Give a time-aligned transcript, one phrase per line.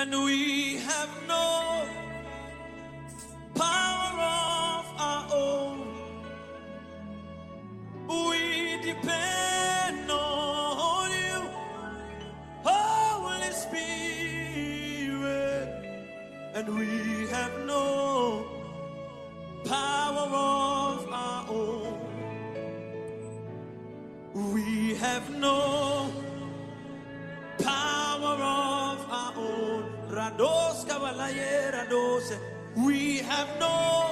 [0.00, 1.86] And we have no
[3.54, 5.78] power of our own.
[8.08, 11.40] We depend on you,
[12.64, 13.98] Holy Spirit.
[16.54, 17.84] And we have no
[19.66, 22.00] power of our own.
[24.54, 25.79] We have no
[31.34, 32.38] Radose.
[32.76, 34.09] We have no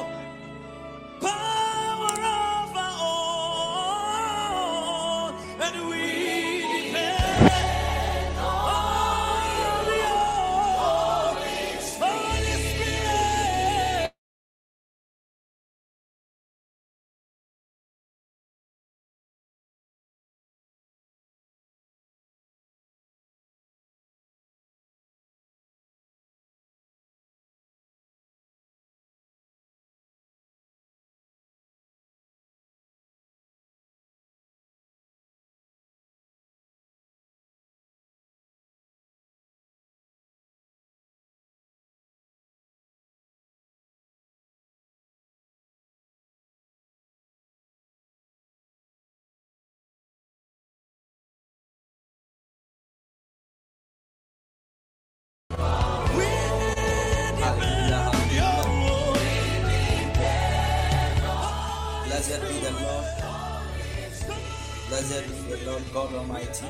[64.98, 66.67] Be the Lord God Almighty.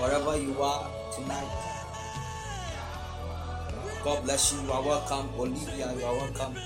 [0.00, 1.46] Wherever you are tonight,
[4.02, 4.62] God bless you.
[4.62, 5.28] You are welcome.
[5.38, 6.56] Olivia, you are welcome.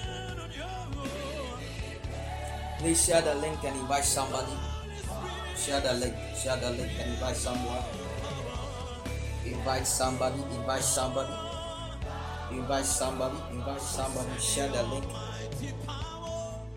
[2.79, 4.53] Please share the link and invite somebody.
[5.57, 6.15] Share the link.
[6.41, 7.83] Share the link and invite someone.
[9.45, 10.43] Invite somebody.
[10.55, 11.33] Invite somebody.
[12.53, 13.37] Invite somebody.
[13.51, 14.39] Invite somebody.
[14.39, 15.05] Share the link.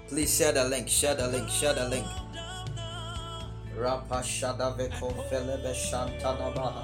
[0.09, 0.89] Please share the link.
[0.89, 1.49] Share the link.
[1.49, 2.07] Share the link.
[3.75, 6.83] Rapa Shadaveko Felebe Shantanabaha.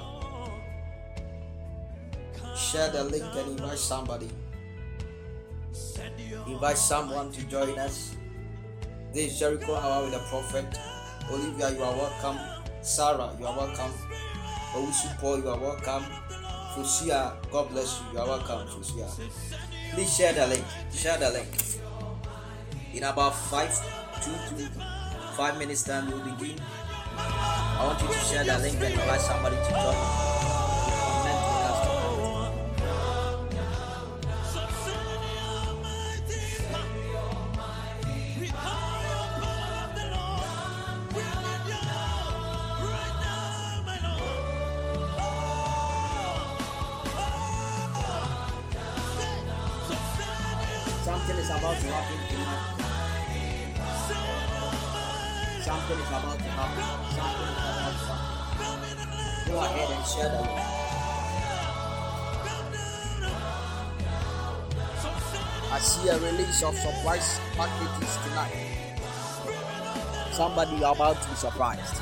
[2.54, 4.28] Share the link and invite somebody.
[6.46, 8.14] Invite someone to join us.
[9.14, 10.66] This is Jericho Hour with the Prophet.
[11.30, 12.38] Olivia, you are welcome.
[12.82, 13.92] Sarah, you are welcome.
[14.74, 16.04] Owusu Paul, you are welcome.
[16.74, 18.12] Fusia, God bless you.
[18.12, 19.08] You are welcome, Fusia.
[19.94, 20.64] Please share the link.
[20.92, 21.48] Share the link.
[22.92, 23.72] In about five,
[24.22, 24.68] two to
[25.36, 26.56] five minutes time, we'll begin.
[27.18, 30.31] I want you to share the link and invite somebody to join.
[66.62, 68.96] Of surprise packages tonight.
[70.32, 72.00] Somebody are about to be surprised.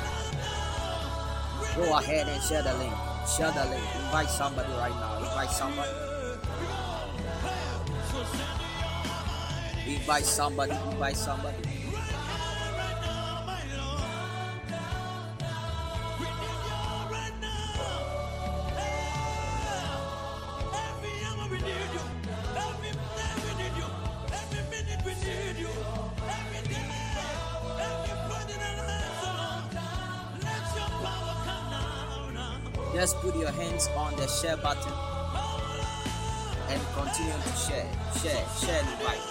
[1.75, 2.93] Go ahead and share the link.
[3.27, 3.83] Share the link.
[3.95, 5.17] Invite somebody right now.
[5.19, 5.89] Invite somebody.
[9.87, 10.71] Invite somebody.
[10.91, 11.80] Invite somebody.
[34.41, 34.91] share button
[36.69, 37.85] and continue to share,
[38.17, 39.21] share, share the light.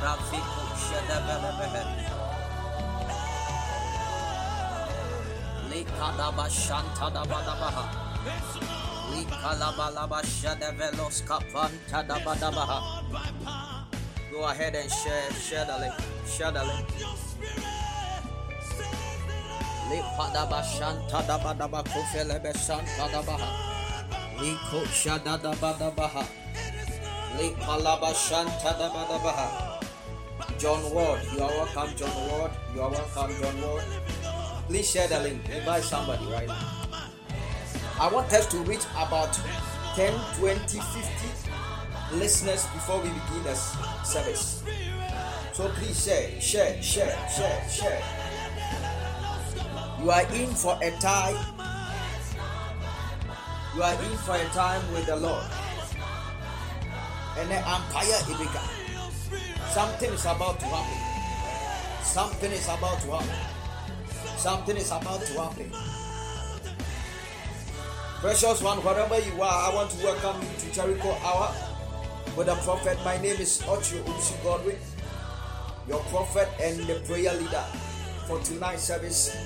[0.00, 0.46] Rafiq
[0.80, 1.99] Shadabalabahat
[6.00, 6.48] Shedebelebehe.
[6.48, 7.84] Likadaba Shantadabadabaha.
[9.12, 13.04] Likalabalaba Shedevelos Kapantadabadabaha.
[14.30, 15.94] Go ahead and share, share the link,
[16.26, 16.86] share the link.
[28.14, 29.76] Shantadabadabaha.
[30.58, 32.50] John Ward, you are welcome, John Ward.
[32.74, 34.09] You are welcome, John Ward.
[34.70, 35.42] Please share the link.
[35.50, 37.00] Invite somebody right now.
[37.98, 39.34] I want us to reach about
[39.96, 43.54] 10, 20, 50 listeners before we begin the
[44.04, 44.62] service.
[45.52, 48.02] So please share, share, share, share, share.
[50.00, 51.34] You are in for a time.
[53.74, 55.50] You are in for a time with the Lord.
[57.38, 58.62] And the empire Ibika.
[59.74, 62.04] Something is about to happen.
[62.04, 63.59] Something is about to happen.
[64.40, 65.70] Something is about to happen.
[68.22, 71.52] Precious one, wherever you are, I want to welcome you to Jericho Hour
[72.34, 72.96] with the prophet.
[73.04, 74.78] My name is Ocho Uchi Godwin,
[75.86, 77.64] your prophet and the prayer leader
[78.26, 79.36] for tonight's service.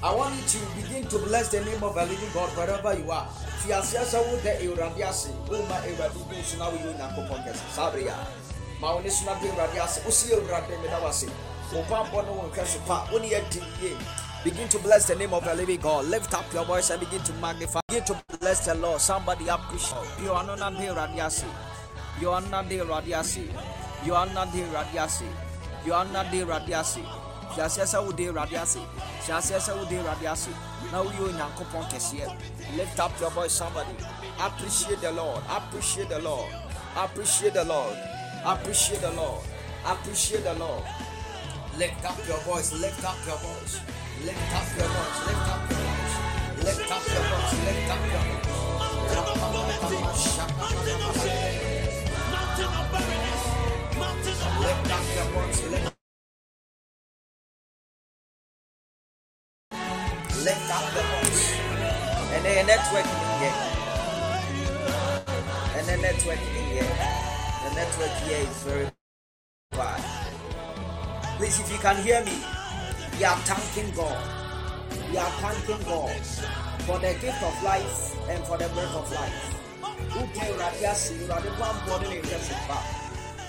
[0.00, 3.10] I want you to begin to bless the name of the living God wherever you
[3.10, 3.26] are.
[3.66, 7.66] Fiase sɛ wo dɛ Awurade ase, woma Awurade bu so na woyɛ Onyankopɔn kɛse.
[7.74, 8.26] Saa bere yi a,
[8.80, 10.06] ma wo ne so na de Awurade ase.
[10.06, 11.26] Wo ase.
[14.44, 16.06] Begin to bless the name of the living God.
[16.06, 17.80] Lift up your voice and begin to magnify.
[17.88, 19.00] Begin to bless the Lord.
[19.00, 19.98] Somebody appreciate.
[20.22, 21.46] You are not the radiasi.
[22.20, 23.48] You are not the radiasi.
[24.04, 25.26] You are not the radiasi.
[25.84, 27.04] You are not the radiasi.
[27.58, 28.78] Wode awurade ase
[29.26, 30.50] hyɛaseɛ sɛ wode awurade ase
[30.92, 32.28] na woyɛ onyankopɔn kɛseɛ
[32.76, 33.90] lift up your voice somebody
[34.38, 36.52] appreciate the lord appreciate the lord
[36.96, 37.96] appreciate the lord
[38.44, 39.42] appreciate the lord
[39.84, 40.84] appreciate the lord
[41.78, 43.80] lift up your voice lift up your voice
[44.24, 46.14] lift up your voice lift up your voice
[46.64, 48.48] lift up your voice lift up your voice
[54.58, 55.98] lift up your voice lift
[60.44, 61.52] lift up the voice.
[62.32, 63.10] And then network in
[63.40, 63.56] here.
[65.76, 66.90] And then network in here.
[67.64, 68.90] The network here is very
[69.72, 70.17] bad.
[71.38, 72.34] Please, if you can hear me,
[73.16, 74.18] we are thanking God.
[75.10, 76.20] We are thanking God
[76.82, 79.54] for the gift of life and for the breath of life.
[80.12, 82.82] Who can radiasi, radiwan body in the super.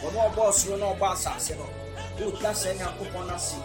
[0.06, 1.70] When all boss run all boss as you know.
[2.18, 3.56] Who can send your coupon as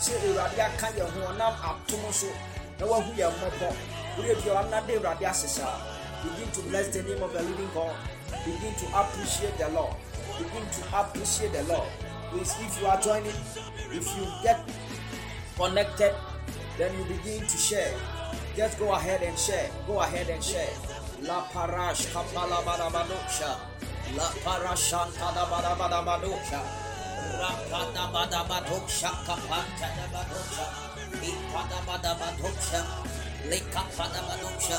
[0.00, 2.28] sɛ awurade aka yɛ ho ɔnam atom so
[2.78, 3.68] na wahu yɛ mmɔbɔ
[4.16, 5.74] wode bia wanade awurade ase saa
[6.22, 7.96] begin to bless the name of the living god
[8.44, 9.94] begin to appreciate the lord
[10.38, 11.90] begin to appreciate the lord
[12.30, 13.38] please if you are joining
[13.90, 14.60] if you get
[15.56, 16.14] connected
[16.78, 17.92] then you begin to share.
[18.56, 19.68] Just go ahead and share.
[19.86, 20.70] Go ahead and share.
[21.22, 23.50] La parash kapala badabadosha
[24.16, 26.60] la parashanta da badabadabadosha
[27.40, 30.66] rapada badabadosha kapanta da badosha.
[31.18, 32.80] Ipada badabadosha
[33.50, 34.78] lika badabadosha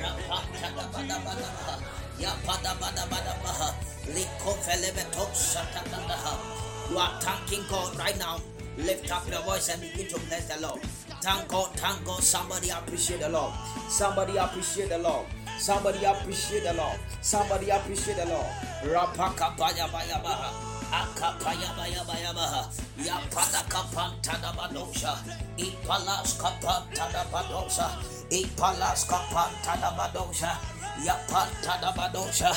[0.00, 1.74] rapanta da badabadabaha
[2.20, 3.68] ya badabadabadabaha
[4.14, 8.40] liko velebetosha tadadaha you are thanking God right now
[8.78, 10.80] lift up your voice and begin to bless the Lord
[11.22, 13.52] thank God thank God somebody appreciate the Lord
[13.88, 15.26] somebody appreciate the Lord
[15.58, 16.98] Somebody appreciate the Lord.
[17.20, 18.46] Somebody appreciate the Lord.
[18.86, 20.54] Rapaka baya baya baha.
[20.94, 22.70] Akapaya baya baya baha.
[22.98, 25.18] Yapada kapanta da badosha.
[25.58, 27.90] Ipalas kapanta da badosha.
[28.30, 30.54] Ipalas kapanta da badosha.
[31.02, 32.54] Yapanta da badosha.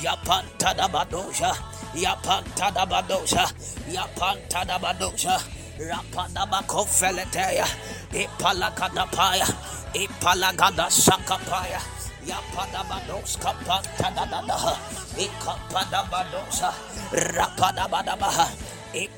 [0.00, 1.83] Yapanta da badosha.
[1.94, 3.46] Yapanta da badosha.
[3.90, 5.38] Yapanta da badosha.
[5.78, 7.66] Rapada bakofeleteya.
[8.12, 9.46] Ipalakadapaya.
[9.94, 11.80] Ipalagada sakapaya.
[12.26, 14.74] Yapadabados kapantadadaha.
[15.18, 16.72] Ikapadabadosa.
[17.12, 18.48] Rapadabadabaha.
[18.94, 19.08] We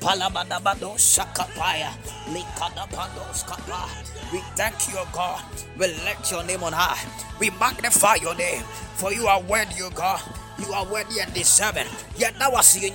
[4.55, 5.41] thank you, God.
[5.77, 7.07] We let your name on high.
[7.39, 8.63] We magnify your name.
[8.95, 10.21] For you are worthy, God.
[10.59, 11.87] You are worthy and deserving.
[12.17, 12.91] Yet now I see you.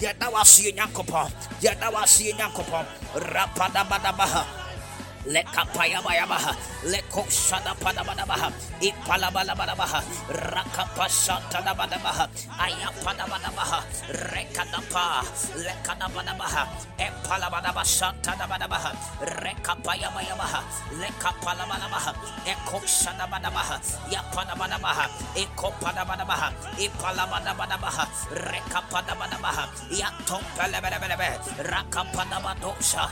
[0.00, 0.18] Yet
[0.66, 1.30] you, Nyankopon.
[1.60, 2.04] Yet now I
[5.26, 6.52] lekapayabayabaha.
[6.90, 8.48] Lekoshadapadabadabaha
[8.80, 12.24] ipalabalabadabaha rakapashatadabadabaha
[12.58, 13.78] ayapadabadabaha
[14.32, 15.22] rekadapa.
[15.58, 16.62] Lekadabadabaha.
[16.98, 18.90] Epalabadabashatadabadabaha
[19.42, 20.60] rekapayabayabaha.
[21.00, 22.12] Lekapalabadabaha
[22.46, 23.76] ekoshadabadabaha
[24.10, 25.04] yapadabadabaha
[25.36, 26.48] ekopadabadabaha.
[26.78, 28.04] Ipalabadabadabaha.
[28.32, 31.28] Rekapadabadabaha yatompelebelebelebe
[31.70, 33.04] rakapadabadosha.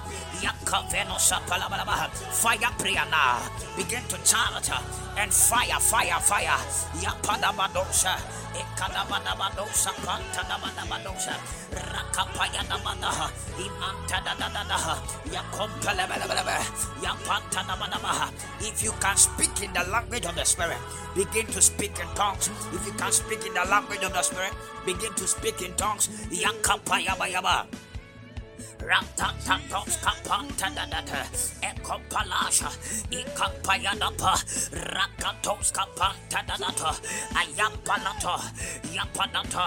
[0.43, 3.42] Yakavenosha palabadabaha Fire prayer now.
[3.76, 4.71] Begin to chant
[5.19, 6.59] and fire, fire, fire.
[6.97, 8.16] Yapadabadosha.
[8.57, 9.92] Ekadabadabadosha.
[10.07, 11.35] Pantadabadabadosha.
[11.71, 13.28] Rakapayadabadaha.
[13.61, 14.97] Imantadadadaha.
[15.28, 16.57] Yakompelebelebelebe.
[17.04, 18.33] Yapantadabadabaha.
[18.61, 20.78] If you can speak in the language of the Spirit,
[21.14, 22.49] begin to speak in tongues.
[22.73, 24.52] If you can speak in the language of the Spirit,
[24.87, 26.09] begin to speak in tongues.
[26.30, 27.66] Yakapayabayaba.
[28.83, 31.25] Ratatatos kapantadadata
[31.63, 32.71] Ekopalasha
[33.11, 34.35] Ikapayanapa
[34.73, 36.93] Rakatos kapantadadata
[37.35, 38.37] Ayapanata
[38.95, 39.67] Yapanata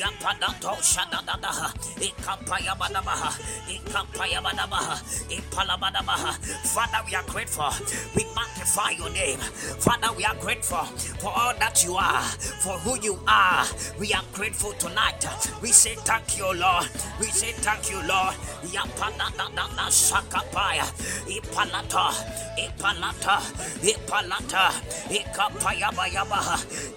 [0.00, 1.68] Yapanato Shadadadaha
[2.00, 3.30] Ikapayabadabaha
[3.68, 4.96] Ikapayabadabaha
[5.30, 6.34] Ipalabadabaha
[6.66, 7.70] Father we are grateful.
[8.16, 9.38] We magnify your name.
[9.38, 10.84] Father we are grateful
[11.20, 12.22] for all that you are
[12.62, 13.64] for who you are.
[13.98, 15.24] We are grateful tonight.
[15.62, 16.88] We say thank you Lord.
[17.20, 18.34] We say thank you Lord
[18.72, 20.84] Yapanana Sakapaya,
[21.28, 22.12] Ipalata,
[22.58, 23.36] Ipalata,
[23.82, 24.70] Ipalata,
[25.10, 26.40] Ikapayabayaba,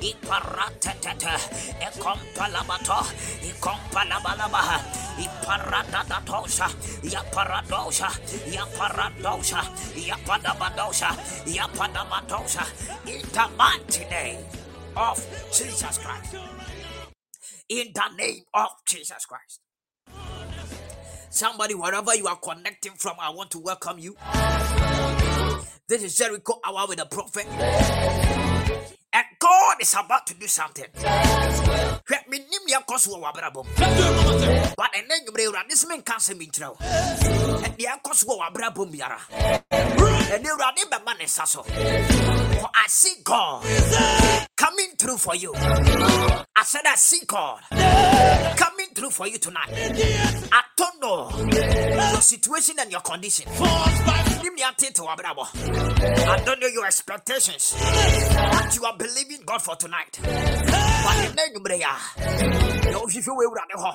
[0.02, 1.36] Iparatata,
[1.82, 3.00] Ekompalabato,
[3.50, 4.80] Ikompalabalaba,
[5.20, 6.68] Iparadadosha,
[7.04, 8.10] Yaparadosha,
[8.54, 9.62] Yaparadosha,
[9.96, 11.10] Yapadabadosha,
[11.46, 12.64] Yapadabadosha,
[13.08, 14.40] in the mighty name
[14.96, 15.18] of
[15.52, 16.36] Jesus Christ.
[17.70, 19.62] In the name of Jesus Christ.
[21.40, 24.14] Somebody, wherever you are connecting from, I want to welcome you.
[25.88, 27.48] This is Jericho Hour with the Prophet.
[29.14, 30.84] And God is about to do something.
[30.94, 31.06] But
[38.92, 39.20] biara.
[40.30, 41.64] Ɛnɛ Awurade bɛma ne nsa so.
[41.64, 43.64] For I see God
[44.58, 45.54] coming through for you.
[45.56, 47.62] I said I see God
[48.58, 49.70] coming through for you tonight.
[50.52, 51.30] I don't know
[52.12, 53.46] your situation and your condition.
[54.44, 55.46] Nim nea ate te w'abrabɔ.
[56.28, 57.74] I don't know your expectations.
[57.74, 60.20] What you are believing God for tonight.
[60.22, 61.96] But ɛnɛ nnwumere yi a,
[62.84, 63.92] deɛ wohwehwɛ wɔ Awurade hɔ.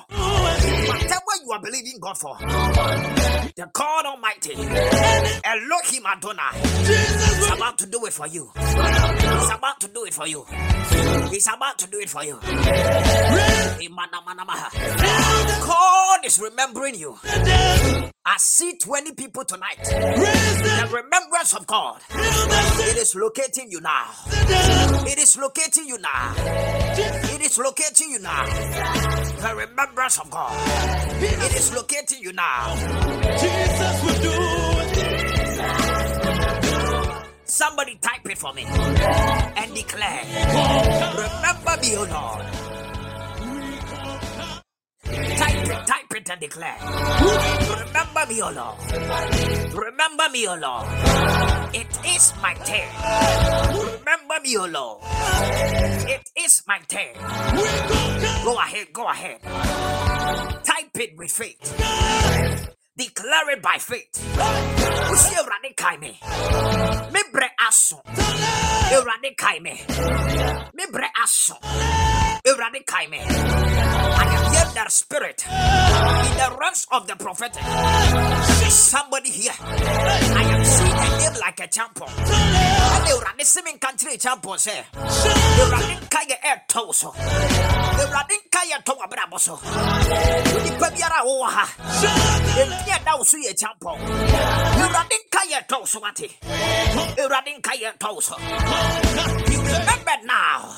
[0.87, 8.05] Whatever you are believing God for, the God Almighty, Elohim Adonai, is about to do
[8.05, 8.51] it for you.
[9.39, 10.45] He's about to do it for you.
[11.29, 12.39] He's about to do it for you.
[15.65, 17.17] God is remembering you.
[18.27, 19.77] I see 20 people tonight.
[19.83, 22.01] The remembrance of God.
[22.11, 24.07] It is locating you now.
[25.07, 26.33] It is locating you now.
[26.37, 28.45] It is locating you now.
[28.45, 30.51] The remembrance of God.
[31.21, 32.75] It is locating you now.
[33.37, 34.44] Jesus will do
[37.55, 40.23] Somebody type it for me and declare,
[41.15, 42.45] Remember me, O Lord.
[45.37, 46.77] Type it, type it and declare,
[47.79, 49.73] Remember me, O Lord.
[49.73, 50.85] Remember me, O Lord.
[51.73, 52.91] It is my turn.
[53.71, 54.99] Remember me, O Lord.
[56.09, 57.15] It is my turn.
[58.43, 59.41] Go ahead, go ahead.
[60.65, 61.73] Type it with faith.
[62.97, 64.11] Declare it by faith.
[67.75, 67.99] Aso.
[68.95, 69.73] Awurade kae me.
[70.73, 71.55] Me brɛ aso.
[72.47, 73.19] Awurade kae me.
[73.19, 77.63] I am hearing that spirit in the realms of the prophetic.
[78.71, 79.51] Somebody here.
[79.59, 82.09] I am seeing a like a champion.
[82.09, 84.83] And Awurade se me nka nkyerɛ champion sɛ.
[84.93, 87.11] Awurade nka yɛ ɛɛtɔw so.
[87.11, 89.55] Awurade nka yɛ tɔ w'abrabɔ so.
[89.55, 91.65] Onipa biara a wowɔ ha.
[92.55, 93.97] Ɛnti ɛda wo so yɛ champion.
[94.81, 96.29] Awurade nka yɛ tɔw so wate.
[97.17, 98.35] Awurade nka yɛ tɔw so.
[99.79, 100.75] Remembered now.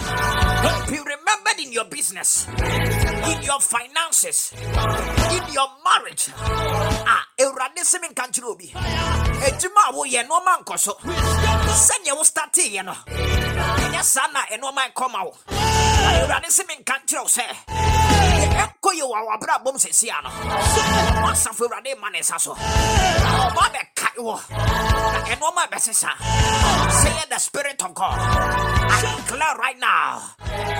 [0.90, 6.30] Be remembered in your business, in your finances, in your marriage.
[6.36, 8.72] Ah, Awurade se me nka nkyerɛ obi.
[8.74, 10.94] Adwuma a woyɛ nneɛma nkɔ so.
[11.04, 12.94] Sɛdeɛ wo starteeɛ no.
[13.08, 15.34] Ɛnyɛ saa na nneɛma nkɔ ma wo.
[15.50, 17.28] Awurade se me nka nkyerɛ wo.
[26.92, 28.18] Say the spirit of God.
[28.20, 30.22] I declare right now.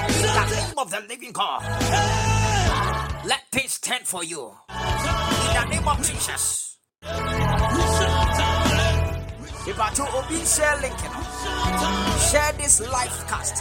[0.08, 1.62] In the name of the living God.
[3.26, 4.54] Let peace stand for you.
[4.70, 6.78] In the name of Jesus.
[9.76, 10.98] But to Obi share link,
[12.32, 13.58] share this live cast,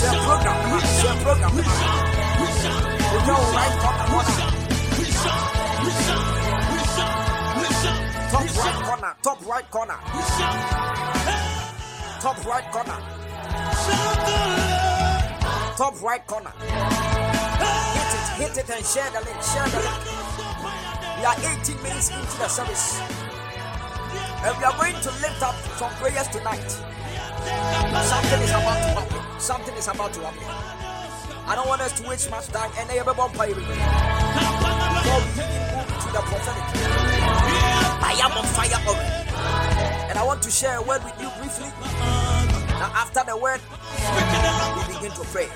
[0.00, 1.52] share program, share program.
[1.54, 4.06] You know, right corner,
[8.30, 9.98] Top right corner, top right corner,
[12.20, 12.98] top right corner,
[15.76, 16.52] top right corner.
[17.94, 19.42] Hit it, hit it, and share the link.
[19.42, 20.00] Share the link.
[21.18, 23.23] We are 18 minutes into the service.
[24.44, 26.68] And we are going to lift up some prayers tonight.
[28.04, 29.40] Something is about to happen.
[29.40, 30.44] Something is about to happen.
[31.48, 32.70] I don't want us to waste much time.
[32.76, 32.90] And
[33.56, 33.64] with me.
[33.64, 33.80] We
[35.08, 35.24] move
[35.96, 36.64] to the prophetic.
[38.04, 40.10] I am on fire already.
[40.10, 41.72] And I want to share a word with you briefly.
[42.76, 43.60] Now, after the word,
[44.76, 45.48] we begin to pray.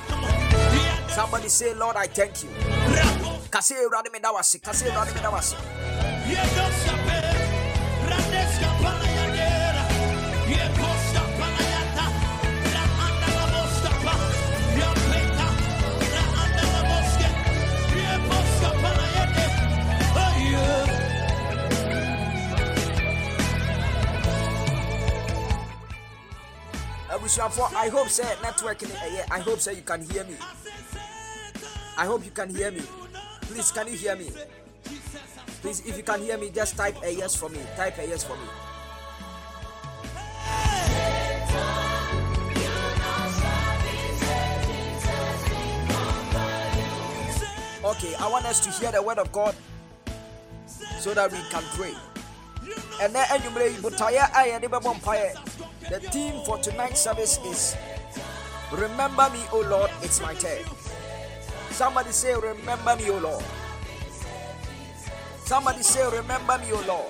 [1.08, 2.48] Somebody say, Lord, I thank you.
[3.52, 5.20] Kase Radime Dawasi, Kase Radime
[27.78, 30.36] i hope say network ni ɛyɛ i hope say you can hear me.
[31.98, 32.80] I hope you can hear me.
[33.40, 34.30] Please can you hear me?
[35.60, 37.58] Please if you can hear me just type a yes for me.
[37.76, 38.46] Type a yes for me.
[47.84, 49.54] Okay i want us to hear the word of god
[51.00, 51.94] so that we can pray.
[53.02, 57.76] And then aye de bɛbɔ mpaeɛ the theme for tonight's service is
[58.72, 60.62] Remember me, O Lord, it's my turn.
[61.70, 63.44] Somebody say, Remember me, O Lord.
[65.44, 67.06] Somebody say, Remember me, O Lord.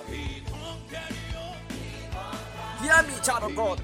[2.81, 3.83] Hear me, child of God.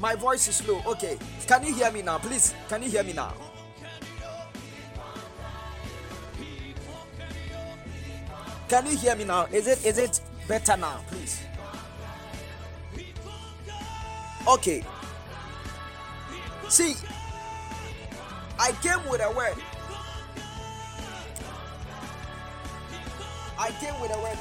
[0.00, 0.82] My voice is low.
[0.86, 1.18] Okay.
[1.46, 2.18] Can you hear me now?
[2.18, 3.34] Please, can you hear me now?
[8.68, 9.44] Can you hear me now?
[9.52, 11.00] Is it is it better now?
[11.08, 11.42] Please.
[14.48, 14.84] Okay.
[16.68, 16.94] See,
[18.58, 19.54] I came with a word.
[23.58, 24.38] I came with a word.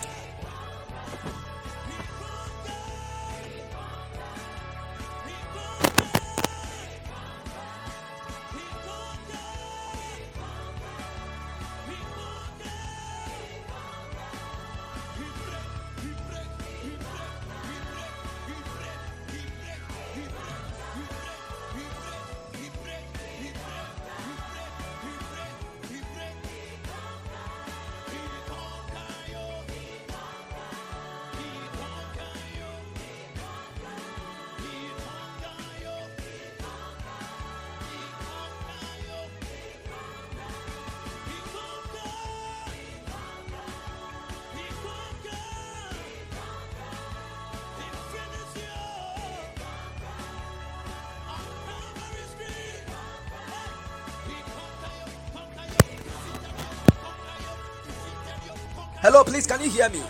[59.10, 60.04] Hello, please, can you hear me?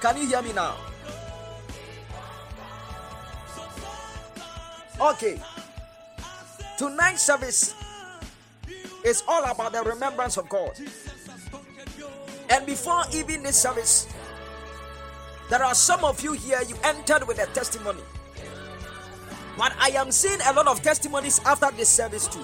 [0.00, 0.74] Can you hear me now?
[4.98, 5.38] Okay.
[6.78, 7.74] Tonight's service
[9.04, 10.70] is all about the remembrance of God.
[12.48, 14.08] And before even this service,
[15.50, 18.00] there are some of you here, you entered with a testimony.
[19.58, 22.42] But I am seeing a lot of testimonies after this service too.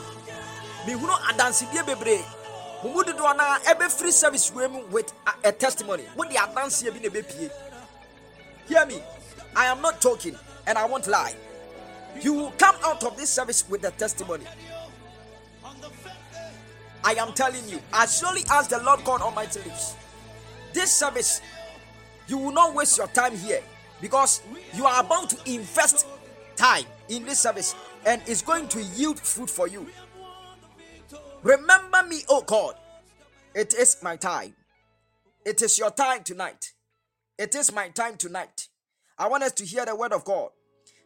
[2.83, 6.05] Mo mu dodoɔ no a ɛbɛfiri service wei with a, a testimony.
[6.17, 7.51] Wode adanseɛ bi na ɛbɛpie
[8.69, 9.03] hear me.
[9.55, 10.37] I am not joking
[10.67, 11.35] and i won't lie.
[12.21, 14.45] You will come out of this service with a testimony.
[17.07, 19.95] I am telling you as surely as the lord god almighty lives
[20.73, 21.41] this service
[22.27, 23.63] you will not waste your time here
[24.01, 24.43] because
[24.75, 26.05] you are about to invest
[26.57, 29.87] time in this service and it's going to yield fruit for you
[31.47, 32.75] Remember me, oh God.
[33.55, 34.53] It is my time.
[35.45, 36.73] It is your time tonight.
[37.39, 38.67] It is my time tonight.
[39.17, 40.51] I want us to hear the word of God.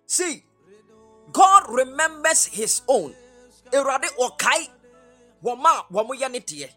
[0.07, 0.43] See,
[1.31, 3.15] God remembers his own.
[3.71, 3.81] Ne
[6.41, 6.71] teɛ.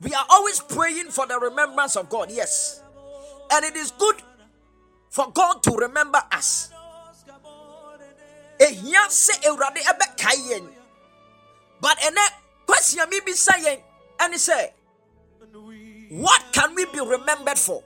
[0.00, 2.82] We are always praying for the remembrance of God, yes.
[3.52, 4.16] And it is good
[5.10, 6.73] for God to remember us.
[8.58, 10.68] Ehia sɛ awurade ɛbɛkae yɛn
[11.80, 12.26] but ɛnɛ
[12.66, 13.78] question me be saying,
[14.20, 14.72] and he say,
[16.10, 17.82] What can we be remembered for?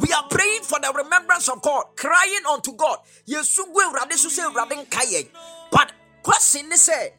[0.00, 2.98] We are praying for the remembrance of God, crying unto God.
[3.28, 5.28] Yesu gwe Awurade so sɛ Awurade nka yɛn.
[5.70, 7.10] But question ne sɛ,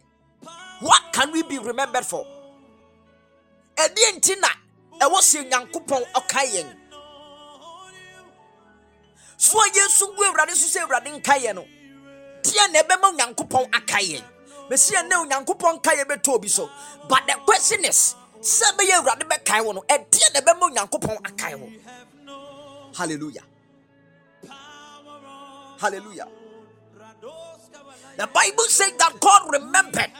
[0.81, 2.25] what can we be remembered for?
[3.77, 4.47] Ɛdeɛ nti na
[4.99, 6.75] ɛwɔ sɛ Nyankopɔn ɔka yɛn.
[9.43, 11.65] So a Yesu gwe Awurade so sɛ Awurade nka yɛn no,
[12.43, 14.23] deɛ na ɛbɛma Nyankopɔn aka yɛn.
[14.69, 16.69] Mesi ɛnɛ Nyankopɔn ka yɛn bɛtɔ obi so.
[17.09, 22.95] But the question is, sɛ ɛbɛyɛ Awurade bɛkae wɔ no, ɛdeɛ na ɛbɛma Nyankopɔn akae?
[22.95, 23.43] Hallelujah.
[25.77, 26.27] Hallelujah.
[28.15, 30.11] The Bible says that God remembered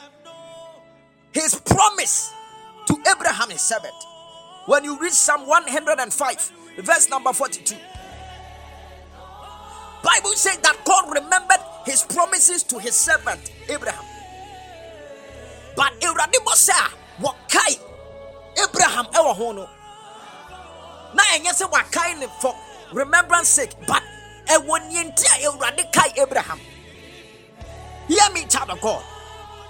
[1.31, 2.33] his promise
[2.87, 3.95] to Abraham his servant.
[4.65, 7.77] When you read Psalm 105, verse number 42.
[10.03, 13.39] Bible says that God remembered his promises to his servant
[13.69, 14.03] Abraham.
[15.75, 16.69] But ah, Abraham was
[17.19, 17.75] what kai
[18.61, 19.67] Abraham ever hono.
[21.13, 22.55] Na ɛnyɛ sɛ wakae ne for
[22.91, 24.03] remembrance sake but
[24.47, 26.59] ɛwɔ nneɛnti a awurade abraham.
[28.07, 29.03] Hear me child of god.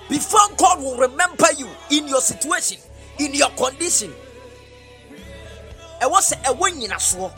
[0.09, 2.79] Before god will remember you in your situation
[3.19, 4.13] in your condition
[6.01, 7.31] ɛwɔ sɛ ɛwɔ nyinasoɔ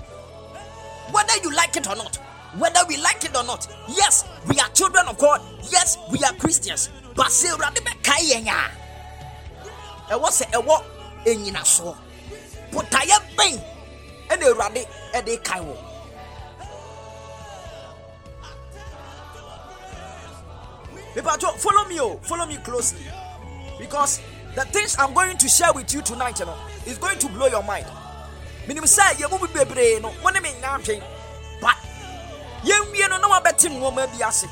[1.11, 2.17] whether you like it or not
[2.57, 5.41] whether we like it or not yes we are children of god.
[5.71, 6.89] Yes we are christians.
[7.15, 8.71] But sɛ awurade bɛkae yɛn a.
[10.13, 10.83] Ɛwɔ sɛ ɛwɔ
[11.25, 11.95] enyinasoɔ
[12.71, 13.63] botaeɛ bɛn?
[14.29, 15.77] Ɛna awurade ɛde kae wɔ.
[21.15, 23.05] Mepacho, follow me, oh, follow me closely.
[23.79, 24.19] Because
[24.53, 27.47] the things I'm going to share with you tonight, you know, is going to blow
[27.47, 27.85] your mind.
[28.67, 30.11] Minim say you will be bebre no.
[31.61, 31.75] But
[32.65, 34.47] yen wie no na wabeti nwoma bi ase.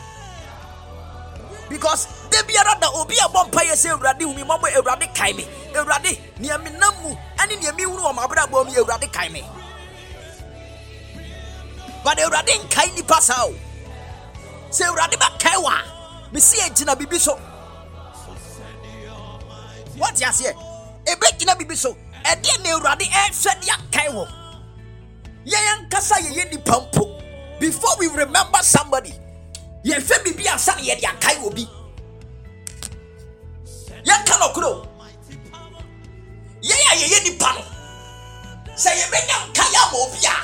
[1.70, 5.34] Because de biara da obi abɔ mpa yɛ sɛ awurade hu mi mɔbɔ awurade kae
[5.34, 5.44] me.
[5.74, 9.44] Awurade nea menam mu ɛne nea mehunu wɔ mabrabɔ mu awurade kae me
[12.04, 13.54] but awurade nkae nnipa saa o
[14.70, 17.40] sɛ awurade bɛkae wɔ a mesi ɛgyina biribi so
[19.98, 20.54] wate aseɛ
[21.06, 21.96] ɛbɛgyina biribi so.
[22.24, 24.28] Ɛdeɛ na eh, awurade eh, ɛhwɛ de akae wɔ
[25.46, 27.13] yɛn ankasa yɛyɛ nnipa mpo
[27.64, 29.14] before we remember somebody
[29.88, 31.64] yɛhwɛ biribi ansa na yɛde akae wɔ bi.
[34.04, 34.72] Yɛka no koro.
[36.60, 37.62] Yɛn a yɛyɛ nnipa no.
[38.76, 40.36] Sɛ yɛbɛnya nkae ama obi a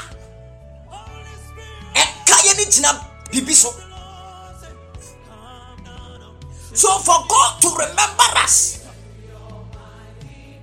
[2.00, 2.92] ɛka yɛ ne gyina
[3.32, 3.70] biribi so.
[6.74, 8.80] So for god to remember us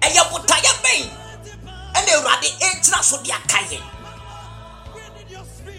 [0.01, 1.05] ɛyɛ botaeɛ bɛn?
[1.97, 3.96] Ɛna awurade ɛgyina so de aka yɛn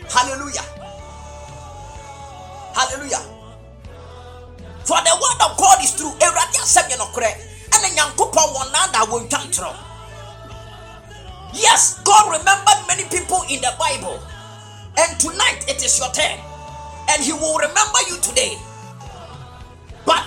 [0.09, 0.65] hallelujah.
[2.73, 3.23] Hallelujah.
[4.85, 6.11] For the word of god is true.
[6.19, 7.31] Awurade asɛm yɛ nokorɛ.
[7.71, 9.87] Ɛna nyankopɔn wɔ nada wɔntwa ntorɔ
[11.57, 14.19] yes god remembered many people in the bible.
[14.97, 16.39] And tonight it is your turn.
[17.09, 18.57] And he will remember you today.
[20.05, 20.23] But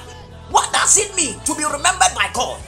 [0.51, 2.61] what does it mean to be remembered by god?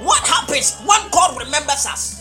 [0.00, 2.19] What happens when god remembers us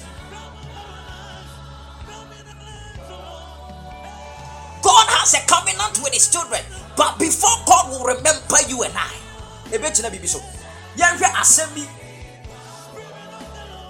[4.90, 6.66] God has a covenant with his children,
[6.98, 9.14] but before God will remember you and I,
[9.70, 10.42] ɛbɛgyina biribi so.
[10.98, 11.86] Yɛnhwɛ asɛm bi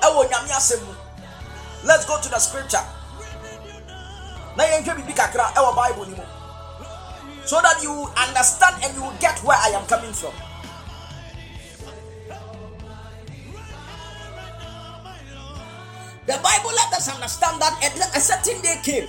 [0.03, 0.83] ɛwɔ nyame
[1.87, 2.83] let's go to the scripture.
[4.59, 6.25] Na yɛnhwɛ biribi kakra ɛwɔ bible ni mu.
[7.47, 10.33] So that you will understand and you will get where i am coming from.
[16.27, 17.79] The bible let us understand that
[18.13, 19.07] a certain day came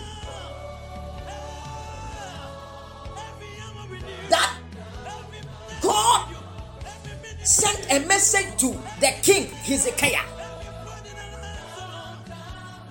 [4.31, 4.57] that
[5.83, 6.35] God
[7.43, 8.69] sent a message to
[9.01, 10.25] the king Hezekiah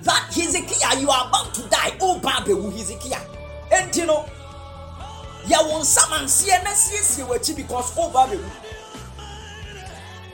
[0.04, 1.95] that Hezekiah, you are about to die.
[1.99, 3.21] Oh, Babewu Hezekiah.
[3.71, 4.25] And you know,
[5.47, 8.49] ya won saman sie na siesie wachi because oh Babewu.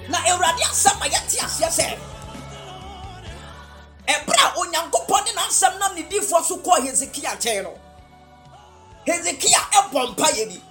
[0.09, 1.97] Na Awurade asɛm a yɛte aseɛ sɛ
[4.07, 7.73] ɛberɛ a onyankopɔn oh, ne n'asɛm nam ne difoɔ so kɔɔ hezekia nkyɛn no
[9.07, 10.61] hezekia ɛbɔ mpayɛ bi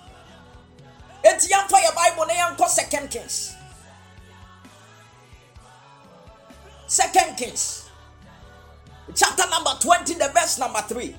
[1.24, 3.54] enti yɛmfa yɛ bible na yɛnkɔ second kings.
[6.86, 7.84] Second kings.
[9.14, 11.16] Chapter number 20 the verse number 3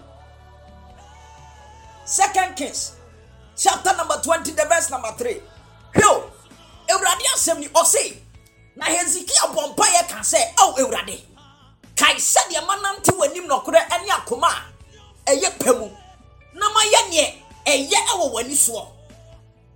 [2.06, 2.96] second kings.
[3.58, 5.42] Chapter number 20 the verse number 3
[5.96, 6.32] hwɛ
[6.92, 8.18] awurade asɛm ni ɔse
[8.76, 11.20] na hezekia bɔ mpayɛ ka sɛ ao awurade
[11.96, 14.50] kae sɛdeɛ manante w'anim nɔkorɛ ne akoma
[15.28, 15.90] a ɛyɛ pɛ mu
[16.54, 17.34] na mayɛ neɛ
[17.66, 18.95] ɛyɛ ɛwɔ w'ani soɔ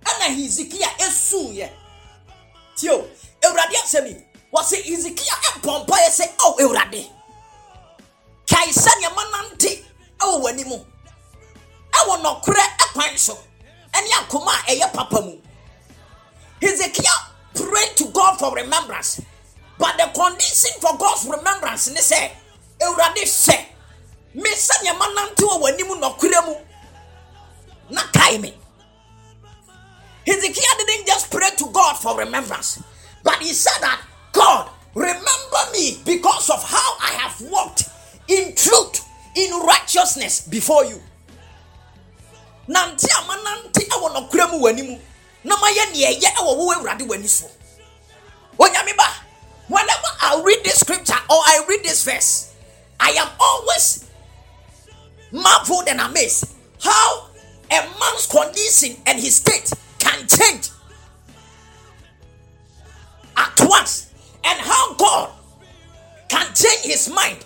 [0.04, 1.68] ɛna hezekia esuuyɛ
[2.76, 3.08] tio
[3.44, 4.16] awurade asɛm yi
[4.52, 7.02] wɔsi hezekia ɛbɔ mpa yɛ sɛ ɔw awurade
[8.46, 9.84] kae sɛnea manante
[10.20, 10.70] ɛwɔ w'anim
[11.92, 13.38] ɛwɔ nɔkorɛ ɛkwan so
[13.92, 15.36] ɛne akoma a ɛyɛ papa mu.
[16.60, 17.10] Hezekia
[17.96, 19.20] to god for remembrance
[19.78, 22.30] but the condition for god's remembrance ne sɛ
[22.82, 23.64] awurade hyɛ
[24.34, 26.54] me sɛnea manante wɔ w'anim nɔkorɛ mu
[27.90, 28.54] na kae me
[30.30, 32.82] hezekiah didn't just pray to god for remembrance
[33.22, 34.00] but he said that
[34.32, 37.84] god remember me because of how i have walked
[38.28, 41.00] in truth in righteousness before you.
[42.68, 44.98] Nante a manante ɛwɔ nɔkora mu w'anim
[45.44, 47.46] na mayɛ nea ɛyɛ ɛwɔ wo awurade w'ani so.
[48.58, 49.06] Onyame ba
[49.68, 52.52] whenever i read this scripture or i read this verse
[52.98, 54.04] i am always
[55.30, 56.44] marveled and amazed
[56.82, 57.26] how
[57.70, 59.72] a man's condition and his state
[60.10, 60.70] can change
[63.36, 64.12] at once.
[64.44, 65.30] And how god
[66.28, 67.44] can change his mind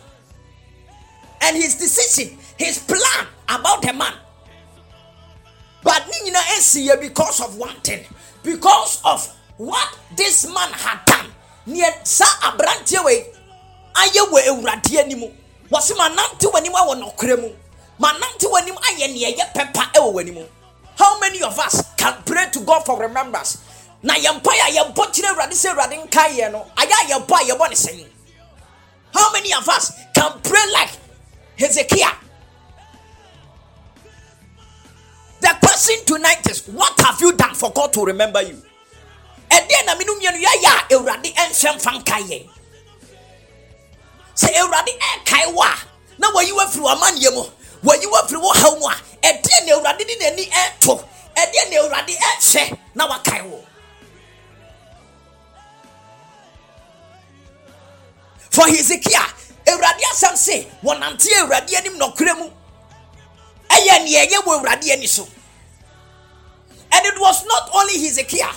[1.42, 4.14] and his decision his plan about a man.
[5.82, 8.04] But ne nyinaa esi yɛ because of one thing.
[8.42, 11.26] Because of what this man had done.
[11.66, 13.26] Neɛ saa aberanteɛ wei
[13.94, 15.32] ayɛ wɔ awurade anim
[15.70, 17.50] wɔsi ma nante wɔ anim awɔ nɔkora mu.
[17.98, 18.44] Ma nante
[20.96, 23.62] how many of us can pray to god for remembrance?
[24.02, 26.92] Na yɛn mpa yɛ a yɛn bɔ kyerɛ awurade sɛ awurade nka yɛ no ayɛ
[26.92, 28.06] a yɛbɔ ne sɛn
[29.14, 30.90] how many of us can pray like
[31.56, 32.14] hezekiah?
[35.40, 38.60] The question tonight is what have you done for god to remember you?
[39.50, 42.48] Ɛdeɛ na menu mmienu yɛayɛ a awurade ɛnhwɛ mfa nka yɛn.
[44.34, 45.78] Sɛ awurade ɛkae wɔ a
[46.18, 47.44] na wayi wafiri mu
[47.84, 51.04] wayi wafiri wo haw mu a ɛdeɛ na awurade de n'ani ɛto
[51.36, 53.64] ɛdeɛ na awurade ɛhwɛ na wakae wo
[58.50, 59.28] for hezekiah
[59.66, 62.50] awurade asɛm se wɔnante awurade anim nɔkorɛ mu
[63.70, 65.26] ɛyɛ nea ɛyɛ wɔ awurade ani so.
[66.94, 68.54] And it was not only hezekiah.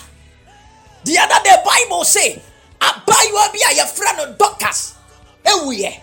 [1.06, 2.40] The other day bible say
[2.80, 4.94] abaayewa bi a yɛfrɛ no dorcas
[5.44, 6.00] ewuyɛ eh, eh.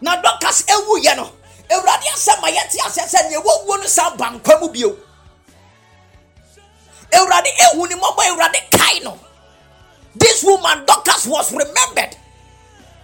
[0.00, 1.30] na dorcas ewuyɛ eh, no
[1.74, 4.96] awurade asɛm ma yɛte asɛ sɛ nea wɔwuo no san ba nkwa mu bio.
[7.12, 9.18] Awurade ehu ne mmɔbɔ awurade kae no.
[10.14, 12.16] This woman dorcas was remembered.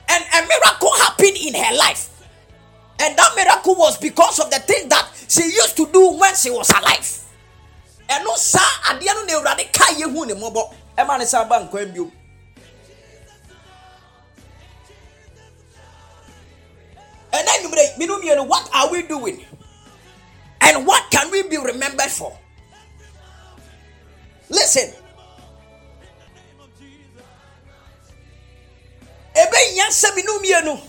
[0.09, 2.09] And a miracle happened in her life.
[3.01, 6.51] And that miracle was because of the thing that she used to do when she
[6.51, 7.19] was alive.
[8.09, 10.75] Ɛno saa adeɛ no na awurade ka yɛ hu ne mmɔbɔ.
[10.99, 12.11] Ɛma ne saa ba nkwan bio
[17.99, 19.45] menu mmienu what are we doing?
[20.61, 22.37] And what can we be remembered for?
[24.49, 24.93] Listen.
[29.35, 30.81] Ɛbɛnya sɛ menu mmienu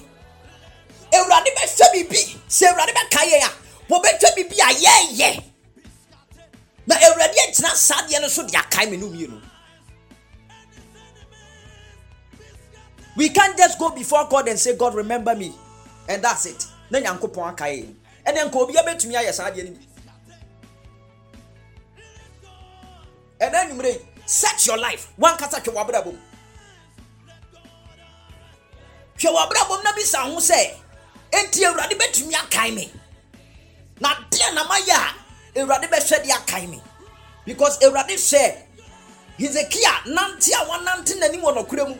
[1.13, 3.49] awurade bɛhwɛ biribi sɛ awurade bɛka yɛn a
[3.91, 5.43] wɔbɛhwɛ biribi a yɛɛyɛ
[6.87, 9.41] na awurade agyina saa deɛ no so de akae me no mmienu
[13.15, 15.53] we can't just go before god and say god remember me
[16.11, 16.65] and that's it.
[16.89, 17.95] Na nyankopɔn akae yɛn
[18.25, 19.87] ɛnɛ nka obiara bɛtumi ayɛ saa deɛ no bi.
[23.39, 25.07] Ɛnɛ anwummerɛ set your life.
[25.19, 26.19] Wankasa hwɛ w'abrabɔ mu
[29.17, 30.75] hwɛ w'abrabɔ na bisa ho sɛ
[31.31, 32.91] enti awurade bɛtumi akae me.
[33.99, 34.95] Na deɛ na mayɛ
[35.55, 36.81] a awurade bɛhwɛ de akae me.
[37.45, 38.63] Because awurade hwɛ
[39.39, 41.95] hezekia nante a wanante n'anim wɔ nɔkora mu.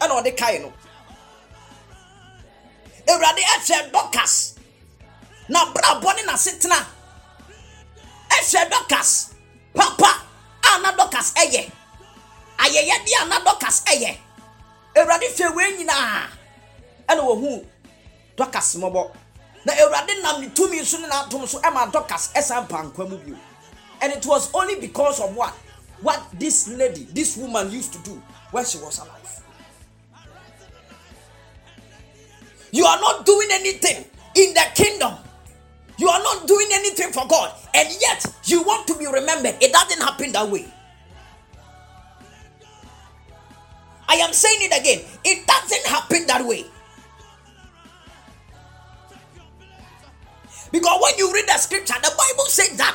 [0.00, 0.72] Ɛna ɔde kae no
[3.08, 4.52] awurade ɛhwɛ dɔkas
[5.48, 6.78] na brabɔ ne n'asetena
[8.30, 9.10] ɛhwɛ dɔkas
[9.74, 10.10] papa
[10.62, 11.70] a na dɔkas ɛyɛ.
[12.58, 14.16] Ayɛyɛde a na dɔkas ɛyɛ.
[14.96, 16.28] Awurade hwɛ wei nyinaa.
[17.08, 17.64] Ɛna wɔhu
[18.36, 19.10] dɔkas mmɔbɔ.
[19.64, 23.18] Na awurade nam ne tumi so ne n'atom so ɛma dɔkas ɛsan pa nkwa mu
[23.18, 23.36] bio.
[24.00, 25.54] And it was only because of what
[26.00, 29.35] what this lady this woman used to do when she was alive
[32.72, 35.14] you are not doing anything in the kingdom.
[35.98, 37.54] You are not doing anything for god.
[37.74, 39.56] And yet you want to be remembered.
[39.60, 40.66] It doesn't happen that way.
[44.08, 45.04] I am saying it again.
[45.24, 46.64] It doesn't happen that way.
[50.70, 52.94] Because when you read the scripture, the Bible said that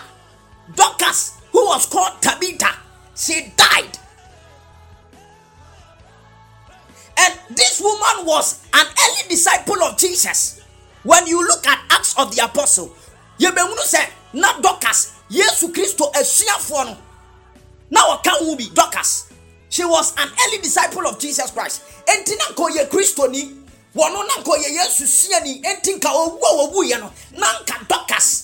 [0.75, 2.75] Dorcas, who was called Tabitha,
[3.15, 3.97] she died.
[7.17, 10.61] And this woman was an early disciple of Jesus.
[11.03, 12.93] When you look at Acts of the Apostle,
[13.37, 13.47] be
[13.83, 16.97] say not Dorcas yesu kristo asuafoɔ no.
[17.89, 19.31] Na wɔka ho bi dorcas.
[19.69, 21.81] She was an early disciple of jesus christ.
[22.05, 23.57] Enti na nka ɔyɛ kristoni
[23.95, 28.40] wɔno na nka ɔyɛ yesu suani enti nka owu a wɔwuiɛ no na nka dorcas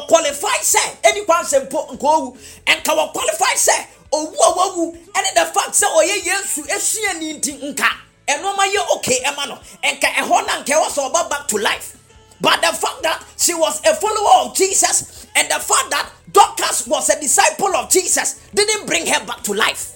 [0.00, 3.76] ɔqualify sɛ ɛni kwan sɛ mpo nka owu nka wɔqualify sɛ
[4.12, 7.88] owu a wawu ɛne the fact sɛ ɔyɛ oh, yesu esuani eh, nti nka.
[8.28, 11.96] Ɛnɔɔma yɛ okay ɛma no nka ɛhɔ na nka ɛwɔ sɛ back to life?
[12.40, 16.86] But the fact that she was a follower of jesus and the fact that dorcas
[16.86, 19.92] was a disciple of jesus didn't bring her back to life.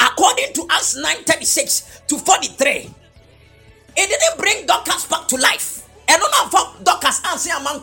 [0.00, 2.90] According to Acts 9:36 to 43.
[3.96, 5.73] It didn't bring Dorcas back to life.
[6.08, 7.80] And not for Dorcas answer a man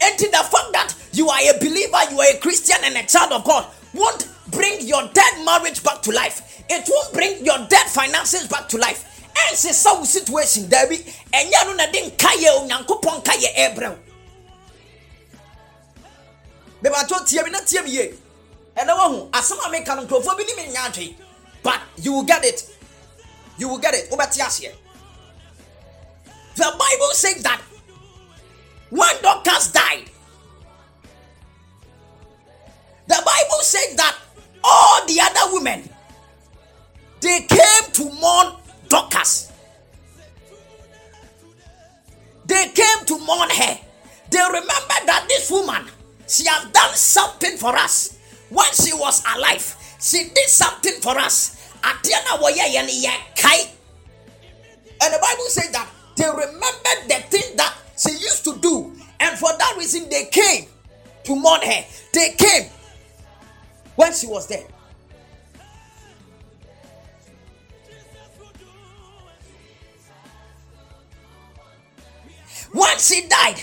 [0.00, 3.32] And the fact that you are a believer, you are a Christian and a child
[3.32, 6.64] of God won't bring your dead marriage back to life.
[6.68, 9.12] It won't bring your dead finances back to life.
[9.48, 13.96] And say some situation, Debbie, and yanu na din kaye onyankopon kaye ebrel.
[16.82, 18.14] Beba to tie mi na tie mi ye
[18.76, 20.44] ɛna wahu asɛm a meka no nkurɔfoɔ bi
[20.96, 21.16] me
[21.62, 22.62] but you will get it.
[23.58, 24.10] You will get it.
[24.10, 24.72] Wobɛte aseɛ
[26.56, 27.60] the bible says that
[28.90, 30.10] when Dorcas died
[33.06, 34.16] the bible says that
[34.64, 35.88] all the other women
[37.20, 38.54] they came to mourn
[38.88, 39.52] Dorcas.
[42.44, 43.78] They came to mourn her.
[44.30, 45.86] They remember that this woman
[46.28, 51.72] she has done something for us when she was alive, she did something for us.
[51.82, 51.98] And
[55.12, 59.50] the Bible says that they remembered the thing that she used to do, and for
[59.56, 60.66] that reason they came
[61.24, 61.84] to mourn her.
[62.12, 62.70] They came
[63.96, 64.64] when she was there.
[72.72, 73.62] When she died,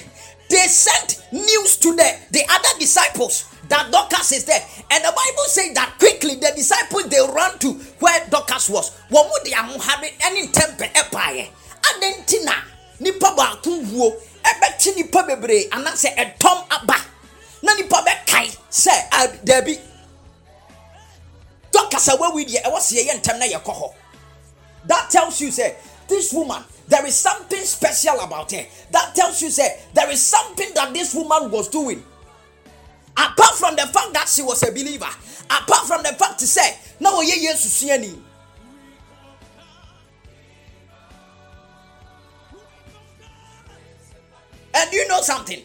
[0.49, 4.61] they sent news to the, the other disciples that Dorcas is there.
[4.91, 8.91] And the Bible says that quickly the disciples they ran to where Dorcas was.
[9.11, 10.51] Wɔn mu de amuhare ɛne
[12.11, 12.23] ntɛmpɛ ɛpaeɛ.
[12.23, 12.53] Adentina
[12.99, 14.13] nipa baako wuo
[14.43, 16.95] ɛbɛkyi nipa bebree anaasɛ ɛtɔm aba
[17.61, 19.79] na nipa bɛkae sɛ ah, dabi.
[21.71, 23.93] Dorcas a wawu deɛ ɛwɔ sɛ yɛyɛ ntɛm na yɛkɔ hɔ.
[24.85, 25.75] That tells you say
[26.07, 28.65] this woman there is something special about her.
[28.91, 32.03] That tells you say there is something that this woman was doing
[33.15, 35.07] apart from the fact that she was a believer
[35.45, 38.19] apart from the fact to say na wɔyɛ yesu suani
[44.75, 45.61] and you know something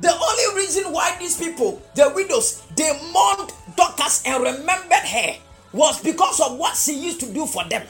[0.00, 5.36] the only reason why these people the widows they mourned Dorcas and remembered her
[5.72, 7.86] was because of what she used to do for them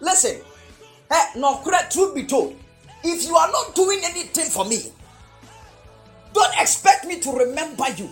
[0.00, 0.40] listen
[1.10, 2.56] hey, no truth be told
[3.02, 4.92] if you are not doing anything for me
[6.34, 8.10] don't expect me to remember you.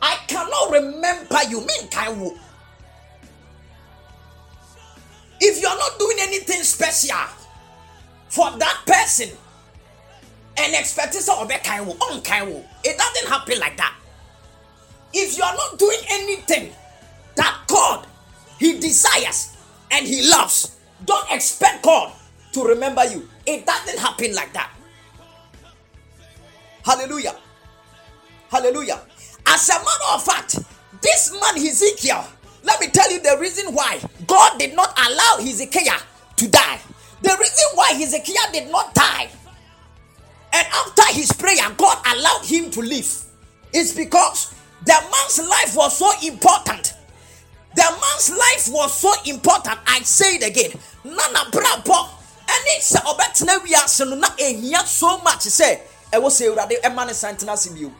[0.00, 1.58] I cannot remember you.
[1.58, 2.38] Mean Kaiwo.
[5.40, 7.18] If you are not doing anything special
[8.34, 9.28] for that person
[10.58, 13.94] and expecting some Kaiwo on Kaiwo, it doesn't happen like that.
[15.12, 16.72] If you are not doing anything
[17.36, 18.08] that God
[18.58, 19.56] He desires
[19.92, 22.12] and He loves, don't expect God
[22.54, 23.28] to remember you.
[23.46, 24.72] It doesn't happen like that.
[26.84, 27.36] Hallelujah.
[28.50, 29.00] Hallelujah.
[29.46, 30.58] As a matter of fact,
[31.00, 32.26] this man Ezekiel,
[32.64, 36.00] let me tell you the reason why God did not allow Hezekiah
[36.34, 36.80] to die.
[37.24, 39.30] The reason why Hezekiah did not die,
[40.52, 43.24] and after his prayer, God allowed him to live,
[43.72, 46.92] is because the man's life was so important.
[47.74, 49.78] The man's life was so important.
[49.86, 50.78] I say it again.
[51.02, 52.10] Nana brabo,
[52.44, 55.80] and it's about na so much say
[56.12, 57.90] ɛwɔ sɛ awurade ɛma ne san tena ase bio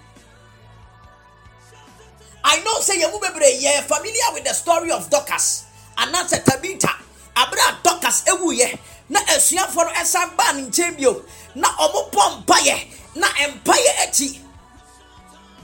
[2.45, 5.65] I know say bebree yɛ familiar with the story of Dorcas
[5.97, 6.91] anaasɛ Tabitha
[7.35, 11.25] abere a Dorcas ewu yɛ na asuafoɔ no ɛsan baa ne nkyɛn bio.
[11.55, 12.89] Na wɔn bɔ mpaeɛ.
[13.17, 14.39] Na mpaeɛ akyi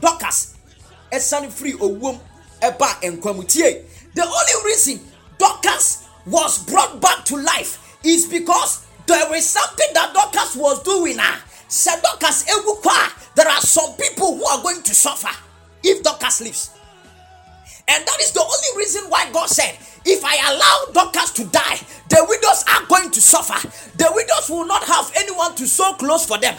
[0.00, 0.48] Dorcas
[1.12, 2.18] ɛsan firi owuom
[2.62, 3.84] ɛba nkwamutie.
[4.14, 5.00] The only reason
[5.38, 11.16] Dorcas was brought back to life is because there is something that Dorcas was doing
[11.18, 11.40] ah.
[11.68, 15.30] Sɛ Dorcas ewu kɔ a there are some people who are going to suffer
[15.82, 16.70] if Dorcas lives
[17.90, 21.80] and that is the only reason why God said if I allow Dorcas to die
[22.10, 23.54] the widows are going to suffer.
[23.96, 26.56] The widows will not have anyone to sew clothes for them.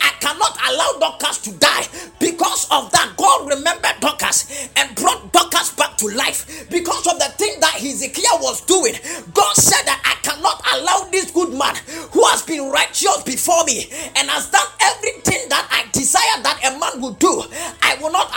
[0.00, 1.86] I cannot allow Dorcas to die
[2.20, 3.12] because of that.
[3.16, 8.40] God remembered Dorcas and brought Dorcas back to life because of the thing that Hezekiah
[8.40, 8.94] was doing.
[9.34, 11.74] God said that I cannot allow this good man
[12.12, 14.66] who has been righteous before me and has done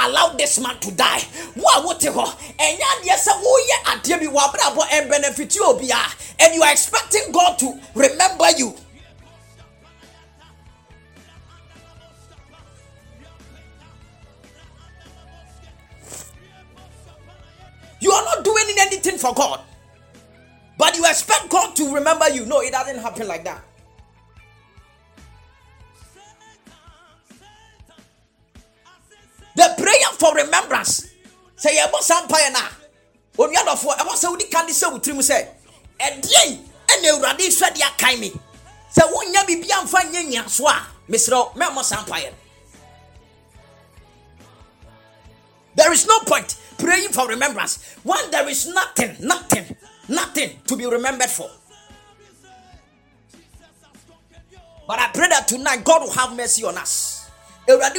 [0.07, 1.21] allow this man to die.
[1.55, 3.27] What would you and yes,
[4.91, 6.15] and benefit you ah.
[6.39, 8.75] and you are expecting God to remember you.
[17.99, 19.61] You are not doing anything for God.
[20.77, 22.45] But you expect God to remember you.
[22.45, 23.63] No, it doesn't happen like that.
[29.57, 31.09] The prayer for remembrance.
[31.55, 32.61] Say, yeah, but some pay na.
[33.39, 35.49] On the other for, I want to can say with him say,
[35.99, 36.59] and then,
[36.93, 38.29] and you ready said ya kaimi.
[38.89, 40.77] Say, one ya be bian fan yen swa,
[41.09, 41.55] Mr.
[41.57, 42.31] Memo Sampire.
[45.75, 49.75] There is no point praying for remembrance when there is nothing, nothing
[50.09, 51.49] Nothing to be remembered for.
[54.87, 57.29] But I pray that tonight God will have mercy on us.
[57.67, 57.97] Awurade.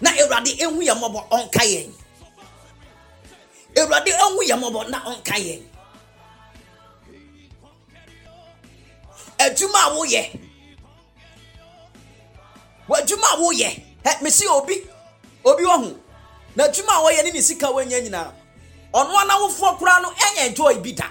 [0.00, 1.90] Na Awurade ehu yɛ mmɔbɔ ɔnka yɛn.
[3.76, 5.62] Awurade ehu yɛ mmɔbɔ na ɔnka yɛn.
[9.38, 10.22] Adwuma a woyɛ.
[12.88, 13.82] W'adwuma a woyɛ.
[14.04, 14.74] Ɛ mesi obi
[15.44, 15.96] obi wɔ ho
[16.56, 18.32] na adwuma a wɔyɛ ne ne sika wɔanya nyinaa
[18.92, 21.06] ɔno anawofoɔ koraa no ɛnyɛ enjoy bi da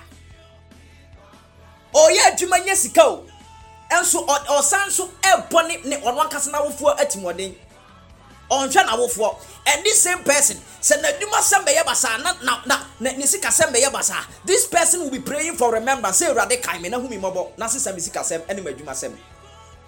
[1.94, 3.26] ɔyɛ adwuma nya sika o
[3.92, 7.56] ɛnso ɔsan nso ɛbɔ ne ne ɔno ankasa n'awofoɔ atimɔden
[8.52, 9.36] ɔnhwɛ n'awofoɔ
[9.68, 13.74] and this same person sɛ n'adwuma sɛm bɛyɛ basaa na na na ne sika sɛm
[13.74, 17.08] bɛyɛ basaa this person will be praying for remembrance say awurade kan mi na hu
[17.08, 19.16] mi mɔbɔ na sisan mi sika sɛm ɛne mu adwuma sɛm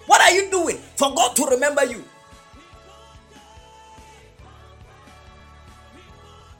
[0.06, 2.02] what are you doing for God to remember you.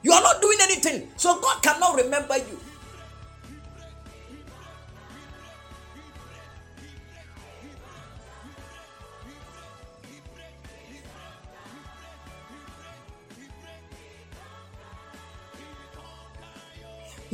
[0.03, 1.09] You are not doing anything.
[1.15, 2.59] So God cannot remember you.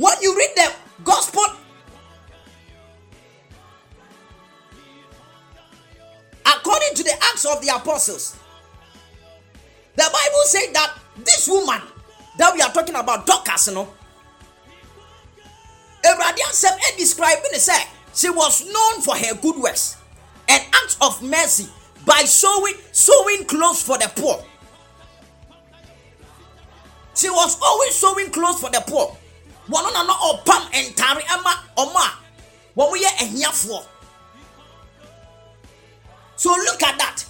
[0.00, 0.72] When you read the
[1.04, 1.44] gospel,
[6.46, 8.34] according to the Acts of the Apostles,
[9.96, 11.82] the Bible said that this woman
[12.38, 13.92] that we are talking about Dorcas, you know.
[16.02, 17.76] Awurade asɛm e describe ne sɛ
[18.14, 19.98] she was known for her good works
[20.48, 21.68] and acts of mercy
[22.06, 24.42] by sewing sewing clothes for the poor.
[27.14, 29.14] She was always sewing clothes for the poor.
[29.70, 32.10] Wɔn na no ɔpam ntare ama ɔmo a
[32.76, 33.86] wɔn yɛ ahiafoɔ.
[36.36, 37.24] So look at that.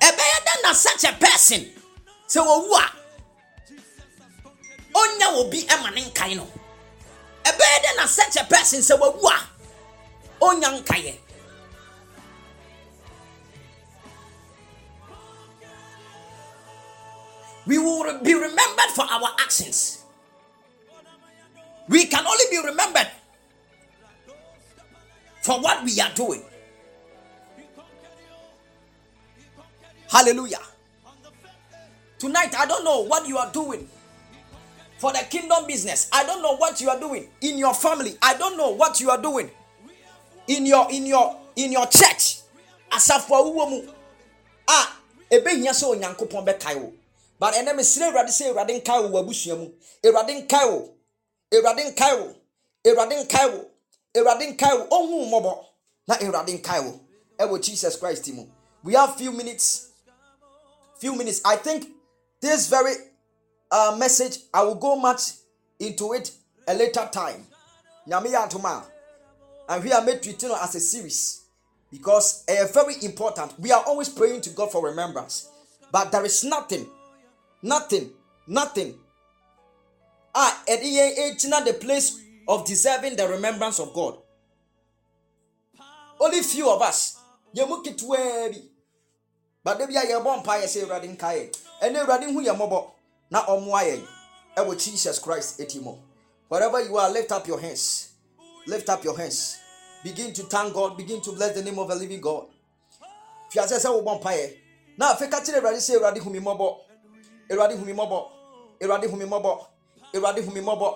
[0.00, 1.62] ɛbɛyɛ dɛ na such a person
[2.28, 2.92] sɛ wɔwu a
[4.94, 6.46] ɔnya obi ma ne nkae no
[7.44, 9.38] ɛbɛyɛ dɛ na such a person sɛ wɔwu a
[10.40, 11.25] ɔnya nkaeɛ
[17.66, 20.04] we will be remembered for our actions
[21.88, 23.08] we can only be remembered
[25.42, 26.42] for what we are doing
[30.10, 30.60] Hallelujah.
[32.18, 33.88] Tonight, I don't know what you are doing
[34.98, 36.08] for the kingdom business.
[36.12, 38.16] I don't know what you are doing in your family.
[38.22, 39.50] I don't know what you are doing
[40.48, 42.38] in your in your in your church.
[42.90, 43.92] Asafo awuo
[44.68, 44.96] Ah,
[45.30, 46.92] ebe hia onyankopɔn bɛkae wo.
[47.38, 49.70] But ɛnɛ mesrɛ Awurade sɛ Awurade nkae wo w'abusua mu.
[50.04, 50.94] Awurade nkae wo.
[51.52, 52.34] Awurade nkae wo.
[52.84, 53.70] Awurade nkae wo.
[54.14, 54.86] Awurade nkae wo.
[54.86, 55.64] Ɔnhu mmɔbɔ
[56.08, 57.00] na Awurade nkae wo.
[57.38, 58.46] Ɛwɔ Jesus Christ mu.
[58.82, 59.86] We have few minutes
[60.98, 61.40] few minutes.
[61.44, 61.88] I think
[62.40, 62.94] this very
[63.70, 65.20] uh, message, I will go much
[65.78, 66.30] into it
[66.66, 67.46] a later time.
[68.08, 68.84] Nyamiya Antoma.
[69.68, 71.42] And we are made to it as a series
[71.90, 73.58] because uh, very important.
[73.58, 75.48] We are always praying to God for remembrance,
[75.90, 76.86] but there is nothing,
[77.62, 78.10] nothing,
[78.46, 78.94] nothing.
[80.34, 84.18] Ah, at the place of deserving the remembrance of God.
[86.20, 87.18] Only few of us.
[89.64, 91.50] but da bi a yɛbɔ mpa yɛ sɛ awurade nka yɛn
[91.82, 92.90] ɛne awurade hu yɛ mmɔbɔ
[93.30, 94.06] na yɛn
[94.56, 95.96] ɛwɔ jesus christ eti mu
[96.48, 98.10] wherever you are lift up your hands.
[98.66, 99.58] Lift up your hands.
[100.02, 100.96] Begin to thank god.
[100.96, 102.46] Begin to bless the name of the living god.
[103.50, 104.56] Fi ase sɛ wɔbɔ mpa yɛ
[104.98, 106.76] na afei ka kyerɛ awurade sɛ awurade hu mi mmɔbɔ
[107.50, 108.24] awurade hu mi mmɔbɔ
[108.82, 109.58] awurade hu mi mmɔbɔ
[110.14, 110.94] awurade hu mi mmɔbɔ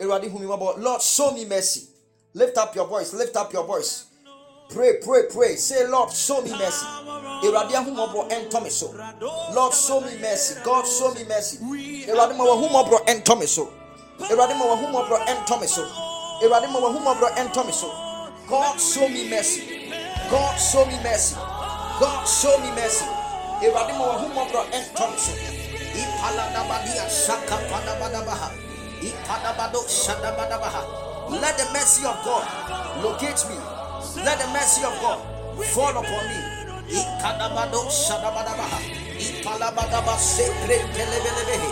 [0.00, 1.88] awurade hu mi mmɔbɔ lord show me mercy.
[2.34, 3.12] Lift up your voice.
[3.14, 4.04] Lift up your voice.
[4.70, 5.56] Pray pray pray.
[5.56, 6.86] Say lord show me mercy.
[6.86, 8.70] Ahomɔborɔ ɛntɔ me.
[9.54, 10.60] Lord show me mercy.
[10.62, 11.56] God show me mercy.
[12.06, 13.72] Awurade ma w'ahomɔborɔ ɛntɔ me so.
[14.20, 15.82] awurade ma w'ahomɔborɔ ɛntɔ me so.
[16.42, 17.88] Awurade ma w'ahomɔborɔ ɛntɔ me so.
[18.48, 19.90] God show me mercy.
[20.30, 21.34] God show me mercy.
[21.34, 23.04] God show me mercy.
[23.62, 25.57] Awurade ma w'ahomɔborɔ ɛntɔ
[31.30, 32.44] let the mercy of god
[33.02, 33.56] locate me.
[34.24, 35.20] Let the mercy of god
[35.66, 36.40] fall upon me.
[36.88, 38.80] Ikadabado shadabadabaha.
[39.18, 41.70] Ipalabadaba sekre kelebelebehe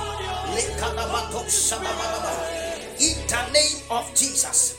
[0.54, 3.00] lekadabato shadabadabaha.
[3.00, 4.78] In the name of jesus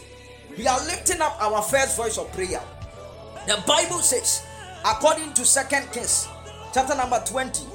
[0.57, 2.61] we are lifting up our first voice of prayer.
[3.45, 4.43] The bible says
[4.85, 6.27] according to second kings
[6.73, 7.65] chapter number 20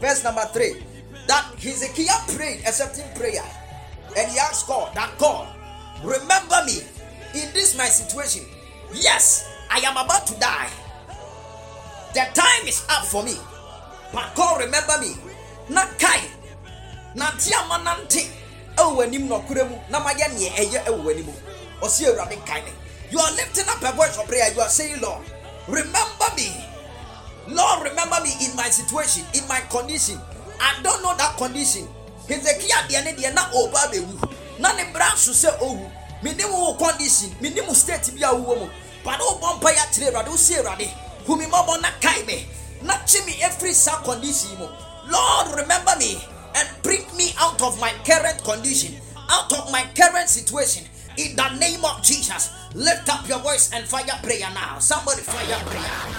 [0.00, 0.91] verse number 3
[1.26, 3.44] that hezekiah prayed a certain prayer.
[4.16, 5.48] And he asked god that god
[6.02, 6.80] remember me
[7.34, 8.44] in this my situation.
[8.92, 10.70] Yes i am about to die.
[12.12, 13.36] The time is up for me.
[14.12, 15.16] But god remember me.
[15.70, 16.20] Na kai
[17.14, 18.28] nante ama nante
[18.76, 19.76] ɛwɔ w'anim nɔkorɛ mu.
[19.90, 21.32] Na mayɛ neɛ ɛyɛ ɛwɔ w'anim
[21.80, 22.72] ɔsi awurade kae me
[23.10, 24.50] you are lifting up a voice of prayer.
[24.54, 25.20] You are saying lord
[25.68, 26.48] remember me.
[27.48, 30.18] Lord remember me in my situation in my condition
[30.62, 31.86] i don't know that condition.
[32.28, 35.92] Hezekiah deɛ ne deɛ na ɔba abɛwu na ne bra so sɛ ɔwu oh,
[36.22, 37.30] menim wo condition.
[37.40, 38.70] Menim state bi a wowɔ oh, mu
[39.04, 40.88] but wobɔ mpa yɛ akyerɛ awurade wosi awurade
[41.26, 42.46] hu me mmɔbɔ na kae me?
[42.82, 44.68] Na kye me ɛfiri saa condition mu
[45.10, 46.22] lord remember me
[46.54, 48.94] and bring me out of my current condition
[49.30, 50.84] out of my current situation.
[51.16, 54.78] In the name of jesus lift up your voice and fire prayer now.
[54.78, 56.12] Somebody fire prayer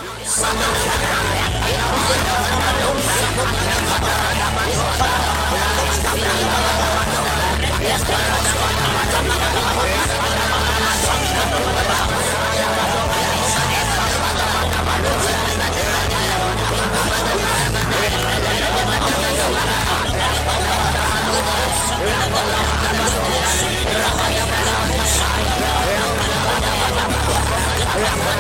[27.96, 28.34] Yeah.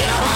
[0.00, 0.30] Yeah.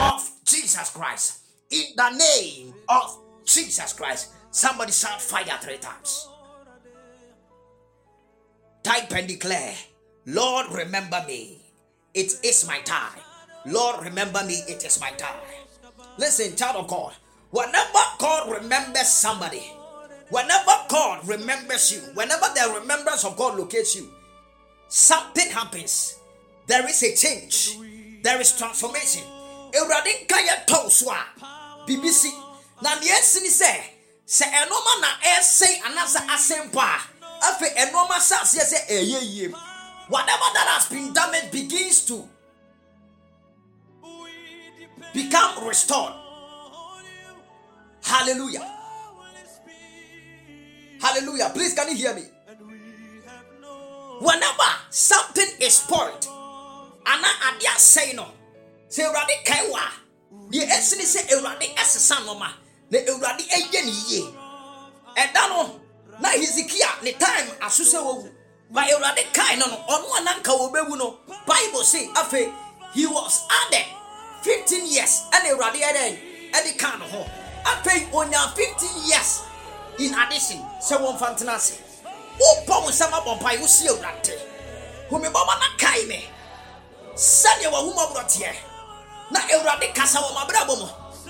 [0.00, 1.40] Of Jesus Christ.
[1.70, 4.32] In the name of Jesus Christ.
[4.50, 6.28] Somebody shout fire three times.
[8.82, 9.74] Type and declare,
[10.26, 11.58] Lord, remember me.
[12.14, 13.20] It is my time.
[13.66, 14.54] Lord, remember me.
[14.66, 15.40] It is my time.
[16.18, 17.12] Listen, child of God.
[17.50, 19.62] Whenever God remembers somebody,
[20.30, 24.08] whenever God remembers you, whenever the remembrance of God locates you,
[24.88, 26.18] something happens.
[26.66, 27.78] There is a change.
[28.22, 29.22] There is transformation.
[29.72, 31.24] Awurade nka yɛ tɔw so a
[31.86, 32.30] biribi si
[32.82, 33.70] na deɛ esi ni sɛ
[34.26, 35.08] sɛ ɛnɔɔma na
[35.38, 36.98] ɛsɛn anaasɛ asɛn mpo a
[37.46, 39.48] afei ɛnɔɔma sɛ aseɛ sɛ ɛyɛ yie
[40.08, 42.28] whatever that has been damaged begins to
[45.14, 46.14] become restored
[48.02, 48.79] hallelujah
[51.00, 51.50] hallelujah.
[51.54, 52.22] Please can you hear me?
[54.20, 56.26] Whenever something is spoiled
[57.06, 58.26] ana ade asɛe no.
[58.90, 59.90] Sɛ awurade kae wɔ a
[60.52, 62.48] deɛ ɛsi ne sɛ awurade ɛsesa nneɛma
[62.90, 64.34] na awurade ɛyɛ ne yie.
[65.16, 65.80] Ɛda no
[66.20, 68.30] na hezekia ne time aso sɛ wawu.
[68.70, 72.52] Ba awurade kae no no ɔno a wɔbɛwu no bible say afei
[72.92, 73.86] he was added
[74.42, 77.24] 15 years ɛna awurade ɛdɛn ɛde ka no ho.
[77.64, 79.40] Afei onya 15 years
[80.00, 81.78] in addition sɛ wɔmfa ntena ase.
[82.40, 84.34] Wopɔ wo nsɛm abɔ mpae wosi awurade.
[85.10, 86.28] Homebɔma na kae me.
[87.14, 88.54] Sɛdeɛ wahomɔborɔ teɛ
[89.30, 90.88] na awurade kasa wɔ mabrabɔ mu.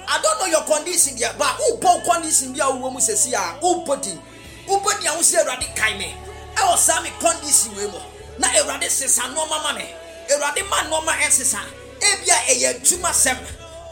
[0.08, 3.32] I don't know your condition deɛ ba wopɔ wo condition bi a wowɔ mu sɛsi
[3.34, 4.22] a wopɔ din
[4.66, 6.14] wopɔ din a wo sɛ awurade kae me.
[6.54, 7.98] Ɛwɔ saa me condition wei mu.
[8.38, 9.94] Na awurade sesa nneɔma ma me.
[10.30, 11.58] Awurade ma nneɔma ɛsesa
[12.00, 13.38] ebia ɛyɛ adwuma sɛm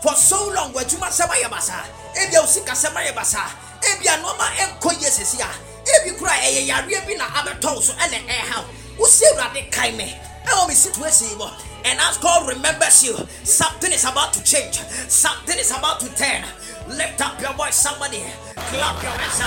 [0.03, 1.85] for so long w'adwuma sɛm ayɛ basaa
[2.15, 3.51] ebia osika sɛm ayɛ basaa
[3.91, 4.47] ebia nneɛma
[4.79, 5.49] nkɔ yie sisi a
[5.95, 8.65] ebi kura ɛyɛ yareɛ bi na abɛtɔ wo so ɛna ɛha
[8.99, 11.49] wosi awurade kan me ɛwɔ me situation yi mu
[11.85, 14.79] and as God remembers you something is about to change
[15.09, 16.45] something is about to turn
[16.89, 18.23] lift up your voice somebody
[18.55, 19.43] clap your hands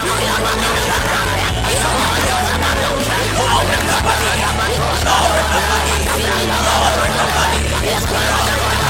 [8.11, 8.80] clap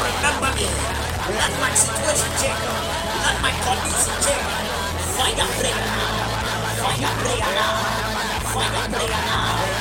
[0.00, 0.66] remember me
[1.36, 2.64] let my situation change
[3.24, 4.46] let my condition change
[5.16, 6.12] fire prayer now
[6.80, 7.74] fire prayer now
[8.52, 9.72] fire prayer now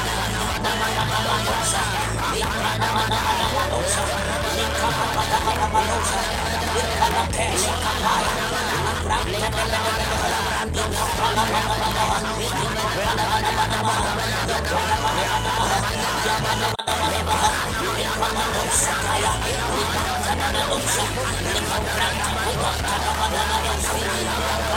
[24.12, 24.71] in the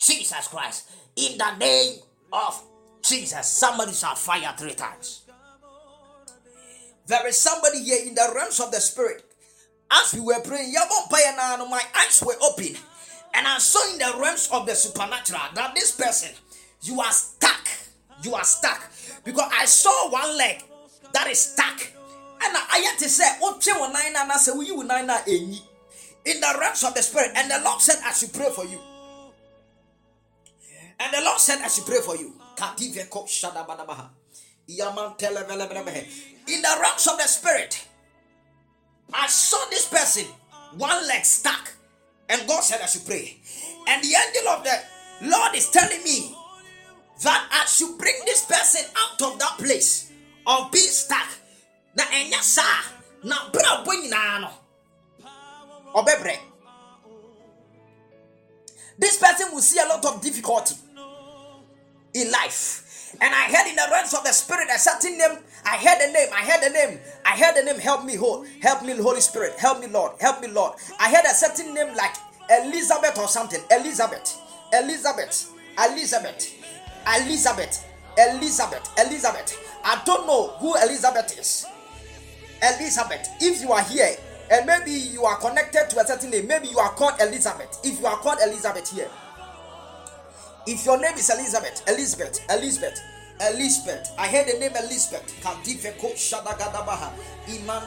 [0.00, 0.90] Jesus Christ.
[1.16, 2.00] In the name
[2.32, 2.67] of
[3.02, 3.46] Jesus.
[3.46, 5.22] Somebody shall fire three times.
[7.06, 9.24] There is somebody here in the realms of the spirit.
[9.90, 12.76] As we were praying, my eyes were open.
[13.34, 16.30] And I saw in the realms of the supernatural that this person,
[16.82, 17.66] you are stuck.
[18.22, 18.90] You are stuck.
[19.24, 20.62] Because I saw one leg
[21.14, 21.80] that is stuck.
[22.42, 23.58] And I had to say, oh,
[24.62, 25.58] you nine eh,
[26.24, 27.30] in the realms of the spirit.
[27.34, 28.78] And the Lord said, I should pray for you.
[31.00, 32.37] And the Lord said, I should pray for you.
[36.46, 37.86] In the realms of the spirit,
[39.12, 40.26] I saw this person,
[40.76, 41.72] one leg stuck.
[42.28, 43.38] And God said, I should pray.
[43.86, 44.82] And the angel of the
[45.30, 46.34] Lord is telling me
[47.22, 50.12] that I should bring this person out of that place
[50.46, 51.28] of being stuck.
[58.98, 60.74] This person will see a lot of difficulty
[62.14, 63.16] in life.
[63.20, 65.38] And I heard in the realms of the spirit a certain name.
[65.64, 66.28] I heard the name.
[66.32, 66.98] I heard the name.
[67.24, 67.80] I heard the name.
[67.80, 68.46] Help me, hold.
[68.60, 69.54] Help me, Holy Spirit.
[69.58, 70.12] Help me, Lord.
[70.20, 70.74] Help me, Lord.
[71.00, 72.14] I heard a certain name like
[72.50, 73.60] Elizabeth or something.
[73.70, 74.38] Elizabeth.
[74.72, 75.50] Elizabeth.
[75.78, 76.54] Elizabeth.
[77.16, 77.84] Elizabeth.
[78.18, 78.90] Elizabeth.
[78.98, 79.78] Elizabeth.
[79.84, 81.66] I don't know who Elizabeth is.
[82.62, 83.28] Elizabeth.
[83.40, 84.16] If you are here
[84.50, 87.80] and maybe you are connected to a certain name, maybe you are called Elizabeth.
[87.84, 89.08] If you are called Elizabeth here,
[90.68, 93.00] if your name is Elizabeth, Elizabeth, Elizabeth,
[93.40, 95.24] Elizabeth, I heard the name Elizabeth.
[97.48, 97.82] Iman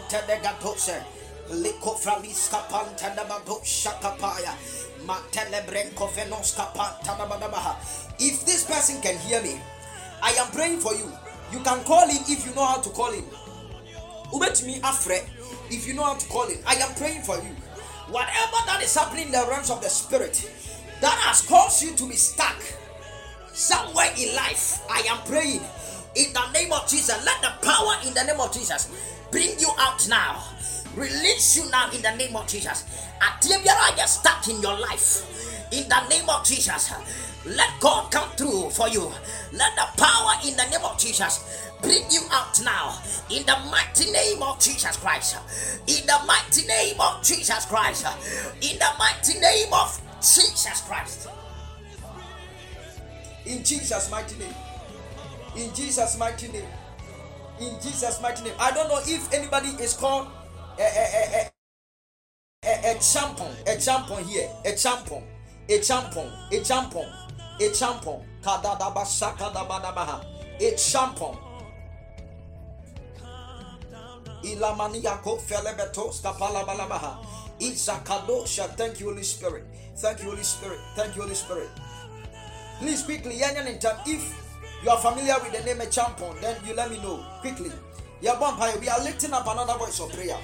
[2.72, 4.56] pantadabato shakapaya.
[8.20, 9.62] If this person can hear me,
[10.24, 11.12] I am praying for you.
[11.52, 13.26] You can call him if you know how to call him.
[14.34, 15.24] Ubetumi afre,
[15.70, 16.58] if you know how to call him.
[16.66, 17.56] I am praying for you.
[18.10, 20.50] Whatever that is happening in the realms of the spirit
[21.02, 22.62] that has caused you to be stuck
[23.54, 25.62] somewhere in life, I am praying
[26.16, 27.24] in the name of Jesus.
[27.26, 28.89] Let the power in the name of Jesus
[29.32, 30.43] bring you out now.
[30.95, 32.84] Release you now in the name of Jesus.
[33.20, 35.28] Atibiara get stuck in your life.
[35.72, 36.91] In the name of Jesus.
[37.45, 39.12] Let God come through for you.
[39.54, 42.99] Let the power in the name of Jesus bring you out now.
[43.30, 45.38] In the mighty name of Jesus Christ.
[45.88, 48.06] In the mighty name of Jesus Christ.
[48.62, 51.30] In the mighty name of Jesus Christ.
[53.45, 54.55] In Jesus' mighty name.
[55.57, 56.67] In Jesus' mighty name.
[57.59, 58.53] In Jesus' mighty name.
[58.59, 60.28] I don't know if anybody is called
[60.80, 61.05] a, a,
[61.43, 61.51] a,
[62.65, 63.51] a, a champion.
[63.67, 64.49] A champion here.
[64.65, 65.24] A champion.
[65.69, 66.32] A champion.
[66.51, 67.07] A champion.
[67.59, 68.22] A champion.
[70.61, 71.38] A champion.
[74.43, 77.26] Ilamaniako felebetos kapalabalamaha.
[77.59, 78.69] Isakadosha.
[78.78, 79.65] Thank you, Holy Spirit.
[80.02, 80.80] Thank you, Holy Spirit.
[80.95, 81.70] Thank you, Holy Spirit.
[82.80, 83.36] Please quickly.
[83.38, 84.36] If
[84.84, 87.72] you are familiar with the name of Champon, then you let me know quickly.
[88.20, 90.38] Yeah, Vampire, we are lifting up another voice of prayer.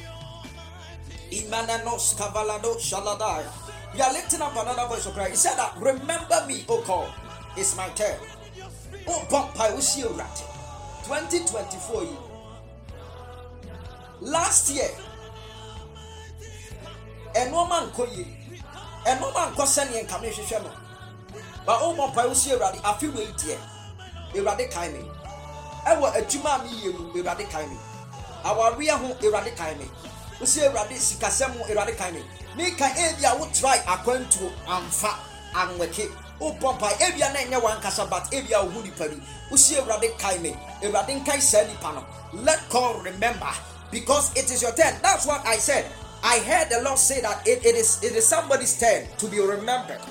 [1.32, 3.46] Imananos Cavalado Shaladai.
[3.96, 5.30] We are lifting up another voice of prayer.
[5.30, 7.12] He said that remember me, oh God.
[7.58, 8.20] It's my turn.
[9.08, 10.44] Oh Vampire, we see you right.
[11.06, 12.12] 2024 year.
[14.22, 14.90] Last year,
[17.34, 18.37] ɛnɔɔma nkɔ
[19.08, 20.72] yie ɛnɔɔma nkɔ sɛneɛ nka me hwehwɛ no
[21.66, 23.58] ba wobɔ mpae wo si awurade afe wei deɛ
[24.36, 25.00] awurade kae me
[25.86, 27.78] ɛwɔ adwuma a meyɛ mu awurade kae me
[28.44, 29.90] awareɛ ho awurade kae me
[30.40, 32.24] wo si awurade sikasɛm ho awurade kae me
[32.56, 35.14] meka ebi a wotrae akwantuo amfa
[35.54, 36.12] anwɛke.
[36.40, 39.16] Wopɔ mpae ebia na ɛnyɛ wankasa but ebia wo ho nipa bi.
[39.50, 42.06] Wo si awurade kae me awurade nkae saa nipa no.
[42.44, 43.50] Let God remember
[43.90, 44.94] because it is your turn.
[45.02, 45.86] That's what I said
[46.28, 49.40] I heard the Lord say that it, it is it is somebody's turn to be
[49.40, 50.02] remembered.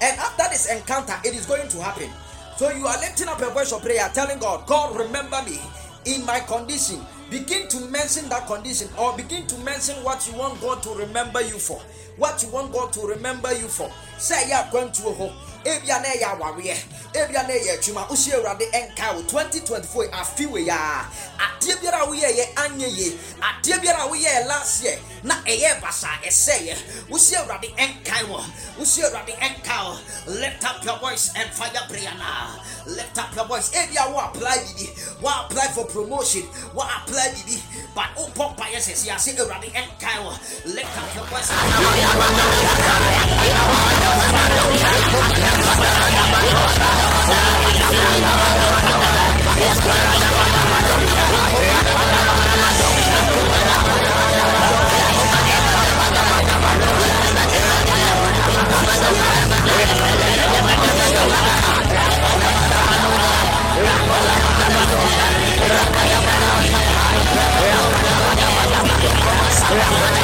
[0.00, 2.08] And after this encounter, it is going to happen.
[2.56, 5.58] So you are lifting up a voice of prayer, telling God, God, remember me
[6.04, 7.04] in my condition.
[7.30, 11.40] Begin to mention that condition or begin to mention what you want God to remember
[11.40, 11.82] you for.
[12.16, 13.90] What you want God to remember you for.
[14.18, 15.32] Say, yeah, going to a home.
[15.66, 16.76] ebia na ɛyɛ awareɛ
[17.12, 21.10] ebia na ɛyɛ adwuma wosi awurade ɛnka wo 2024 afi wei a
[21.42, 24.98] adeɛ biara a woyɛ yɛ anyɛ yie adeɛ biara a woyɛ yɛ last year.
[25.24, 26.76] Na ɛyɛ basa ɛsɛ yɛ
[27.10, 28.40] wosi awurade ɛnka wɔ
[28.78, 29.98] wosi awurade ɛnka wɔ
[30.40, 32.60] lift up your voice and fire prayer now.
[32.86, 33.70] Lift up your voice.
[33.72, 36.42] Ebia wo apply bibi wo apply for promotion
[36.74, 37.60] wo apply bibi
[37.92, 41.50] but wo pɔ mpa yɛ ase awurade ɛnka wɔ lift up your voice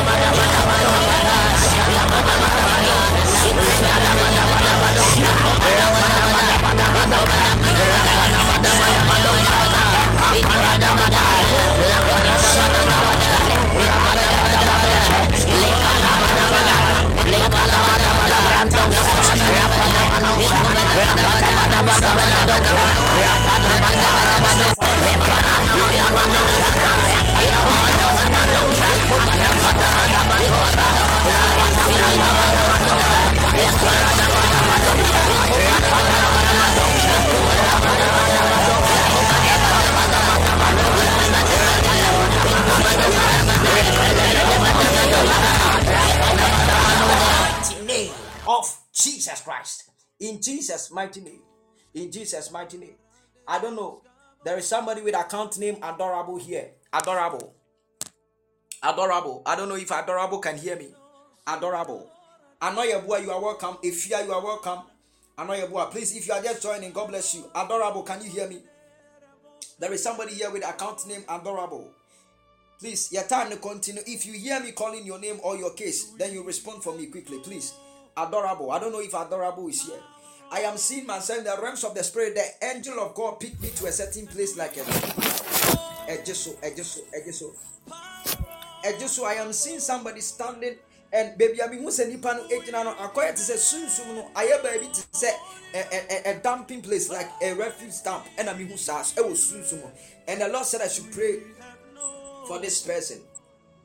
[0.05, 0.62] mighty
[18.73, 19.22] name
[48.47, 49.91] of Jesus Christ.
[50.21, 51.52] In Jesus' mighty name.
[51.95, 52.95] In Jesus' mighty name.
[53.47, 54.03] I don't know.
[54.45, 56.71] There is somebody with account name Adorable here.
[56.93, 57.55] Adorable.
[58.83, 59.43] Adorable.
[59.47, 60.89] I don't know if Adorable can hear me.
[61.47, 62.11] Adorable.
[62.61, 63.77] i Anoyabua, you are welcome.
[63.85, 64.79] Ifia, you are you are welcome.
[65.39, 67.45] Anoyabua, please, if you are just joining, God bless you.
[67.55, 68.59] Adorable, can you hear me?
[69.79, 71.91] There is somebody here with account name Adorable.
[72.79, 74.03] Please, your time to continue.
[74.07, 77.07] If you hear me calling your name or your case, then you respond for me
[77.07, 77.75] quickly, please.
[78.17, 78.73] Adorable.
[78.73, 80.01] I don't know if adorable is here.
[80.53, 82.35] I am seeing myself in the realms of the spirit.
[82.35, 86.99] The angel of God picked me to a certain place like a eh, Ejiso, Ejiso,
[87.13, 87.55] eh, Ejiso.
[88.85, 90.77] Eh, Ejiso, I just so so I am seeing somebody standing
[91.13, 92.41] and baby, I mean, who's a nipa
[92.73, 95.31] no akoya to say soon soon no aye baby to say
[95.75, 99.15] a, a, a, a dumping place like a refuge dump and I mean who says
[99.17, 99.83] it was soon soon
[100.27, 101.41] and the Lord said I should pray
[102.47, 103.21] for this person.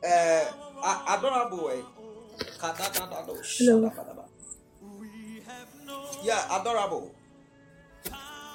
[0.06, 0.46] Uh,
[1.10, 1.82] adorable way.
[2.60, 4.27] Hello.
[6.24, 7.14] Yeah, adorable.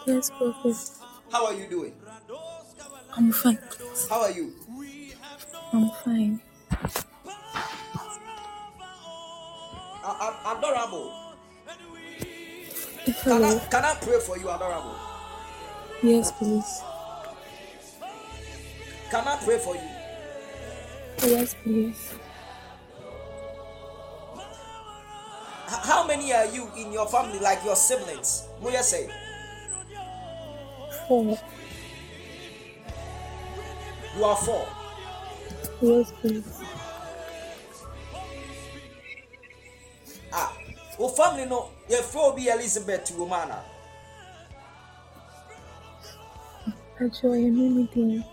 [0.07, 0.77] Yes, Prophet.
[1.31, 1.95] How are you doing?
[3.17, 3.59] I'm fine.
[4.11, 4.53] How are you?
[5.73, 6.41] I'm fine.
[10.05, 11.13] A- adorable.
[13.23, 14.97] Can I, can I pray for you, adorable?
[16.03, 16.83] Yes, please.
[19.11, 19.89] Can I pray for you?
[21.23, 22.15] Yes, please.
[25.81, 28.47] How many are you in your family, like your siblings?
[28.63, 29.09] You say?
[31.09, 31.39] Four.
[34.17, 34.69] You are four.
[35.81, 36.61] Yes, please.
[40.33, 40.57] Ah,
[40.99, 41.71] your family no.
[41.89, 43.59] Your four be Elizabeth Womana.
[47.01, 48.25] Actually, I'm.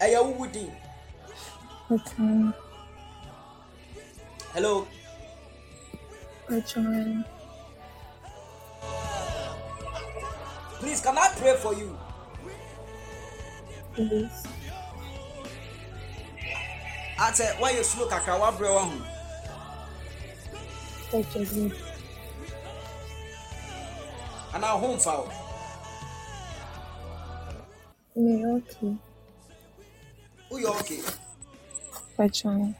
[0.00, 0.72] Hey, who would you?
[1.88, 2.54] But um,
[4.52, 4.86] Hello.
[6.52, 7.24] actually,
[10.80, 11.96] Please, can I pray for you?
[13.94, 14.42] Please.
[17.18, 18.98] I said, eh, why you slow kakra wa brɛ wa ho?
[21.18, 21.72] Actually,
[24.54, 25.30] And our home foul.
[28.16, 28.96] me okay.
[30.50, 31.00] Oh, you okay?
[32.18, 32.74] Pachai.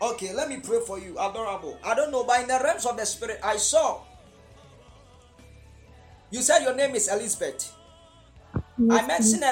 [0.00, 1.78] Okay, let me pray for you, adorable.
[1.82, 4.02] I don't know, but in the realms of the spirit, I saw.
[6.30, 7.72] You said your name is Elizabeth.
[8.90, 9.42] I mentioned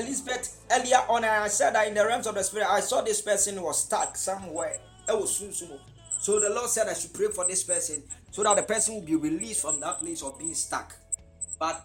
[0.00, 3.00] Elizabeth earlier on, and I said that in the realms of the spirit, I saw
[3.00, 4.80] this person was stuck somewhere.
[5.08, 5.78] It was soon, soon.
[6.20, 9.02] So the Lord said I should pray for this person so that the person will
[9.02, 10.94] be released from that place of being stuck.
[11.58, 11.84] But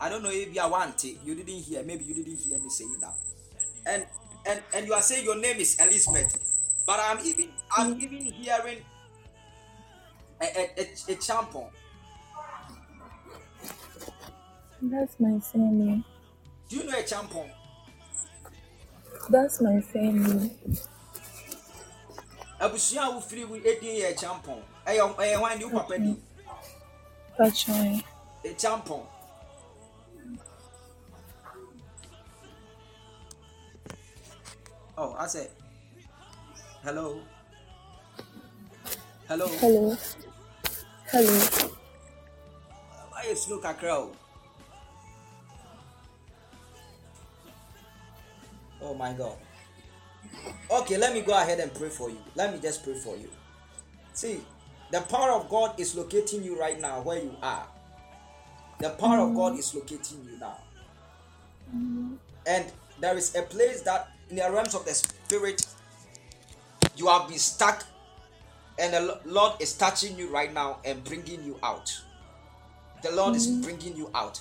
[0.00, 1.18] I don't know if you want it.
[1.24, 1.82] You didn't hear.
[1.82, 3.14] Maybe you didn't hear me saying that.
[3.86, 4.06] And
[4.46, 6.57] and and you are saying your name is Elizabeth,
[6.88, 8.02] but I'm even I'm mm.
[8.02, 8.78] even hearing
[10.40, 11.68] a a, a, a champon.
[14.80, 16.02] That's my family.
[16.70, 17.50] Do you know a champon?
[19.28, 20.50] That's my surname.
[22.60, 26.16] abusua a wofiri mu edin yɛ champon ɛyɛ ɛyɛ hwan ne wo papa din
[27.38, 28.02] Pachai.
[28.44, 29.02] a champon
[34.96, 35.50] oh i said
[36.88, 37.20] hello?
[39.28, 39.46] Hello?
[39.60, 39.96] Hello.
[41.12, 41.36] Hello.
[43.12, 44.14] wayɛ slow kakra o
[48.80, 49.36] oh my god.
[50.70, 52.16] Okay let me go ahead and pray for you.
[52.34, 53.28] Let me just pray for you.
[54.14, 54.40] See
[54.90, 57.68] the power of god is locating you right now where you are.
[58.80, 59.58] The power of god mm.
[59.58, 60.56] is locating you now.
[62.46, 62.64] And
[62.98, 65.66] there is a place that in the realms of the spirit
[66.98, 67.84] you have been stuck
[68.78, 71.90] and the lord is touching you right now and bringing you out.
[73.02, 73.62] The lord is mm-hmm.
[73.62, 74.40] bringing you out.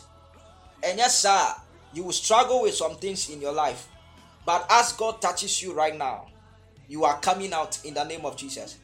[0.84, 1.53] And yes sir
[1.93, 3.88] you will struggle with some things in your life.
[4.45, 6.28] But as god touches you right now
[6.88, 8.78] you are coming out in the name of jesus.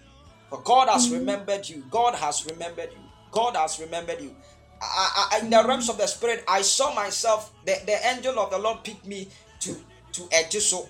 [0.49, 1.19] For god has mm-hmm.
[1.19, 1.83] remembered you.
[1.89, 3.03] God has remembered you.
[3.31, 4.35] God has remembered you.
[4.83, 5.67] I, I, in the mm-hmm.
[5.67, 9.29] realms of the spirit i saw myself the, the angel of the lord picked me
[9.61, 9.75] to
[10.11, 10.89] to ejiso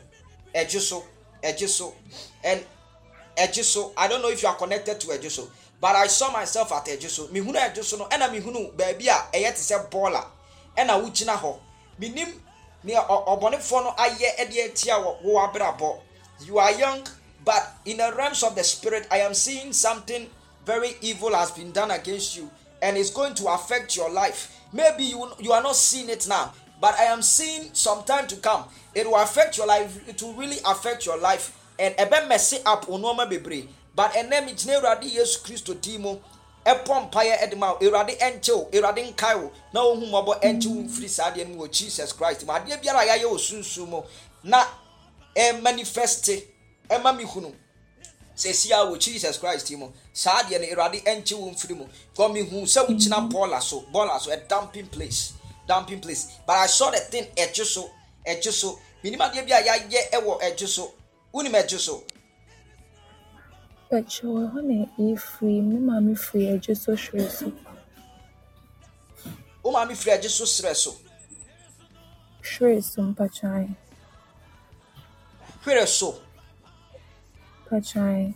[0.56, 1.04] ejiso
[1.44, 1.94] ejiso
[2.44, 2.66] and
[3.36, 5.48] ejiso i don't know if you are connected to ejiso
[5.82, 9.62] but i saw myself at ejiso mihunu ejiso no ɛna mihunu baabi a ɛyɛ te
[9.74, 10.26] sɛ bɔɔla.
[10.78, 11.60] Ɛna wogyina hɔ.
[12.00, 12.42] Minim
[12.84, 16.00] nea ɔ- ɔbɔnefoɔ no ayɛ ɛde atia wɔ abrabɔ
[16.46, 17.06] you are young
[17.46, 20.30] but in the realms of the spirit i am seeing something
[20.66, 22.50] very evil has been done against you
[22.82, 24.50] and it's going to affect your life.
[24.74, 26.54] Maybe you you are not seeing it now
[26.84, 28.66] but i am seeing some time to come.
[28.94, 30.06] It will affect your life.
[30.06, 31.58] It will really affect your life.
[31.80, 36.18] And ɛbɛ mɛse up onoma bebree but mi gyina awurade yesu kristo din mu.
[36.66, 41.10] Ɛpɔ mpaeɛ ɛde ma awurade ɛnkyɛ wo awurade nkae na ohun mɔbɔ ɛnkyɛ wo mfiri
[41.10, 42.52] saa adeɛ no mu wɔ jesus christ mu.
[42.52, 44.06] Adeɛ biara a yɛayɛ wɔ
[44.44, 44.66] na
[45.38, 46.44] ɛmanifeste
[46.90, 47.54] ɛma mi hunu
[48.36, 49.90] sɛsi a wɔ jesus christ mu.
[50.12, 51.88] Saa adeɛ no awurade ɛnkyɛ wo mfiri mu.
[52.14, 55.32] Kɔ mi hu sɛ wogyina so bɔɔla so a dumping place
[55.68, 57.90] dumping place but i saw the thing ɛgye so
[58.28, 60.94] ɛgye so minim adeɛ bi a yɛayɛ ɛwɔ ɛgye so
[61.34, 62.04] wonim ɛgye so
[63.94, 64.26] Pachai.
[64.26, 67.52] Wɔ hɔ na yɛfiri me maame firi agye so hwere so.
[69.62, 70.96] wo maame firi ɛgye so serɛ so
[72.42, 73.76] Hwere so mpachai.
[75.64, 76.20] hwere so
[77.70, 78.34] Pachai.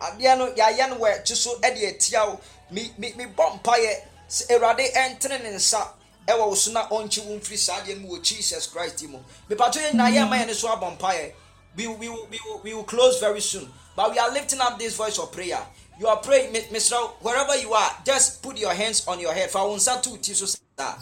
[0.00, 2.40] adeɛ no yɛayɛ no wɔ so de atia wo
[2.70, 5.88] me me mebɔ mpaeɛ ne nsa
[6.26, 9.18] ɛwɔ wo so na ɔnkye wo mfiri saa mu wɔ jesus christ mu.
[9.48, 11.32] Yɛ so abɔ mpaeɛ.
[11.76, 12.28] We, will- we, will-
[12.62, 15.60] we, will- close very soon but we are lifting up this voice of prayer.
[15.98, 16.94] You are praying Mr.
[17.22, 19.50] wherever you are just put your hands on your head.
[19.50, 20.96] Fa wo nsa to wo ti so saa.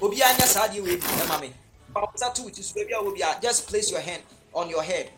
[0.00, 1.52] Obiara nyɛ saa adeɛ wɔ ebi ɛma me.
[1.92, 4.22] Fa wo nsa to wo ti so baabi a biara just place your hand
[4.54, 5.10] on your head.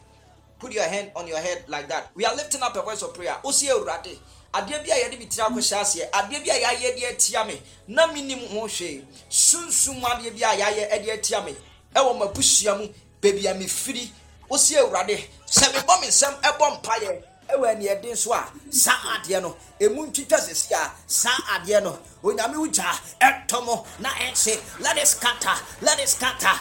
[0.58, 2.10] Put your hand on your head like that.
[2.14, 3.36] We are lifting up a voice of prayer.
[3.44, 4.16] Osi awurade
[4.52, 7.60] adeɛ bi a yɛde bi tira akɔhyɛ aseɛ adeɛ bi a yɛayɛ de atia me.
[7.88, 11.56] Na minim ho hwee sunsum adeɛ bi a yɛayɛ de atia me.
[11.94, 12.88] Ɛwɔ m'apusua mu
[13.22, 14.10] baabi a mefiri
[14.50, 17.22] wosi awurade sɛ mebɔ me nsɛm ɛbɔ mpayɛ
[17.52, 22.56] ɛwɔ aniɛden so a saa adeɛ no emu ntwitwa sisi a saa adeɛ no onyame
[22.56, 22.84] wugya
[23.20, 26.52] ɛtɔ mo na ɛnse let it scatter let it scatter.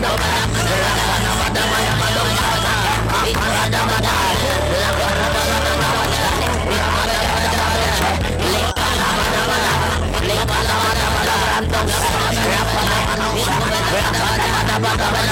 [0.00, 0.59] Don't
[14.82, 15.30] in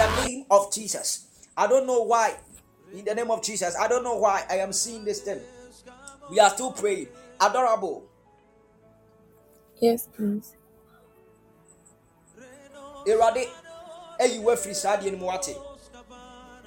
[0.00, 1.26] the name of Jesus.
[1.56, 2.34] I don't know why.
[2.92, 5.40] In the name of Jesus, I don't know why I am seeing this thing.
[6.30, 7.08] We are still praying.
[7.40, 8.04] Adorable.
[9.80, 10.56] Yes, please.
[13.06, 13.46] Erade.
[14.20, 15.56] Eyi we free saa adeɛ no mu ate.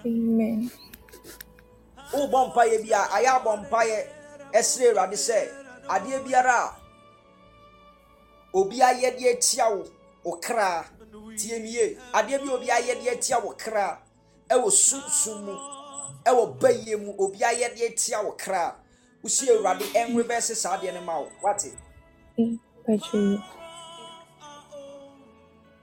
[0.06, 0.72] Amen.
[2.12, 4.08] Wobɔ mpaeɛ bi a ayɛ abɔ mpaeɛ
[4.54, 5.38] ɛsrɛ Awurade sɛ
[5.88, 6.76] adeɛ biara a
[8.58, 9.86] obi ayɛ de atia wo
[10.24, 10.86] wo kra
[11.38, 14.00] tie adeɛ bi obi ayɛ de atia wo kra.
[14.50, 15.58] Ɛwɔ sunsun mu.
[16.26, 17.16] Ɛwɔ bayie mu.
[17.20, 18.76] Obi ayɛ de atia wo kra.
[19.24, 21.30] Wosi Awurade ɛnrebɛse saa adeɛ no ma wo.
[21.42, 21.74] Wate.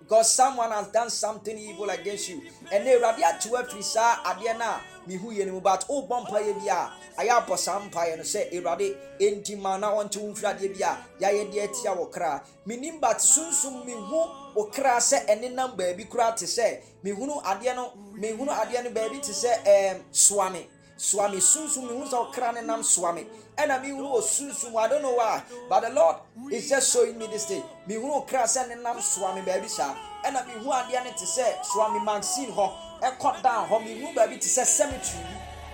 [0.01, 2.43] Because someone has done something evil against you.
[2.69, 6.69] They rabi atu afiri saa adeɛ no a yɛ no mu but wobɔ mpaeɛ bi
[6.69, 6.91] a
[7.23, 10.83] ayɛ apɔ saa mpaeɛ no sɛ awurade enti ma na ɔnte wo mfiri adeɛ bi
[10.85, 12.43] a yɛayɛ de atia wɔ kra.
[12.67, 17.93] Menim but sunsum mehu wo kra sɛ ɛnenam baabi koraa te sɛ mehunu adeɛ no
[18.15, 20.67] mehunu adeɛ no baabi te sɛ ɛɛm soame.
[20.97, 23.27] Soame sunsum mehu sɛ wo kra ne nam soame.
[23.57, 26.17] Ɛna mehunu wɔ sunsum I don't know why but the Lord
[26.53, 27.63] is just showing me this thing.
[27.89, 29.95] Mehunu wo kra sɛ ne nam soame baabi saa.
[30.25, 32.73] Ɛna mehu adeɛ no te sɛ soame magazine hɔ
[33.03, 35.25] ɛkɔ down hɔ mehu baabi te sɛ cemetery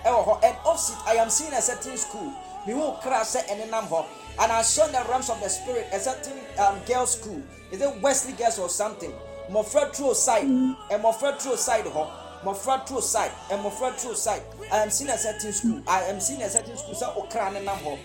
[0.05, 0.43] ɛwɔ hɔ.
[0.43, 2.31] And opposite I am seeing a certain school.
[2.65, 4.05] Mehu wo kra sɛ ɛnenam hɔ.
[4.39, 7.41] And I saw the realms of the spirit a certain um, girls school
[7.71, 9.13] is it Wesley girls or something?
[9.49, 10.45] Mmɔfra turo side.
[10.45, 12.07] Mmɔfra turo side hɔ
[12.43, 13.31] mmɔfra turo side.
[13.49, 14.41] Mmɔfra turo side.
[14.71, 15.81] I am seeing a certain school.
[15.87, 16.93] I am seeing a certain school.
[16.95, 17.97] Sɛ okra ne nam hɔ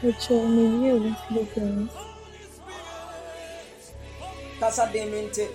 [0.00, 1.88] Patrick, me you with girls.
[4.60, 5.48] kasa den mi nti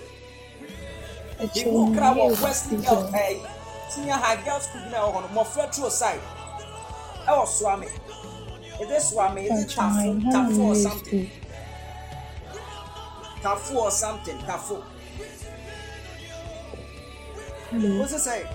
[1.38, 3.12] Patrick, ibu me okra you wɔ with Wesley girls girls.
[3.12, 3.46] ɛyi
[3.90, 6.20] senior high girls school bi na ɛwɔ hɔ no mmɔfra turo side
[7.26, 7.46] ɛwɔ
[9.50, 11.30] is it Patrick, my Tafo Tafo or something
[13.44, 14.82] to Tafo or something Tafo
[17.70, 17.98] Hello.
[18.00, 18.46] what's it say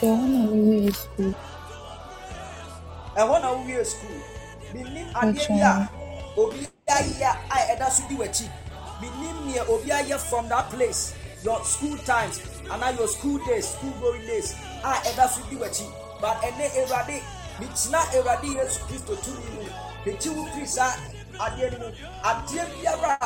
[0.00, 1.34] home is to
[3.16, 4.20] na wowie school.
[4.74, 5.88] Menim adeɛ bi a
[6.36, 8.48] obi ayɛ a ɛda so di w'akyi
[9.00, 11.14] menim neɛ obi ayɛ from that place.
[11.44, 14.52] Your school times anaa your school days school going days.
[14.84, 15.88] A ɛda so di w'akyi
[16.20, 17.22] but ɛnɛ awurade
[17.58, 19.64] metena awurade yesu kristo tumi mu
[20.04, 20.44] mekyi wo
[21.38, 21.92] adeɛ no mu.
[22.22, 23.18] Adeɛ biara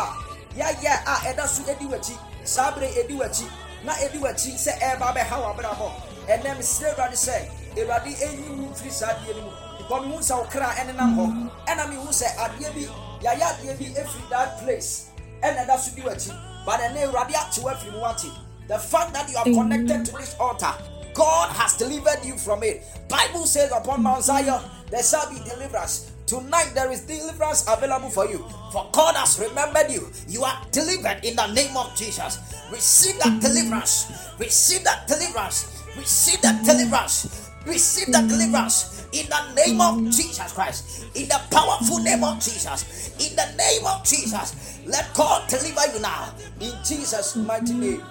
[0.57, 3.47] yɛayɛ a ɛda so adi w'akyi saa bere ɛdi w'akyi
[3.85, 5.93] na ɛdi w'akyi sɛ ɛreba bɛha w'abrabɔ.
[6.29, 9.51] Ɛnɛ mesrɛ awurade sɛ awurade ɛnyi wo mfiri saa adeɛ no mu.
[9.79, 11.51] Because mehu sɛ wo ɛnenam hɔ.
[11.67, 12.89] Ɛna mehu sɛ adeɛ bi
[13.23, 15.07] yɛayɛ adeɛ bi ɛfiri that place
[15.43, 16.65] ɛna ɛda so di w'akyi.
[16.67, 18.31] But ɛnɛ awurade akye wo afiri mu wate
[18.69, 20.73] the fact that you are connected to this altar
[21.15, 22.83] God has delivered you from it.
[23.09, 26.13] Bible says upon Mount Zion there shall be deliverance.
[26.31, 28.39] Tonight there is deliverance available for you.
[28.71, 30.07] For God has remembered you.
[30.29, 32.39] You are delivered in the name of Jesus.
[32.71, 34.31] Receive that deliverance.
[34.39, 35.83] Receive that deliverance.
[35.97, 37.51] Receive that deliverance.
[37.67, 41.05] Receive that deliverance in the name of Jesus Christ.
[41.17, 43.11] In the powerful name of Jesus.
[43.19, 44.79] In the name of Jesus.
[44.87, 46.33] Let God deliver you now.
[46.61, 48.05] In Jesus' mighty name.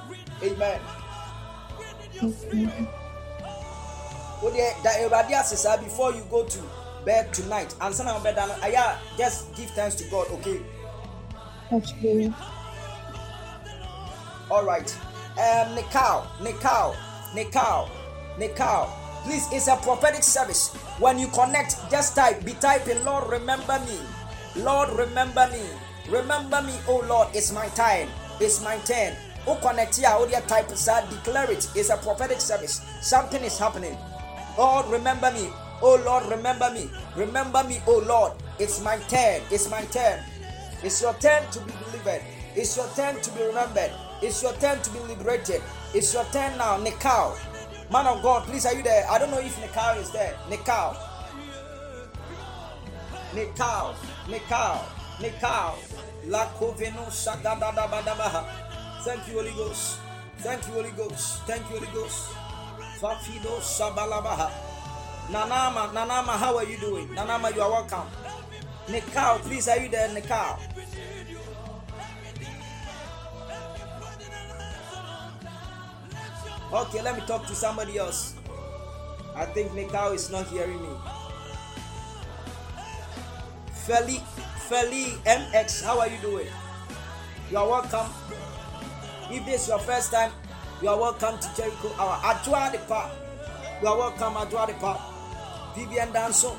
[0.44, 0.82] Amen.
[4.42, 6.60] Wo deɛ da awurade ase saa before you go to
[7.10, 7.74] bed tonight.
[7.82, 10.62] Ansa na wobɛda no ayɛ a just give thanks to god okay?
[11.70, 12.32] Patrick,
[14.52, 14.90] all right.
[15.34, 16.94] Um nikal nikal
[17.34, 17.90] nikal
[18.38, 18.86] nikal
[19.24, 20.70] please it's a prophetic service.
[21.00, 23.98] When you connect just type be typing lord remember me.
[24.62, 25.66] Lord remember me.
[26.10, 28.08] Remember me oh lord it's my time.
[28.40, 29.16] It's my turn.
[29.46, 30.14] Who connect here?
[30.30, 30.70] Dear type
[31.10, 31.66] declare it.
[31.74, 32.82] It's a prophetic service.
[33.02, 33.98] Something is happening.
[34.60, 35.50] Lord remember me
[35.82, 40.20] oh lord remember me remember me oh lord it's my turn it's my turn
[40.82, 42.22] it's your turn to be delivered.
[42.56, 43.92] It's your turn to be remembered.
[44.22, 45.62] It's your turn to be liberated.
[45.94, 47.36] It's your turn now, Nikal.
[47.92, 49.06] Man of God, please, are you there?
[49.10, 50.36] I don't know if Nikal is there.
[50.48, 50.96] Nikal.
[53.34, 53.94] Nikal.
[54.28, 54.86] Nikal.
[55.20, 55.76] Nikao.
[56.28, 59.04] La Coveno Shagadadabadabaha.
[59.04, 59.98] Thank you, Holy Ghost.
[60.38, 61.42] Thank you, Holy Ghost.
[61.44, 62.30] Thank you, Holy Ghost.
[63.02, 64.69] Fafido Sabalabaha.
[65.30, 67.08] Nanama, Nanama, how are you doing?
[67.10, 68.08] Nanama, you are welcome.
[68.88, 70.58] Nikao, please, are you there, Nikao?
[76.74, 78.34] Okay, let me talk to somebody else.
[79.36, 80.90] I think Nikao is not hearing me.
[83.86, 84.20] Feli,
[84.68, 86.48] Feli MX, how are you doing?
[87.52, 88.12] You are welcome.
[89.30, 90.32] If this is your first time,
[90.82, 92.18] you are welcome to Jericho Hour.
[92.18, 93.12] Adwa the pa.
[93.82, 95.09] You are welcome, Adwa the pa.
[95.80, 96.52] Vivian Danso.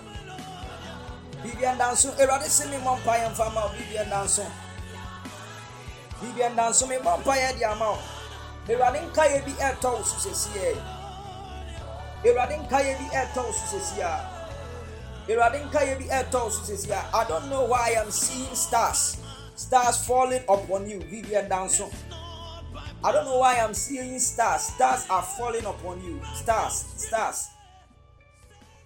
[1.43, 2.09] Vivian Danso.
[2.19, 4.47] Erade eh, se me mo mpa yɛmfa ma Vivian Danso.
[6.23, 7.99] Vivian Danso me mo mpa yɛ de ama wo.
[8.69, 10.73] Erade eh, nka yɛ bi ɛtɔ wo so sesie.
[12.25, 14.17] Erade eh, nka yɛ bi ɛtɔ wo so sesie a.
[15.29, 17.05] Erade nka yɛ bi ɛtɔ wo so sesie a.
[17.15, 19.19] I don't know why I'm seeing stars.
[19.55, 21.93] Stars falling upon you, Vivian Danso.
[23.05, 24.63] I don't know why I'm seeing stars.
[24.63, 26.21] Stars are falling upon you.
[26.35, 27.51] Stars, stars.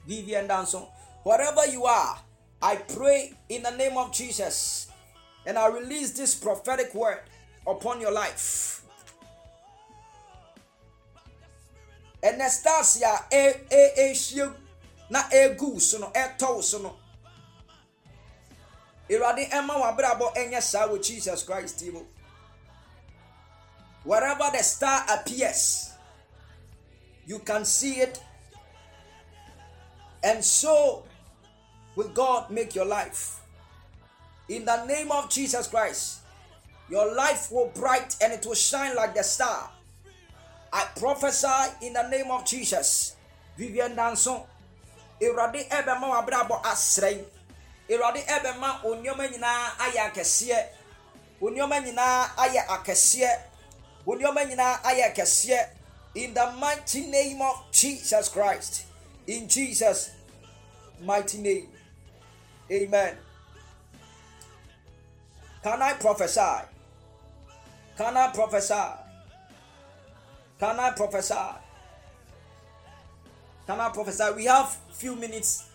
[0.06, 0.88] Vivian Danso.
[1.22, 2.18] Wherever you are,
[2.60, 4.88] I pray in the name of Jesus.
[5.46, 7.20] And I release this prophetic word
[7.66, 8.82] upon your life.
[12.22, 14.54] Anastasia, e e e shiu
[15.10, 16.96] na egu so no ɛtɔw so no.
[19.10, 22.00] Awurade ɛma w'abrabɔ ɛnyɛ saa wɔ Jesus Christ mu.
[24.04, 25.90] Wherever the star appears,
[27.26, 28.18] you can see it.
[30.24, 31.04] And so
[31.94, 33.40] will God make your life.
[34.48, 36.20] In the name of Jesus Christ,
[36.90, 39.70] your life will bright and it will shine like the star.
[40.72, 43.16] I prophesy in the name of Jesus.
[43.56, 44.46] Vivian Danso.
[54.40, 55.68] Nyinaa ayɛ akɛseɛ.
[56.14, 58.84] In the mighty name of Jesus Christ.
[59.26, 60.10] In Jesus'
[61.02, 61.68] mighty name.
[62.70, 63.16] Amen.
[65.62, 66.66] Can I prophesy?
[67.96, 68.74] Can I prophesy?
[70.58, 71.34] Can I prophesy?
[73.66, 74.24] Can I prophesy?
[74.36, 75.68] We have few minutes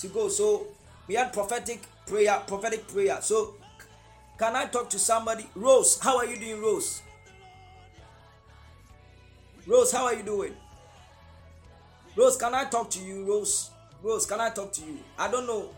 [0.00, 0.28] to go.
[0.28, 0.66] So
[1.06, 3.18] we had prophetic prayer, prophetic prayer.
[3.20, 3.54] So
[4.38, 5.46] can I talk to somebody?
[5.54, 7.02] Rose, how are you doing, Rose?
[9.66, 10.54] Rose, how are you doing?
[12.16, 13.70] Rose, can I talk to you, Rose?
[14.06, 14.98] Rose, can I talk to you?
[15.18, 15.68] I don't know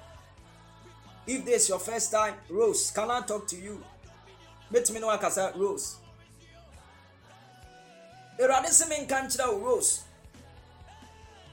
[1.26, 2.34] if this is your first time.
[2.50, 3.82] Rose, can I talk to you?
[4.70, 5.96] Let me can say Rose.
[8.38, 10.02] Erade se me nka nkyerɛ Rose.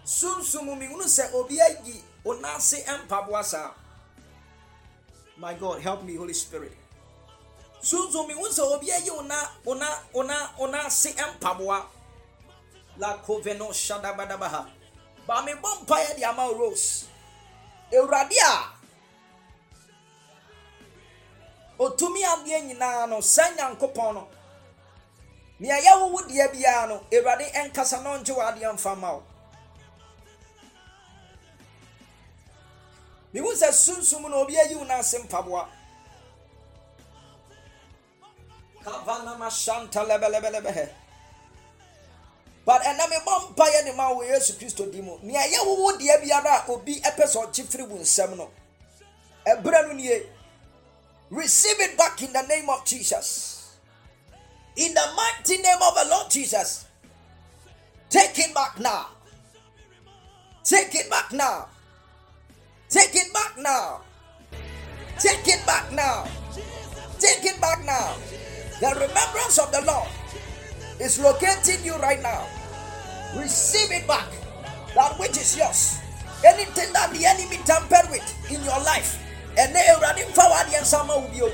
[0.03, 3.71] Sunsum mi hunu sɛ obi ayi onase mpaboa saa.
[5.38, 6.76] My God, help me, Holy Spirit.
[7.82, 11.86] Sunsum mi hunu sɛ obi ayi ona ona ona ona se mpaboa.
[12.97, 14.69] La coveno shadabadabaha.
[15.28, 17.05] Ba me bɔ mpaeɛ de ama Rose.
[17.91, 18.71] Awurade a
[21.80, 24.27] otumi adeɛ nyinaa no saa nyankopɔn no
[25.60, 29.23] nea yɛwowo deɛ biara no awurade ɛnkasa na ɔngye w'adeɛ mfa ma wo.
[33.34, 35.68] Mehu sɛ sunsum no obi ayi wo no ase mpaboa.
[38.84, 40.89] Kavanamashanta lɛbɛlɛbɛlɛbɛhɛ
[42.66, 46.66] but ɛnɛ mebɔ mpaeɛ ne ma wo yesu kristo di mu nea yɛwowo deɛ biara
[46.66, 48.50] a obi ɛpɛ sɛ ɔkye firi wo nsɛm no
[49.46, 50.24] ɛberɛ no nie
[51.30, 53.76] receive it back in the name of jesus.
[54.78, 56.86] In the mighty name of the lord jesus.
[58.10, 59.08] Take it back now.
[60.64, 61.68] Take it back now.
[62.90, 64.02] Take it back now.
[65.20, 66.28] Take it back now.
[67.20, 68.16] Take it back now.
[68.80, 70.08] The remembrance of the lord
[71.00, 72.48] is locating you right now.
[73.36, 74.28] Receive it back.
[74.95, 75.99] That which is yours.
[76.45, 79.20] Anything that the enemy tampered with in your life.
[79.57, 81.52] And they already forward and sama ubio.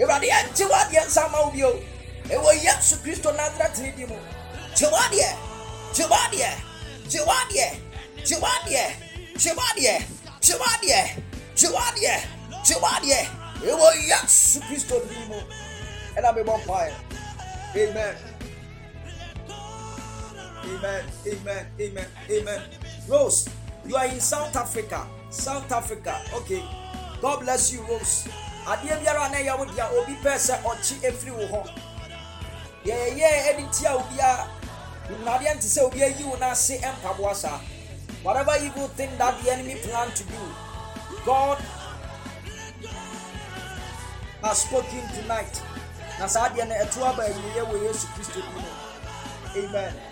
[0.00, 1.82] Already anti what and sama ubio.
[2.30, 4.18] It was yes Christo Nazareth Nidimo.
[4.74, 5.36] Chiwadie,
[5.92, 6.48] Chiwadie,
[7.08, 7.76] Chiwadie,
[8.24, 8.96] Chiwadie,
[9.34, 10.00] Chiwadie,
[10.40, 11.16] Chiwadie,
[11.54, 12.24] Chiwadie,
[12.64, 13.28] Chiwadie.
[13.64, 15.42] It was yes Christo Nidimo.
[16.16, 16.94] And I'm a vampire.
[17.76, 18.16] Amen.
[20.72, 21.04] Amen.
[21.26, 21.66] Amen.
[21.80, 22.06] Amen.
[22.30, 22.60] Amen.
[23.08, 23.48] Rose,
[23.86, 25.06] you are in South Africa.
[25.30, 26.20] South Africa.
[26.34, 26.62] Okay.
[27.20, 28.28] God bless you, Rose.
[28.66, 31.62] Adeɛ biara na ɛyɛ wo deɛ obi pɛ sɛ ɔkye efiri wo hɔ.
[32.84, 34.46] Yɛyɛ ɛde tia obiara.
[35.10, 37.58] Nnadeɛ nte sɛ obi ayi wo n'ase mpaboa saa.
[38.22, 40.42] Whatever evil thing that the enemy plan to do,
[41.26, 41.58] God
[44.42, 45.62] has spoken tonight
[46.18, 48.70] na saa adeɛ no ɛto aba awieɛ wɔ yesu kristo bi mu
[49.66, 50.11] amen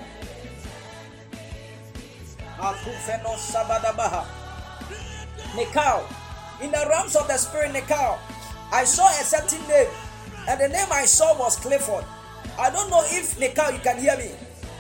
[2.61, 4.27] akufeno sabadabaha.
[6.63, 8.19] In the realms of the spirit nikao
[8.73, 9.89] i saw a certain name
[10.49, 12.05] and the name i saw was clifford.
[12.59, 14.31] I don't know if nikao you can hear me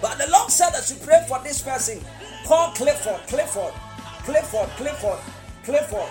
[0.03, 2.01] but the lord said that you pray for this person
[2.47, 3.73] called clifford clifford
[4.25, 5.19] clifford clifford
[5.65, 6.11] clifford.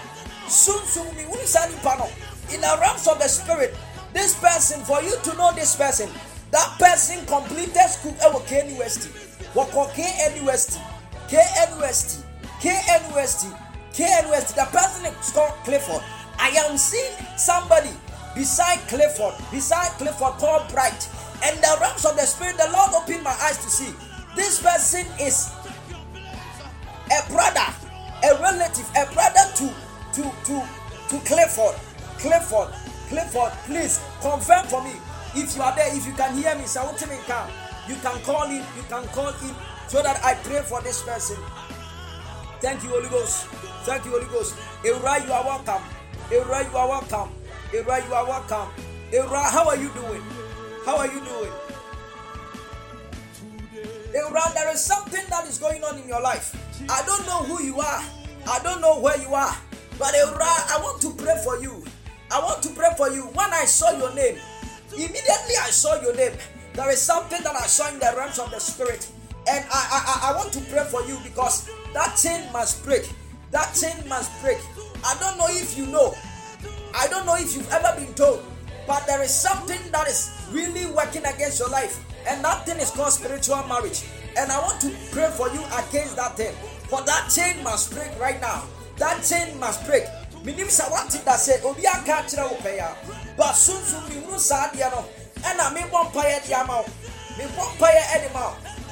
[0.49, 2.09] Soon soon we will send panel.
[2.53, 3.75] in the realms of the spirit
[4.13, 6.09] this person for you to know this person
[6.51, 9.07] that person completed school ɛwɔ KNUST
[9.53, 10.79] wɔkɔ KNUST
[11.29, 12.25] KNUST
[12.61, 13.53] KNUST
[13.93, 16.03] KNUST the person is called Clifford.
[16.39, 17.91] I am seeing somebody
[18.35, 21.09] beside Clifford beside Clifford called Bright.
[21.43, 23.93] And the realms of the spirit the Lord opened my eyes to see.
[24.35, 25.51] This person is
[27.11, 27.73] a brother
[28.23, 29.67] a relative a brother to
[30.13, 30.67] to to
[31.09, 31.75] to Clifford.
[32.17, 32.73] Clifford
[33.09, 34.93] Clifford, please confirm for me.
[35.35, 35.89] If you are there.
[35.95, 36.61] If you can hear me,
[37.89, 39.55] you can call him, You can call in
[39.89, 41.37] so that I pray for this person.
[42.61, 43.45] Thank you, Holy Ghost.
[43.83, 44.55] Thank you, Holy Ghost.
[44.85, 45.83] Era, you are welcome.
[46.31, 47.29] Era, you are welcome.
[47.73, 48.69] Era, you are welcome.
[49.11, 50.21] Era, how are you doing?
[50.85, 51.51] How are you doing?
[54.13, 56.53] Era, there is something that is going on in your life.
[56.89, 58.03] I don't know who you are.
[58.47, 59.55] I don't know where you are.
[59.97, 61.83] But Era, I want to pray for you.
[62.31, 63.23] I want to pray for you.
[63.33, 64.37] When I saw your name,
[64.93, 66.33] immediately I saw your name.
[66.73, 69.09] There is something that I saw in the realms of the spirit,
[69.49, 73.09] and I, I, I want to pray for you because that chain must break.
[73.51, 74.59] That chain must break.
[75.03, 76.13] I don't know if you know.
[76.93, 78.43] I don't know if you've ever been told,
[78.87, 82.91] but there is something that is really working against your life, and that thing is
[82.91, 84.03] called spiritual marriage.
[84.37, 86.53] And I want to pray for you against that thing.
[86.87, 88.65] For that chain must break right now.
[88.97, 90.03] That chain must break
[90.43, 92.95] menim sɛ wate da sɛ obi aka akyerɛ wo pɛyɛ a
[93.35, 95.03] ba sunsun mehunu saa adeɛ no
[95.43, 95.73] ɛna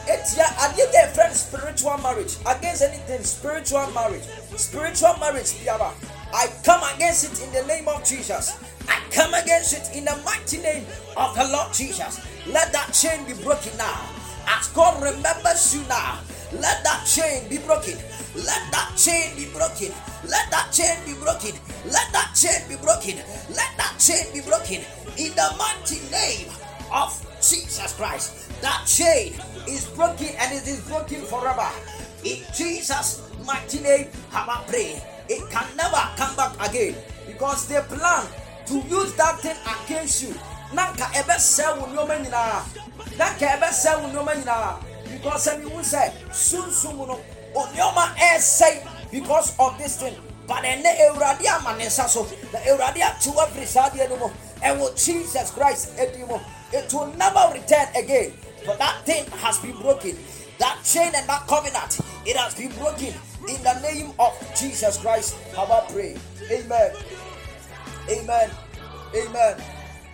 [0.08, 4.24] etia adeɛ a friend spiritual marriage against anything spiritual marriage
[4.56, 5.92] spiritual marriage biara
[6.34, 8.58] I come against it in the name of Jesus.
[8.88, 10.86] I come against it in the mighty name
[11.16, 12.20] of the Lord Jesus.
[12.48, 14.10] Let that chain be broken now.
[14.48, 16.20] As God remembers you now,
[16.54, 17.98] let that chain be broken.
[18.36, 19.92] Let that chain be broken.
[20.28, 21.54] Let that chain be broken.
[21.86, 23.18] Let that chain be broken.
[23.50, 24.84] Let that chain be broken.
[25.18, 26.52] In the mighty name
[26.92, 28.50] of Jesus Christ.
[28.62, 29.34] That chain
[29.68, 31.70] is broken and it is broken forever.
[32.24, 35.02] In Jesus' mighty name, have I prayed.
[35.30, 36.96] It can never come back again
[37.28, 38.26] because they plan
[38.68, 40.34] to use that thing against you.
[40.74, 42.60] Nanka ebe sɛ wo nneɛma nyinaa.
[43.18, 44.84] Nanka ebe sɛ wo nneɛma nyinaa.
[45.12, 47.20] Because ɛmi wu sɛ sunsun no
[47.66, 50.16] nneɛma ɛsɛn eh, because of this thing
[50.48, 54.32] but ɛnɛ awurade ama ne nsa so na awurade ate wafiri saa adeɛ no
[54.76, 56.40] mu jesus christ eh, adi mu
[56.74, 58.34] it will never return again.
[58.66, 60.18] But that thing has been broken.
[60.60, 63.14] That chain and that covenant it has been broken.
[63.48, 66.18] In the name of jesus christ have I pray
[66.52, 66.92] amen.
[68.10, 68.50] Amen.
[69.16, 69.56] Amen.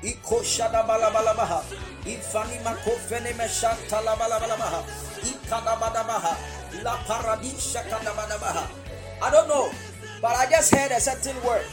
[0.03, 1.63] Bala bala
[2.05, 3.31] ifani mako fene
[4.03, 4.57] la bala bala
[5.79, 8.67] bada la paradisha kada bada
[9.21, 9.71] I don't know,
[10.21, 11.65] but I just heard a certain word.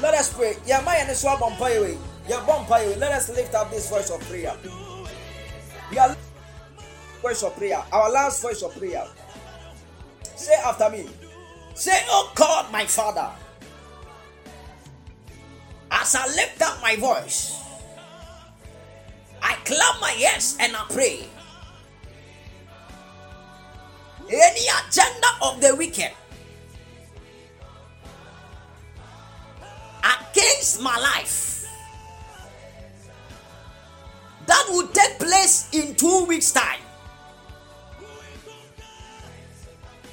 [0.00, 0.56] Let us pray.
[2.28, 4.54] Let us lift up this voice of prayer.
[7.20, 7.82] Voice of prayer.
[7.92, 9.04] Our last voice of prayer.
[10.36, 11.08] Say after me.
[11.74, 13.30] Say, Oh God, my Father.
[15.90, 17.58] As I lift up my voice,
[19.42, 21.28] I clap my ears and I pray.
[24.28, 26.12] Any agenda of the wicked
[30.02, 31.61] against my life
[34.46, 36.80] that will take place in two weeks' time.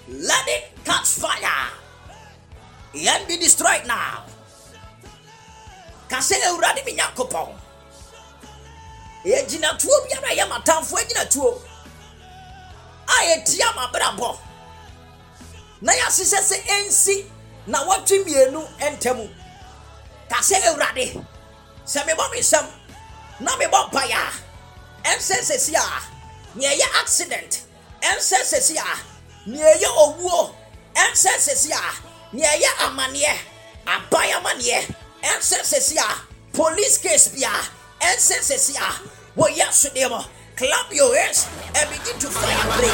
[0.08, 1.72] Let it catch fire
[2.96, 4.26] and be destroyed now.
[6.10, 7.54] Kase ewurade mi nyakopɔn.
[9.26, 11.62] Egyinatuo biara yɛ matamfo egyinatuo
[13.08, 14.38] a yɛtia ma brabɔ
[15.82, 17.26] na yɛahyehyɛ sɛ ɛnsi
[17.68, 19.30] na wɔtwe mmienu ntamu.
[20.30, 21.06] kase ewurade
[21.86, 22.66] sɛ mebɔ me nsɛm
[23.40, 24.32] na mebɔ mpaeɛ a
[25.10, 25.86] ɛnsɛ sɛsi a
[26.56, 27.62] nea ɛyɛ accident
[28.02, 30.56] ɛnsɛ sɛsi a nea ɛyɛ owuo
[30.96, 31.82] ɛnsɛ sɛsi a
[32.36, 33.38] nea ɛyɛ amanneɛ
[33.88, 34.86] aban amanneɛ
[35.24, 36.10] ɛnsɛ sɛsi a
[36.58, 37.52] police case bia
[38.02, 38.90] ɛnsɛ sɛsi a
[39.40, 40.26] wɔyɛ sodeɛ mɔ.
[40.60, 42.90] Clap your hands and begin to fire pray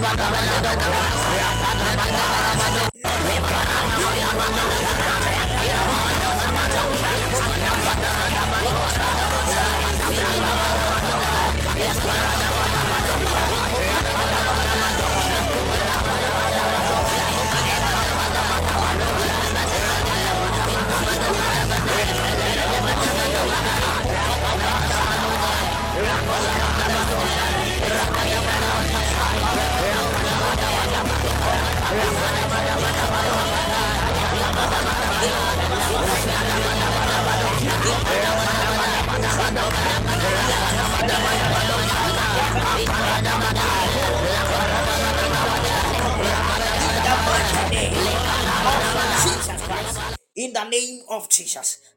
[0.00, 1.99] In the name of Jesus.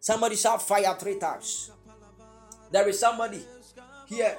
[0.04, 1.72] Somebody shout fire three times.
[2.72, 3.40] There is somebody
[4.06, 4.38] here.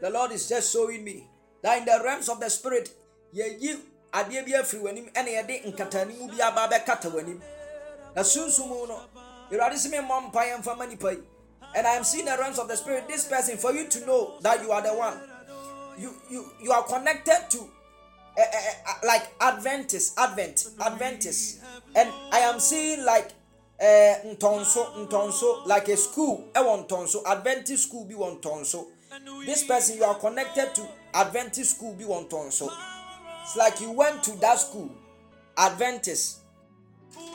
[0.00, 1.26] The Lord is just showing me
[1.62, 2.90] that in the realms of the spirit,
[3.34, 3.80] yɛyi
[4.12, 7.40] adeɛ bi afiri w'anim ɛna yɛde nkatanimu bi aba abɛkata w'anim.
[8.14, 9.00] Na sunsun mu no,
[9.50, 11.22] Awurade sɛ me mmɔ mpaeɛ mfa ma nipa yi.
[11.74, 13.08] And I am seeing the realms of the spirit.
[13.08, 15.18] This person, for you to know that you are the one,
[15.96, 21.60] you you you are connected to uh, uh, uh, like Adventist, Advent, Adventist,
[21.96, 23.32] and I am seeing like
[23.80, 23.84] uh,
[24.34, 26.48] Ntonso, Ntonso, like a school.
[26.54, 28.86] I want Ntonso, Adventist school be one Ntonso.
[29.46, 32.68] This person you are connected to Adventist school be one Ntonso.
[33.42, 34.90] It's like you went to that school,
[35.56, 36.38] Adventist,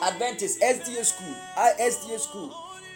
[0.01, 2.51] Adventist SDA school, uh, SDA school.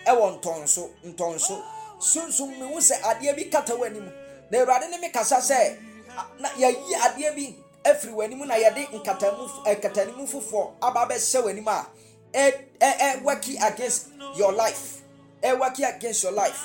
[0.07, 1.61] ɛwɔ ntɔnso ntɔnso
[1.99, 4.05] sunsun mi hu sɛ adeɛ bi kata wɔ anim
[4.49, 5.77] na awurade ne mi kasa sɛ
[6.17, 11.43] a- na yɛyi adeɛ bi afiri wɔ anim na yɛde nkatamu nkatanimu foforɔ aba abɛhyɛ
[11.43, 11.87] wɔ anim a
[12.33, 12.51] Eh,
[12.81, 15.01] eh, eh, working against your life.
[15.43, 16.63] Working against your life.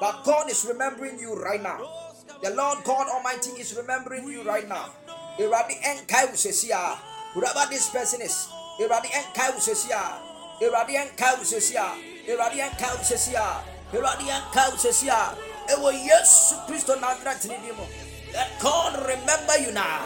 [0.00, 1.78] But God is remembering you right now.
[2.42, 4.90] The Lord God Almighty is remembering you right now.
[5.38, 6.98] Ɛnkae wo
[7.34, 8.48] whoever this person is
[8.80, 10.18] awurade ɛnkae wo sɛsi a
[10.64, 11.94] awurade ɛnkae wo sɛsi a
[12.30, 13.62] awurade ɛnkae wo sɛsi a
[13.92, 15.36] awurade ɛnkae wo sɛsi a
[15.72, 17.76] ɛwɔ yesu kristo nazareth ne din
[18.32, 20.04] let god remember you now.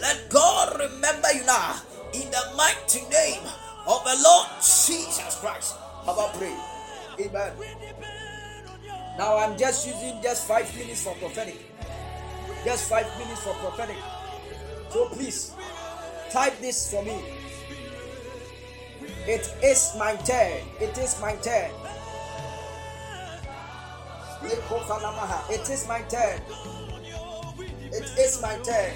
[0.00, 1.76] Let god remember you now.
[2.12, 3.42] In the mighty name
[3.86, 6.56] of the lord jesus christ have I pray
[7.26, 7.52] amen
[9.18, 11.58] now i'm just using just five minutes for prophetic
[12.64, 13.96] just five minutes for prophetic
[14.90, 15.52] so please
[16.30, 17.18] type this for me
[19.26, 20.60] it is my turn.
[20.80, 21.70] It is my turn.
[25.50, 26.40] It is my turn.
[27.90, 28.92] It is my turn.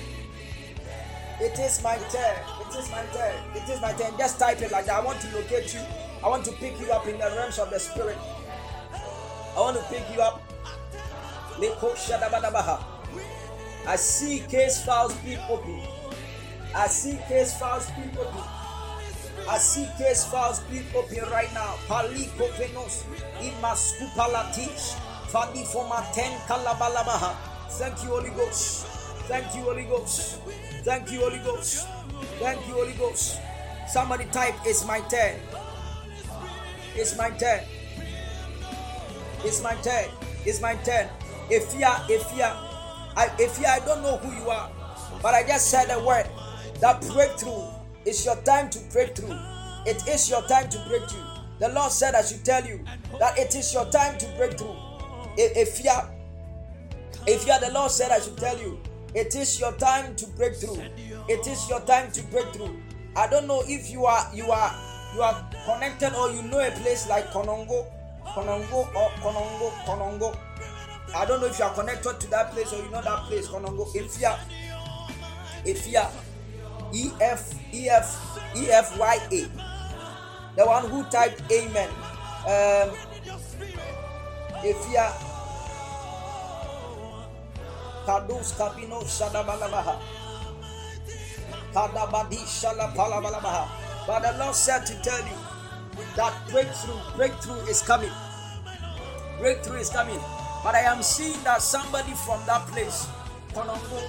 [1.40, 2.36] It is my turn.
[2.60, 3.34] It is my turn.
[3.54, 4.16] It is my turn.
[4.18, 4.96] Just type it like that.
[5.00, 5.80] I want to locate you.
[6.24, 8.18] I want to pick you up in the realms of the spirit.
[9.56, 10.42] I want to pick you up.
[13.86, 15.38] I see case files being.
[16.74, 18.10] I see case files being.
[19.48, 20.84] I see case files being
[21.30, 21.74] right now.
[21.86, 23.04] Paliko Venus,
[23.40, 24.94] Imaskupalatish,
[25.30, 27.34] Fadi Foma Ten Kalabalabaha.
[27.70, 28.97] Thank you, Holy Ghost.
[29.28, 30.40] Thank you, Holy Ghost.
[30.84, 31.86] Thank you, Holy Ghost.
[32.40, 33.38] Thank you, Holy Ghost.
[33.88, 35.36] Somebody type, It's my turn.
[36.94, 37.60] It's my turn.
[39.44, 40.08] It's my turn.
[40.44, 41.08] It's my turn.
[41.50, 42.56] If you are, if you are,
[43.16, 44.70] I, if you I don't know who you are,
[45.22, 46.26] but I just said a word.
[46.80, 47.78] That breakthrough
[48.08, 49.36] it's your time to break through.
[49.84, 51.24] It is your time to break through.
[51.58, 52.80] The Lord said, I should tell you
[53.18, 54.74] that it is your time to break through.
[55.36, 56.10] If you are,
[57.26, 58.80] if you are the Lord said, I should tell you,
[59.14, 60.82] it is your time to break through.
[61.28, 62.76] It is your time to break through.
[63.16, 64.74] I don't know if you are you are
[65.14, 67.86] you are connected or you know a place like Konongo,
[68.24, 70.38] Konongo or Konongo, Konongo.
[71.14, 73.48] I don't know if you are connected to that place or you know that place,
[73.48, 73.86] Konongo.
[73.94, 74.38] If you are,
[75.64, 76.10] if you are
[76.92, 79.48] E F E F E F Y A.
[80.56, 81.88] The one who typed Amen.
[82.46, 82.90] Um,
[84.64, 85.12] if you are
[88.08, 90.00] Kadus Kabino Shadabalabaha.
[91.76, 93.68] Kadabadi Shalapalabalabaha.
[94.06, 95.36] But the Lord said to tell you
[96.16, 98.10] that breakthrough, breakthrough is coming.
[99.38, 100.18] Breakthrough is coming.
[100.64, 103.06] But I am seeing that somebody from that place.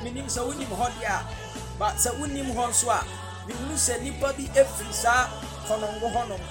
[0.04, 1.24] Meaning sɛ wonim hɔ deɛ
[1.80, 3.04] but sɛ wonim hɔ nso a
[3.48, 5.28] mehunu sɛ nnipa bi afiri saa
[5.66, 6.42] kɔnɔngo hɔnom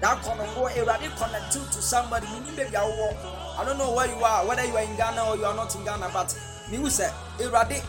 [0.00, 4.22] that kɔnɔngo awurade connect you to somebody menim baabi a I don't know where you
[4.22, 6.36] are whether you are in Ghana or you are not in Ghana but
[6.70, 7.10] mehu sɛ
[7.40, 7.82] awurade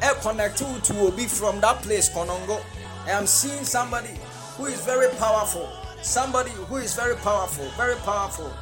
[0.00, 2.60] ɛ connect you to obi from that place kɔnɔngo
[3.06, 4.14] I am seeing somebody
[4.56, 5.68] who is very powerful.
[6.02, 8.52] Somebody who is very powerful very powerful.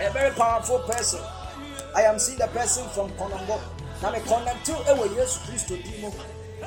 [0.00, 1.20] A very powerful person.
[1.96, 3.58] I am seeing the person from Konongo.
[4.02, 6.10] na me connectew eh, ɛwɔ yesu kristo din mu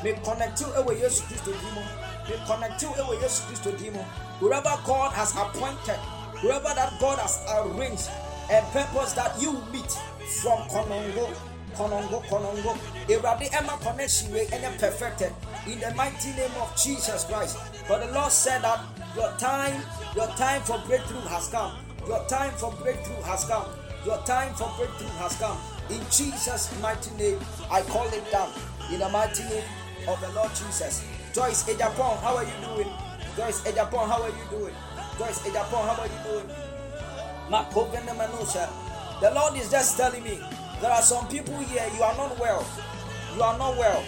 [0.04, 1.82] me connectew eh, ɛwɔ yesu kristo din mu
[2.30, 4.00] me connectew eh, ɛwɔ yesu kristo din mu
[4.40, 6.00] wherever god has appointed
[6.42, 8.08] wherever that god has arranged
[8.50, 9.92] and purpose that you meet
[10.26, 11.30] from konongo
[11.76, 12.78] konongo konongo.
[13.08, 15.34] Ewurade ɛma connection wey ɛnyɛ perfected.
[15.68, 17.58] In the mighty name of jesus christ.
[17.88, 18.80] For the lord said that
[19.16, 19.82] your time
[20.16, 21.74] your time for breakthrough has come.
[22.08, 23.66] Your time for breakthrough has come.
[24.06, 25.58] Your time for breakthrough has come.
[25.90, 27.40] In jesus mighty name
[27.72, 28.50] i call it down
[28.92, 29.64] in the mighty name
[30.08, 31.04] of the lord jesus.
[31.34, 32.90] Joyce ejapon how are you doing?
[33.36, 34.74] Joyce ejapon how are you doing?
[35.20, 36.50] Joyce ejapon how are you doing?
[37.50, 38.85] Makovenemanusha.
[39.22, 40.40] The Lord is just telling me
[40.82, 42.66] there are some people here, you are not well.
[43.36, 44.04] You are not well.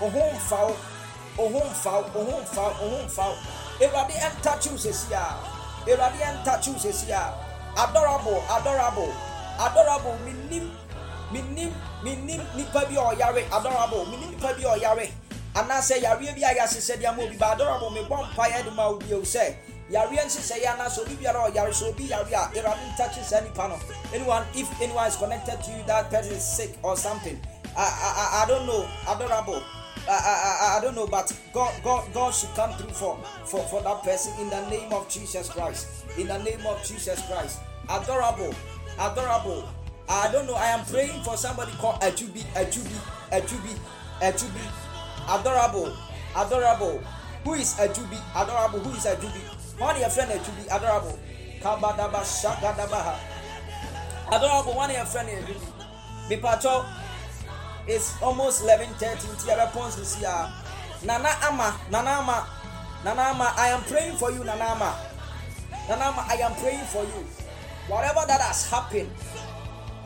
[0.00, 0.76] Ohun foul,
[1.38, 3.36] ohun foul, ohun foul, ohun foul.
[3.80, 5.18] Everybody enter chooses here.
[5.82, 7.30] Everybody enter chooses here.
[7.78, 9.14] Adorable, adorable,
[9.60, 10.18] adorable.
[10.24, 10.72] Minim,
[11.32, 11.72] minim,
[12.02, 13.46] minim, nipa bi ɔyare.
[13.54, 15.10] Adorable, minim nipa bi ɔyare.
[15.54, 19.12] Anaasɛ yareɛ bi a yɛahyehyɛ de ama obi ba adorable me mpaeɛ de ma obi
[19.14, 19.54] o sɛ
[19.90, 23.78] yareɛ nhyehyɛeɛ anaasɛ obi biara ɔyare so obi yare a awurade ntakye saa nipa no
[24.14, 27.38] anyone if anyone is connected to you that person is sick or something
[27.76, 29.62] i i i, don't know adorable
[30.08, 33.60] I, I, I, I don't know, but God, God, God should come through for, for,
[33.68, 36.06] for that person in the name of Jesus Christ.
[36.18, 37.60] In the name of Jesus Christ.
[37.88, 38.54] Adorable,
[38.98, 39.68] adorable.
[40.08, 40.54] I don't know.
[40.54, 42.96] I am praying for somebody called Ajubi, Ajubi,
[43.30, 43.78] Ajubi,
[44.20, 45.38] Ajubi.
[45.38, 45.94] Adorable,
[46.34, 46.98] adorable.
[47.44, 48.18] Who is Ajubi?
[48.34, 48.80] Adorable.
[48.80, 49.59] Who is Ajubi?
[49.80, 51.18] One of your friend Ajubi, adorable.
[51.62, 53.16] Kabadaba shakadabaha.
[54.28, 54.74] Adorable.
[54.74, 55.56] One of your friend Ajubi.
[56.28, 56.84] Mipacho.
[57.88, 59.24] It's almost 11:30.
[59.32, 60.52] Nti response this year.
[61.02, 62.46] Nana Ama, Nana Ama,
[63.04, 63.54] Nana Ama.
[63.56, 64.94] I am praying for you, Nana Ama.
[65.88, 67.24] Nana Ama, I am praying for you.
[67.88, 69.10] Whatever that has happened,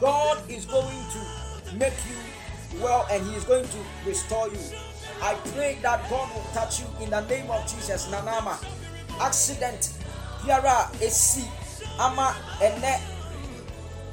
[0.01, 4.61] God is going to make you well and He is going to restore you.
[5.21, 8.07] I pray that God will touch you in the name of Jesus.
[8.07, 8.84] Nanama.
[9.21, 9.91] Accident.
[10.45, 11.45] Biara esi
[11.99, 13.01] ama ene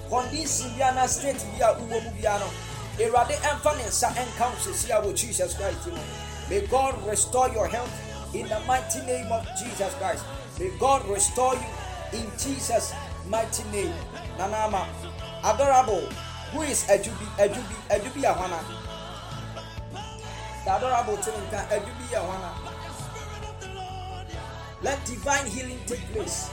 [0.09, 2.47] condition bi ana state bi a uwo mu bia no.
[2.99, 5.99] Awurade ɛmfa ne nsa ɛnka wo a wɔ Jesus Christ mu.
[6.49, 7.91] May God restore your health
[8.35, 10.23] in the mighty name of Jesus Christ.
[10.59, 12.93] May God restore you in Jesus'
[13.27, 13.93] mighty name.
[14.37, 14.85] Nanama.
[15.43, 16.07] Adorable.
[16.51, 17.25] Who is Ajubi?
[17.39, 17.75] Ajubi.
[17.89, 18.59] Ajubi Ahwana.
[20.65, 21.65] The adorable Tininka.
[21.71, 22.60] Ajubi Ahwana.
[24.81, 26.49] Let divine healing take place.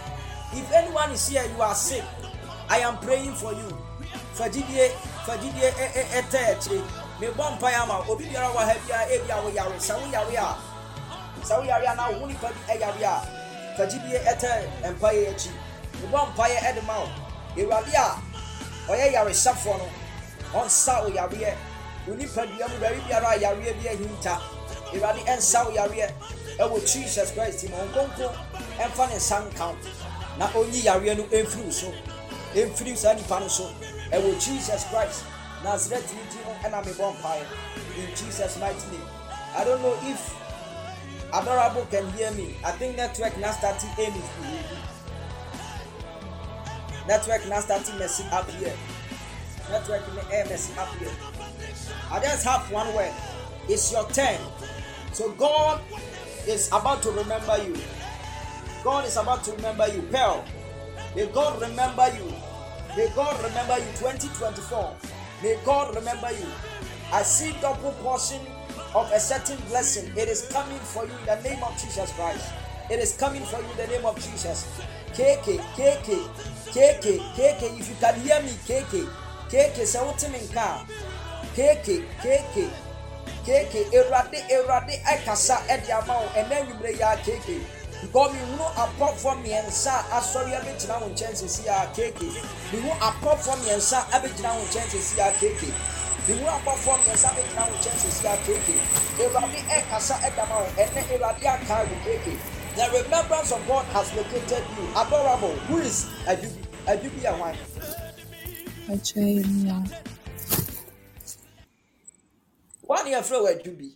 [0.52, 2.04] If anyone is here, you are sick.
[2.68, 3.68] I am praying for you.
[4.36, 4.92] Fajidie,
[5.24, 6.76] fajidie eh, eh, eh, ete eche.
[7.20, 10.56] Me bɔ mpaeɛ ama obi biara wɔ ha biara ebi a woyare sɛ woyare a
[11.42, 15.50] sɛ woyare a na wo nipa bi ɛyare a fajidie ɛtɛ mpaeɛ akyi
[16.00, 17.08] me bɔ mpaeɛ ɛde ma wo
[17.56, 18.22] awurade a
[18.86, 19.88] ɔyɛ yaresafoɔ no
[20.60, 21.54] ɔnsa wo yareɛ
[22.06, 24.38] wo nipadua mu baabi biara a yareɛ bi ahinta
[24.94, 26.12] awurade ɛnsa wo yareɛ
[26.58, 28.26] ɛwɔ jesus christ mu ɔnkonko
[28.78, 29.76] ɛmfa ne nsa nka
[30.38, 31.92] na ɔnyi yareɛ no ɛmfiri so
[32.54, 33.70] ɛmfiri saa nipa no so.
[34.10, 35.24] Ɛwɔ jesus christ
[35.62, 37.44] nazareth ne ti no ɛna mebɔ mpaeɛ.
[37.98, 39.08] In jesus mighty name.
[39.56, 40.34] I don't know if
[41.32, 42.56] adorable can hear me.
[42.64, 44.78] I think network na starting aim is behaving
[47.06, 48.72] network na starting messing up here.
[49.70, 51.12] Network ne air eh, messing up here.
[52.10, 53.12] I just have one word.
[53.68, 54.40] It's your turn.
[55.12, 55.80] So god
[56.48, 57.76] is about to remember you.
[58.82, 60.02] God is about to remember you.
[60.02, 60.44] Pearl
[61.14, 62.32] may god remember you.
[62.96, 63.90] May god remember you.
[63.98, 64.96] 2024
[65.42, 66.46] may god remember you.
[67.12, 68.40] I see double portion
[68.94, 70.10] of a certain blessing.
[70.16, 72.52] It is coming for you in the name of jesus christ.
[72.90, 74.80] It is coming for you in the name of jesus.
[75.12, 76.08] Kk kk
[76.72, 79.08] kk kk if you can hear me kk
[79.50, 80.84] kk sɛ wote me nka
[81.42, 82.87] a kk kk
[83.44, 87.60] keke ewurade ewurade ɛkasa ɛde ama wo ɛnɛ nwumire yi a keke.
[88.00, 92.28] Because mi hunu apɔfoɔ mmiɛnsa asɔre abɛgyina wo nkyɛn sisi a keke.
[92.72, 95.68] Mi hunu apɔfoɔ mmiɛnsa abɛgyina wo nkyɛn sisi a keke.
[96.28, 98.74] Mi hunu apɔfoɔ mmiɛnsa abɛgyina wo nkyɛn sisi a keke.
[99.18, 102.34] Ewurade ɛkasa ɛde ama wo ɛnɛ ewurade aka wo keke.
[102.76, 104.86] The remembrance of God has located you.
[104.94, 105.56] Adorable.
[105.66, 107.20] Who is adubi adubi
[112.88, 113.14] ahwan Achai Mia.
[113.14, 113.88] wɔn a yɛfrɛ wɔ adubi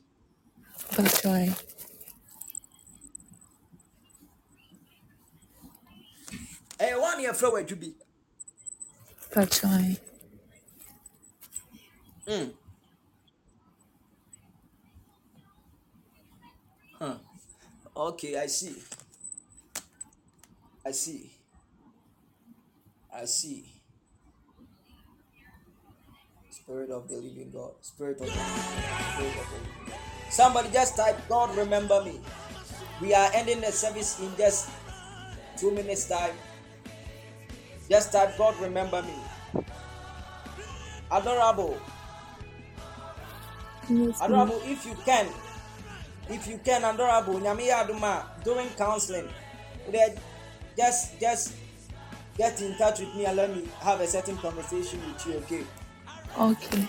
[0.97, 1.48] Achai.
[6.78, 7.94] ɛyɛ wɔn a yɛfrɛ wɔ adubi.
[9.35, 9.98] Achai.
[12.27, 12.52] Mm.
[16.98, 17.19] Huh.
[17.97, 18.77] Okay, I see.
[20.85, 21.32] I see.
[23.12, 23.72] I see.
[26.73, 27.73] Spirit of the living God.
[27.82, 29.12] Spirit of the living God.
[29.12, 29.99] Spirit of the living God.
[30.31, 32.19] Somebody just type, God remember me.
[32.99, 34.70] We are ending the service in just
[35.59, 36.32] two minutes time.
[37.90, 39.65] Just type, God remember me.
[41.11, 41.77] Adorable.
[44.23, 45.28] Adorable, if you can,
[46.31, 49.28] if you can, adorable, Nyame yɛ adom during counseling,
[50.74, 51.53] just just
[52.39, 55.66] get in touch with me and let me have a certain conversation with you, okay?
[56.38, 56.88] Okay.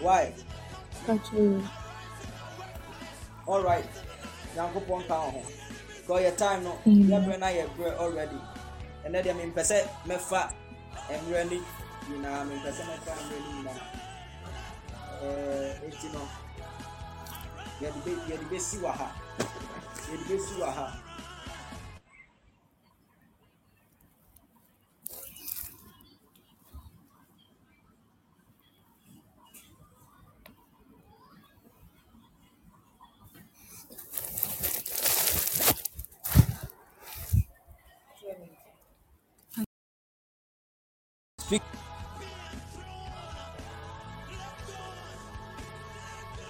[0.00, 0.32] Why?
[1.06, 1.62] Got you.
[3.46, 3.84] All right.
[4.56, 5.42] Nyankopɔn ka ho.
[6.00, 8.40] Because your time no, yɛbrɛ na yɛbrɛ already.
[9.04, 10.52] Ɛnɛ deɛ mempɛ sɛ mɛfa
[11.08, 11.56] mmerɛ no
[12.08, 13.80] nyinaa, mempɛ sɛ mɛfa mmerɛ no nyinaa.
[15.22, 16.20] Ɛɛ, enti no,
[17.80, 19.08] yɛde bɛsi wɔ ha.
[20.08, 21.03] Yɛde bɛsi wɔ ha.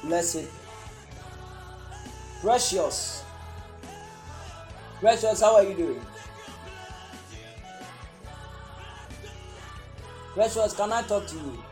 [0.02, 0.48] Blessed.
[2.40, 3.24] Precious.
[5.00, 6.06] Precious, how are you doing?
[10.34, 11.64] Precious, can I talk to you?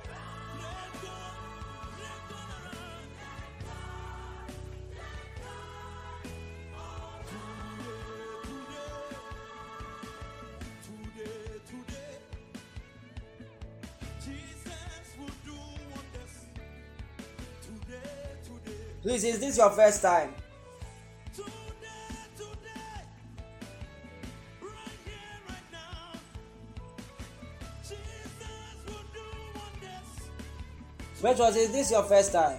[19.12, 20.32] Please, is this your first time?
[31.20, 32.58] Precious, is this your first time?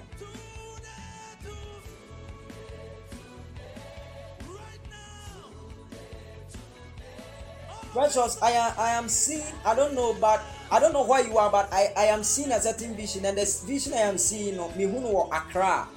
[7.92, 10.40] Precious, I am I am seeing, I don't know, but
[10.72, 13.36] I don't know where you are, but I, I am seeing a certain vision, and
[13.40, 15.88] the vision I am seeing me who know Accra.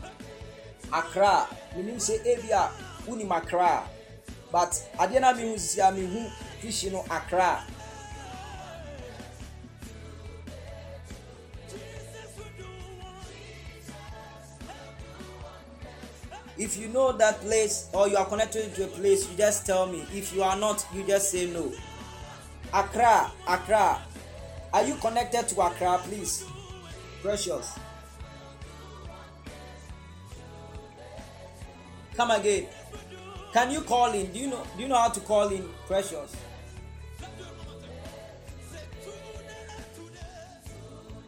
[0.93, 1.47] Accra.
[1.77, 2.71] Meaning say Avia
[3.07, 3.85] unim Accra.
[4.53, 6.31] But adeɛ na mehu sisi a mehu
[6.61, 7.65] vision no Accra.
[16.59, 19.87] If you know that place or you are connected to a place, you just tell
[19.87, 20.05] me.
[20.13, 21.71] If you are not, you just say no.
[22.73, 24.01] Accra, Accra.
[24.73, 26.45] Are you connected to Accra, please?
[27.21, 27.79] Precious.
[32.17, 32.67] Come again.
[33.53, 34.33] Can you call in?
[34.33, 36.35] Do you know do you know how to call in Precious?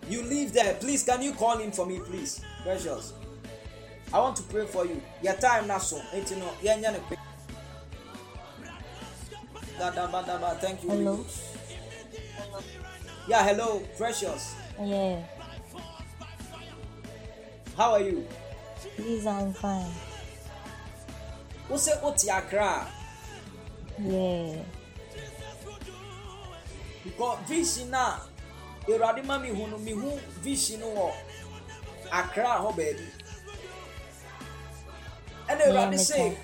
[0.08, 0.74] You live there.
[0.74, 2.40] Please can you call in for me, please?
[2.62, 3.12] Precious.
[4.12, 5.02] I want to pray for you.
[5.22, 5.98] Your time now so.
[6.10, 6.30] Thank
[10.82, 10.90] you.
[10.90, 11.24] Hello.
[13.28, 14.54] Yeah, hello, Precious.
[14.82, 15.22] Yeah,
[17.76, 18.26] How are you?
[18.96, 19.92] please, I'm fine.
[21.68, 22.86] Who say Oti Accra?
[24.00, 24.62] Yeah,
[27.04, 28.18] Because vision na
[28.88, 31.12] Awurade ma me hu no me hu vision no wɔ
[32.12, 33.06] Accra hɔ baabi.
[35.48, 36.14] Ɛna Yeah, Awurade meka.
[36.14, 36.36] sɛ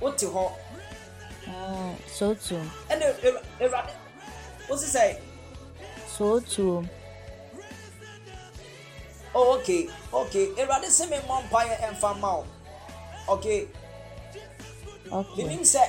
[0.00, 0.52] wote hɔ
[1.46, 3.90] mm, so too, ɛna Awura- Awurade
[4.68, 5.20] wosi sɛ
[6.08, 6.88] so too.
[9.34, 12.46] oh okay okay Awurade sɛ me mmɔ mpaeɛ ɛmfa ma wo
[13.28, 13.68] okay.
[15.12, 15.82] Okay, menim sɛ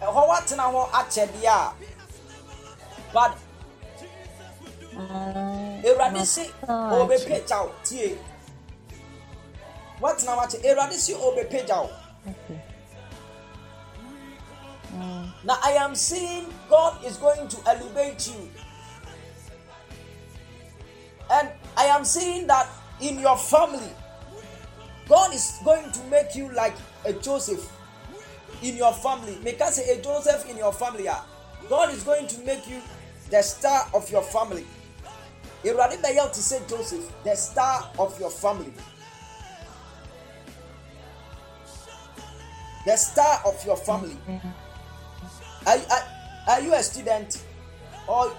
[0.00, 1.74] ɛhɔ watena hɔ akyɛdeɛ a
[3.12, 3.38] but
[5.84, 8.18] Awurade se ɔbɛpagya wo tie
[10.00, 11.90] watena hɔ akyɛ Awurade se ɔbɛpagya wo
[15.44, 18.50] Now I am seeing God is going to elevate you.
[21.30, 22.66] And I am seeing that
[23.00, 23.92] in your family,
[25.08, 26.74] God is going to make you like
[27.06, 27.72] a Joseph
[28.62, 29.38] in your family.
[29.42, 31.08] Make us say a Joseph in your family.
[31.68, 32.80] God is going to make you
[33.30, 34.66] the star of your family.
[35.64, 38.72] Awurade bɛyɛ wo te sɛ Joseph, the star of your family.
[42.86, 44.16] The star of your family.
[45.66, 46.04] Are, are,
[46.48, 47.42] are you a student
[48.06, 48.32] or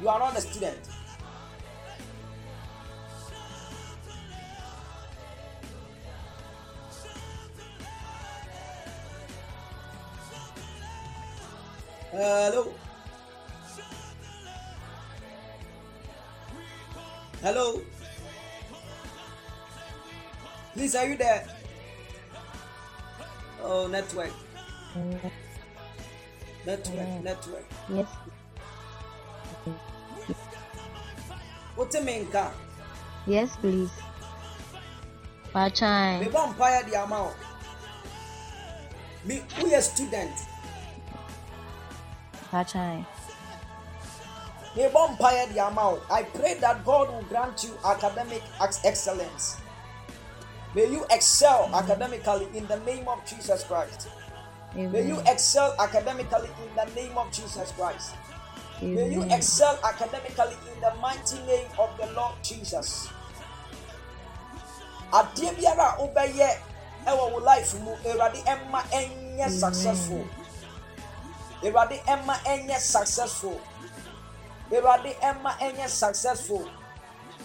[0.00, 0.78] you are not a student?
[12.16, 12.72] Hello.
[17.42, 17.82] Hello?
[20.72, 21.46] Please, are you there?
[23.62, 24.30] Oh, network.
[24.96, 25.30] Mm,
[26.64, 27.20] Network, Yeah.
[27.20, 27.64] network.
[27.92, 28.08] Yes.
[31.76, 32.50] What's main car?
[33.26, 33.90] Yes, please.
[33.92, 36.32] Me Pachai.
[36.32, 37.36] vampire the amount.
[39.26, 40.32] Me, we a student.
[42.50, 43.04] Pachai.
[44.76, 46.02] Me vampire the amount.
[46.10, 48.42] I pray that God will grant you academic
[48.84, 49.56] excellence.
[50.74, 54.08] May you excel academically in the name of Jesus Christ.
[54.74, 58.14] May you excel academically in the name of Jesus Christ.
[58.82, 63.08] May you excel academically in the mighty name of the Lord Jesus.
[65.12, 66.50] Adeɛ biara a wobɛyɛ
[67.06, 70.26] ɛwɔ wo life mu, Awurade ɛma ɛnyɛ successful.
[71.70, 73.60] Awurade ɛma ɛnyɛ successful.
[74.70, 76.68] Awurade ɛma ɛnyɛ successful.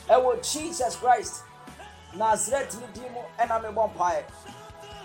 [0.10, 1.43] Ɛwɔ Jesus Christ,
[2.14, 4.23] Nazareth ne din mu ɛna mebɔ mpaeɛ.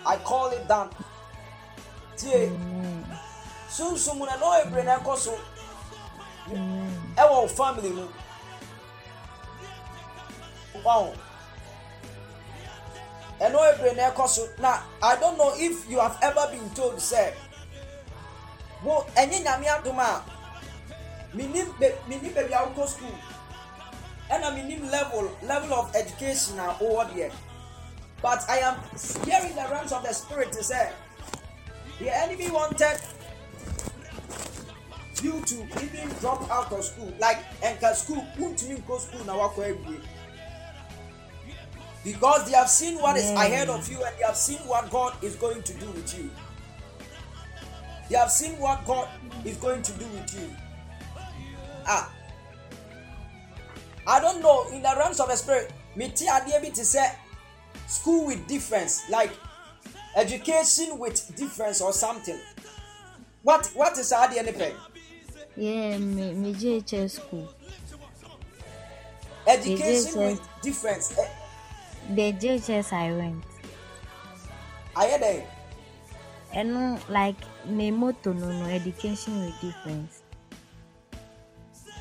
[0.05, 0.89] I call it down.
[2.17, 3.19] Tie, Amen.
[3.69, 5.37] sunsum na ɔyɛ bere na ɛkɔ so
[7.17, 8.07] ɛwɔ family mu
[10.83, 11.13] wow
[13.39, 16.95] ɛno ebire na ɛkɔ so na i don't know if you have ever been told
[16.95, 17.33] sɛ
[18.83, 20.23] wo ɛnyɛ nyame adom a
[21.33, 23.15] minim be minim baabi a wokɔ school.
[24.29, 27.31] Ɛna minim level level of education a wowɔ deɛ.
[28.21, 28.75] But i am
[29.25, 30.91] hearing the realms of the spirit to say
[31.99, 32.99] the enemy wanted
[35.21, 37.11] you to even drop out of school.
[37.19, 40.01] Like nka school wuntumi nkɔ school na wakɔ awie
[42.03, 43.43] because they have seen what is Yeah.
[43.43, 46.29] ahead of you and they have seen what God is going to do with you
[48.09, 49.07] they have seen what God
[49.45, 50.49] is going to do with you
[51.85, 52.11] ah
[54.07, 57.03] I don't know in the realms of the spirit me ti adeɛ bi te sɛ
[57.87, 59.31] school with difference like
[60.15, 62.39] education with difference or something
[63.43, 64.73] what what is pɛ.
[65.55, 67.47] Yeah, me, me JHS school.
[69.47, 71.29] education with difference eh,
[72.13, 73.43] The JHS I went.
[74.95, 75.45] ayɛ dɛ
[76.53, 77.35] And like
[77.69, 80.21] me motto no no education with difference.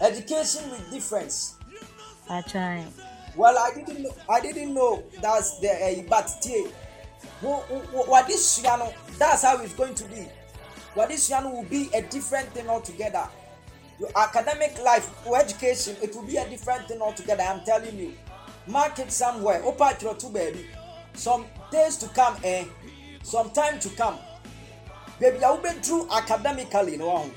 [0.00, 1.54] education with difference.
[2.28, 2.84] Pachai.
[3.36, 6.66] well i didn't know i didn't know that's the uh, but tie
[7.42, 10.26] wo wo wade sua no that's how it's going to be.
[10.96, 13.28] Wade sua no will be a different thing altogether.
[13.98, 18.12] Your academic life your education it will be a different thing altogether i'm telling you.
[18.66, 19.62] Mark it somewhere.
[19.62, 20.64] Opa atwerɛ to baabi
[21.16, 22.64] some days to come eh?
[23.22, 24.18] Some time to come
[25.20, 27.30] baby a wobɛduru academically no waho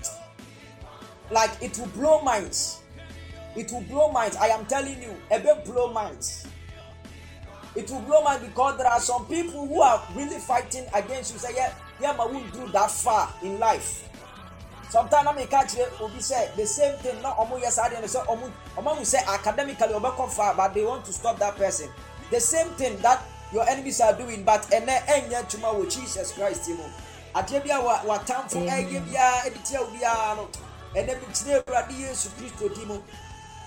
[1.32, 2.82] like it will blow minds.
[3.56, 4.36] It will blow minds.
[4.38, 6.48] I am telling you bit blow minds.
[7.76, 11.40] It will blow minds because there are some people who are really fighting against you.
[11.40, 14.06] Say yeah yeah ma won't do that far in life.
[14.90, 17.22] Sometimes na me ka kyerɛ obi sɛ the same thing.
[17.22, 20.74] Na ɔmo yɛ saa deɛ no sɛ ɔmo ɔmo ahu sɛ academically ɔbɛkɔ far but
[20.74, 21.90] they want to stop that person.
[22.32, 23.22] The same thing that
[23.54, 26.84] your enemies are doing but ɛnɛ ɛnyɛ adwuma wɔ jesus christ mu
[27.34, 30.48] adeɛ bi a wa watamfo ɛyɛ biara ɛde tia wo biara no
[30.96, 33.02] ɛnɛ bi kyerɛ awurade yesu kristo di mu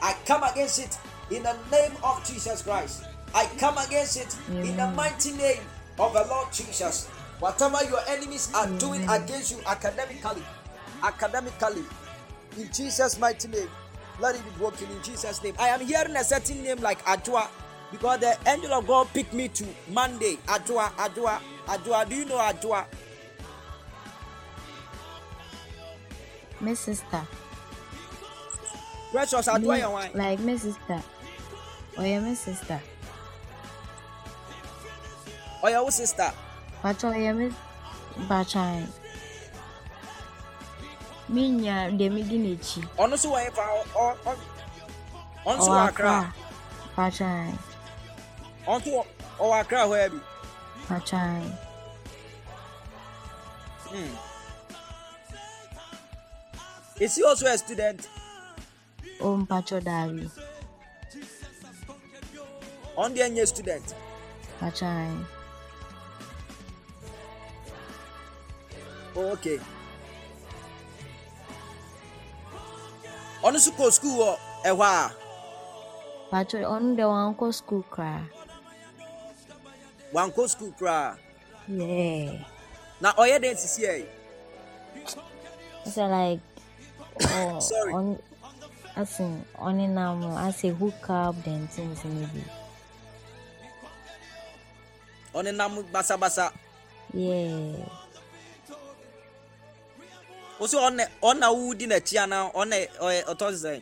[0.02, 0.98] I come against it
[1.30, 3.04] in the name of Jesus Christ.
[3.34, 5.62] I come against it in the mighty name
[5.98, 7.06] of the Lord Jesus.
[7.38, 10.42] Whatever your enemies are doing against you academically,
[11.04, 11.84] academically,
[12.58, 13.68] in Jesus' mighty name,
[14.20, 15.54] let it be broken in Jesus' name.
[15.58, 17.46] I am hearing a certain name like Adwa
[17.92, 20.36] because the angel of God picked me to Monday.
[20.46, 22.08] Adwa, Adwa, Adwa.
[22.08, 22.84] Do you know Adwa?
[26.62, 27.22] My sister.
[29.10, 30.10] Precious Adwa, Me, your wine.
[30.14, 31.02] like my sister.
[31.98, 32.80] Oh yeah, my sister.
[35.62, 36.30] Or your sister.
[36.80, 37.50] Pacho yeah, me.
[38.30, 38.86] Pachai.
[41.28, 42.82] Me nya de me di n'ekyi.
[42.98, 44.16] Ɔno nso wɔ fa ɔ ɔ
[45.46, 46.18] ɔno nso Ɔwɔ wɔ Accra.
[46.18, 46.34] Accra.
[46.96, 47.58] Pachai.
[48.66, 49.06] Ɔno nso wɔ-
[49.40, 50.20] ɔwɔ Accra hɔ ya bi.
[50.88, 51.42] Pachai.
[57.02, 58.06] Is he also a student?
[59.20, 60.30] Oh, Mpacho Dari.
[62.96, 63.82] On the NY student.
[64.60, 65.10] Pachai.
[69.16, 69.58] Oh, okay.
[73.42, 74.38] Ɔno nso kɔ school wɔ
[74.70, 75.10] ɛhɔ a
[76.30, 78.22] Pacho ɔno de wankɔ school koraa.
[80.14, 81.18] wankɔ school koraa.
[81.66, 82.44] Yeah.
[83.00, 84.06] Na ɔyɛ dɛn sisi yɛ yi?
[85.84, 86.38] It's like
[87.20, 87.96] oh, Sorry.
[87.96, 88.06] on
[89.00, 89.32] asin
[89.66, 92.44] ɔnenam asɛ hook up then things no bi
[95.34, 96.52] ɔnenam basabasa
[97.14, 97.88] yeah
[100.60, 102.76] wo sɛ ɔne ɔna wodi n'akyi anaa ɔna
[103.06, 103.72] ɔyɛ ɔtɔ sɛ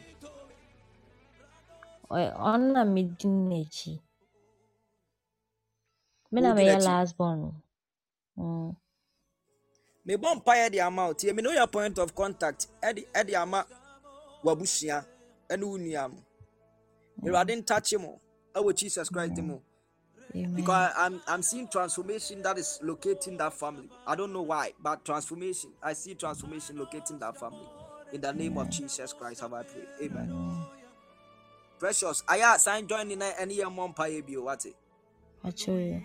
[2.11, 3.95] Ɔ- ɔno na medi n'akyi
[6.33, 6.89] me na Wodi meyɛ n'akyi?
[6.89, 7.41] last born
[8.39, 8.77] mm.
[10.17, 13.65] Mebɔ mpaeɛ de ama wo tie me ne woyɛ point of contact ɛde ɛde ama
[14.45, 15.05] wabusua
[15.49, 16.23] ɛne wo nua no
[17.31, 18.21] awurade ntakye mo
[18.55, 19.61] ɛwɔ jesus christ mu
[20.33, 23.89] because I'm I'm seeing transformation that is locating that family.
[24.07, 25.71] I don't know why, but transformation.
[25.83, 27.67] I see transformation locating that family.
[28.13, 29.87] In the name of Jesus Christ, have I prayed.
[30.03, 30.33] Amen.
[31.79, 32.23] Precious.
[32.29, 34.43] I sign joining eh, any year mom pie bio.
[34.43, 34.77] What it?
[35.45, 36.03] Akyere.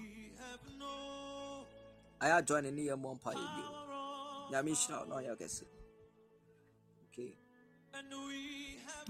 [2.21, 3.74] I join any year mom pie bio.
[4.51, 5.63] Yamisha, no, ya guess.
[7.11, 7.33] Okay.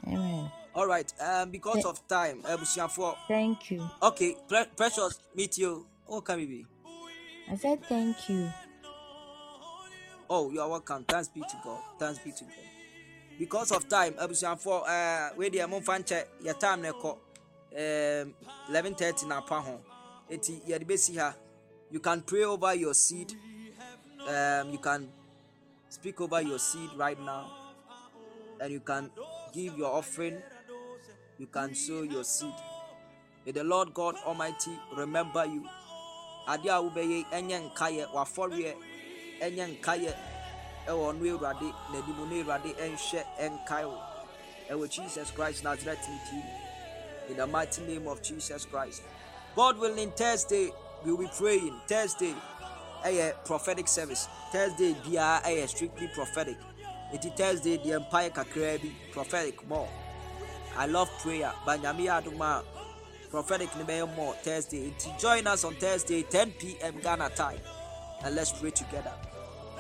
[0.08, 0.52] Amen.
[0.74, 1.12] All right.
[1.20, 2.58] Um, because of time, uh,
[2.88, 3.90] for Thank you.
[4.02, 4.36] okay.
[4.48, 5.86] Pre- precious, meet you.
[6.08, 6.66] Oh, can we be?
[7.52, 8.50] I said thank you.
[10.30, 11.06] Oh, you are welcome.
[11.08, 11.80] Thanks be to God.
[12.00, 12.54] Thanks be to God.
[13.38, 18.34] Because of time, abusuafo uh, wei deɛ momfa nkyɛ yɛ time ɛkɔ um,
[18.70, 19.82] 11:30 na apa ho
[20.32, 21.36] enti yɛde bɛsi ha
[21.92, 23.34] you can pray over your seed
[24.28, 25.12] um, you can
[25.96, 27.50] speak over your seed right now.
[28.60, 29.10] And you can
[29.54, 30.38] give your offering.
[31.38, 32.54] You can sow your seed.
[33.46, 35.64] May the lord god almighty remember you.
[36.48, 38.76] Adeɛ a wobɛyɛ ɛnyɛ nkayɛ wafɔreɛ
[39.42, 40.12] ɛnyɛ nkayɛ
[40.88, 43.86] ɛwɔ ɔno awurade n'anim no awurade ɛnhwɛ ɛnkae
[44.70, 44.88] wo.
[44.88, 46.08] Jesus christ nazareth
[47.30, 49.02] in the mighty name of jesus christ.
[49.56, 50.72] God willing thursday
[51.04, 51.80] we will be praying.
[51.88, 52.34] Thursday
[53.06, 54.28] ɛyɛ prophetic service.
[54.52, 56.58] Thursday biara ɛyɛ strictly prophetic.
[57.14, 59.88] Eti thursday deɛ mpaeɛ kakraa prophetic more.
[60.76, 62.64] I love prayer but nyame a
[63.30, 63.70] prophetic
[64.16, 64.92] more thursday.
[64.92, 67.60] Nti join us on thursday 10 pm ghana time
[68.24, 69.14] and let's pray together.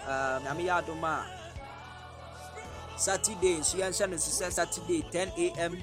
[0.03, 1.25] Um, nyame a
[2.97, 5.77] saturday nso yɛnhyɛ saturday 10 am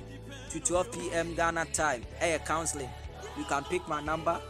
[0.51, 2.91] to 12 pm ghana time ɛyɛ counseling.
[3.37, 4.41] You can pick my number.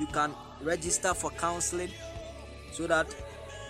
[0.00, 1.90] You can register for counseling
[2.72, 3.06] so that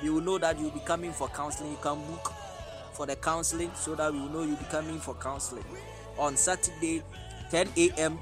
[0.02, 2.32] we will know that you'll be coming for counseling you can book
[2.92, 5.64] for the counseling so that we will know you'll be coming for counseling
[6.18, 7.02] on saturday
[7.50, 7.68] 10
[7.98, 8.18] am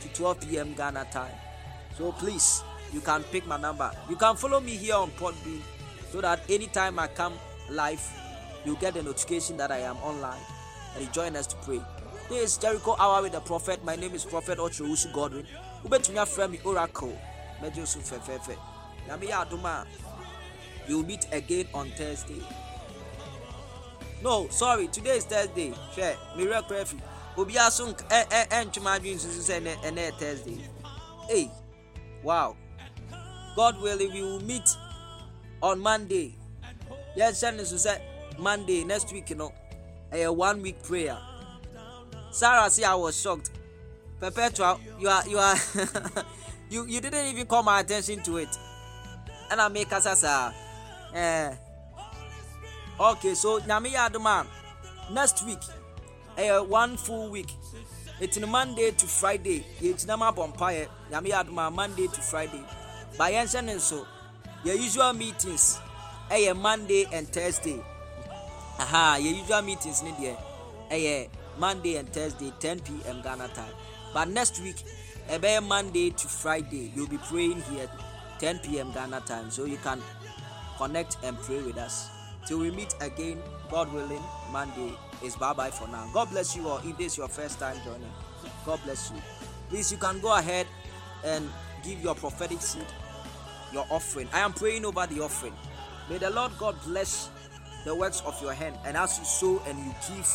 [0.00, 0.74] to 12 p.m.
[0.74, 1.34] Ghana time.
[1.96, 3.90] So please, you can pick my number.
[4.10, 5.60] You can follow me here on Podbean
[6.10, 7.34] so that anytime I come
[7.70, 8.02] live,
[8.64, 10.40] you get the notification that I am online
[10.94, 11.80] and you join us to pray.
[12.28, 13.84] This is Jericho Hour with the Prophet.
[13.84, 15.46] My name is Prophet Ochirusu Godwin.
[15.84, 17.16] Ubetunya friend me Oracle.
[19.08, 19.84] Yami ya aduma.
[19.86, 20.03] We
[20.88, 22.42] will meet again on Thursday.
[24.22, 25.72] No, sorry, today is Thursday.
[25.94, 26.16] Share.
[26.36, 27.00] Miracle Refi.
[27.36, 30.58] adwene nsusu sɛ ɛnɛ ɛnɛ yɛ thursday
[31.28, 31.50] hey
[32.22, 32.56] wow
[33.56, 34.68] god willing we will meet
[35.62, 36.34] on monday
[37.16, 38.00] yɛnhyɛ no so sɛ
[38.38, 39.52] monday next week you know,
[40.12, 41.18] a one week prayer
[42.30, 43.50] sarah see, i was shocked
[44.20, 45.56] perpetual you are you are
[46.70, 48.48] you you didn't even call my attention to it
[49.50, 50.52] ɛna me kasa saa
[51.14, 51.56] ɛɛ
[52.98, 54.46] okay so nyame yɛ
[55.10, 55.60] next week
[56.36, 57.48] ɛyɛ one full week.
[58.20, 59.64] Ɛtini monday to friday.
[59.80, 62.62] Yɛgyina mu abɔ mpaeɛ nyame yɛ monday to friday.
[63.18, 64.06] Ba yɛnhyɛ ne nso
[64.64, 65.78] yɛ usual meetings
[66.30, 67.82] eh, ɛyɛ monday and thursday.
[68.78, 70.36] Aha yɛ usual meetings ne deɛ
[70.90, 71.28] ɛyɛ
[71.58, 73.74] monday and thursday 10 pm ghana time.
[74.12, 74.76] But next week
[75.28, 77.88] ɛbɛyɛ monday to friday you'll be praying here
[78.38, 79.50] 10 pm ghana time.
[79.50, 80.00] So you can
[80.78, 82.08] connect and pray with us.
[82.46, 83.38] Till we meet again
[83.70, 84.22] god willing
[84.52, 84.92] monday
[85.22, 86.08] is bye bye for now.
[86.12, 86.78] God bless you all.
[86.84, 88.12] If this is your first time joining
[88.66, 89.16] god bless you.
[89.68, 90.66] Please you can go ahead
[91.24, 91.48] and
[91.82, 92.86] give your prophetic seed
[93.72, 94.28] your offering.
[94.32, 95.54] I am praying over the offering.
[96.08, 97.30] May the lord god bless
[97.84, 98.76] the works of your hand.
[98.84, 100.30] And as you sow and you give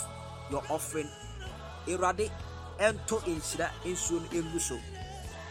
[0.52, 1.07] your offering
[1.88, 2.30] awurade
[2.80, 4.78] ɛntɔ nhyira nsuo no ɛngu so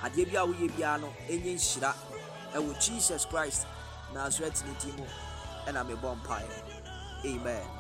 [0.03, 1.95] adeɛ bi a woyɛ biara no ɛnyɛ nhyira
[2.55, 3.67] ɛwɔ jesus christ
[4.15, 5.07] nazareth ne din mu
[5.67, 6.57] ɛna mebɔ mpaeɛ
[7.31, 7.78] amen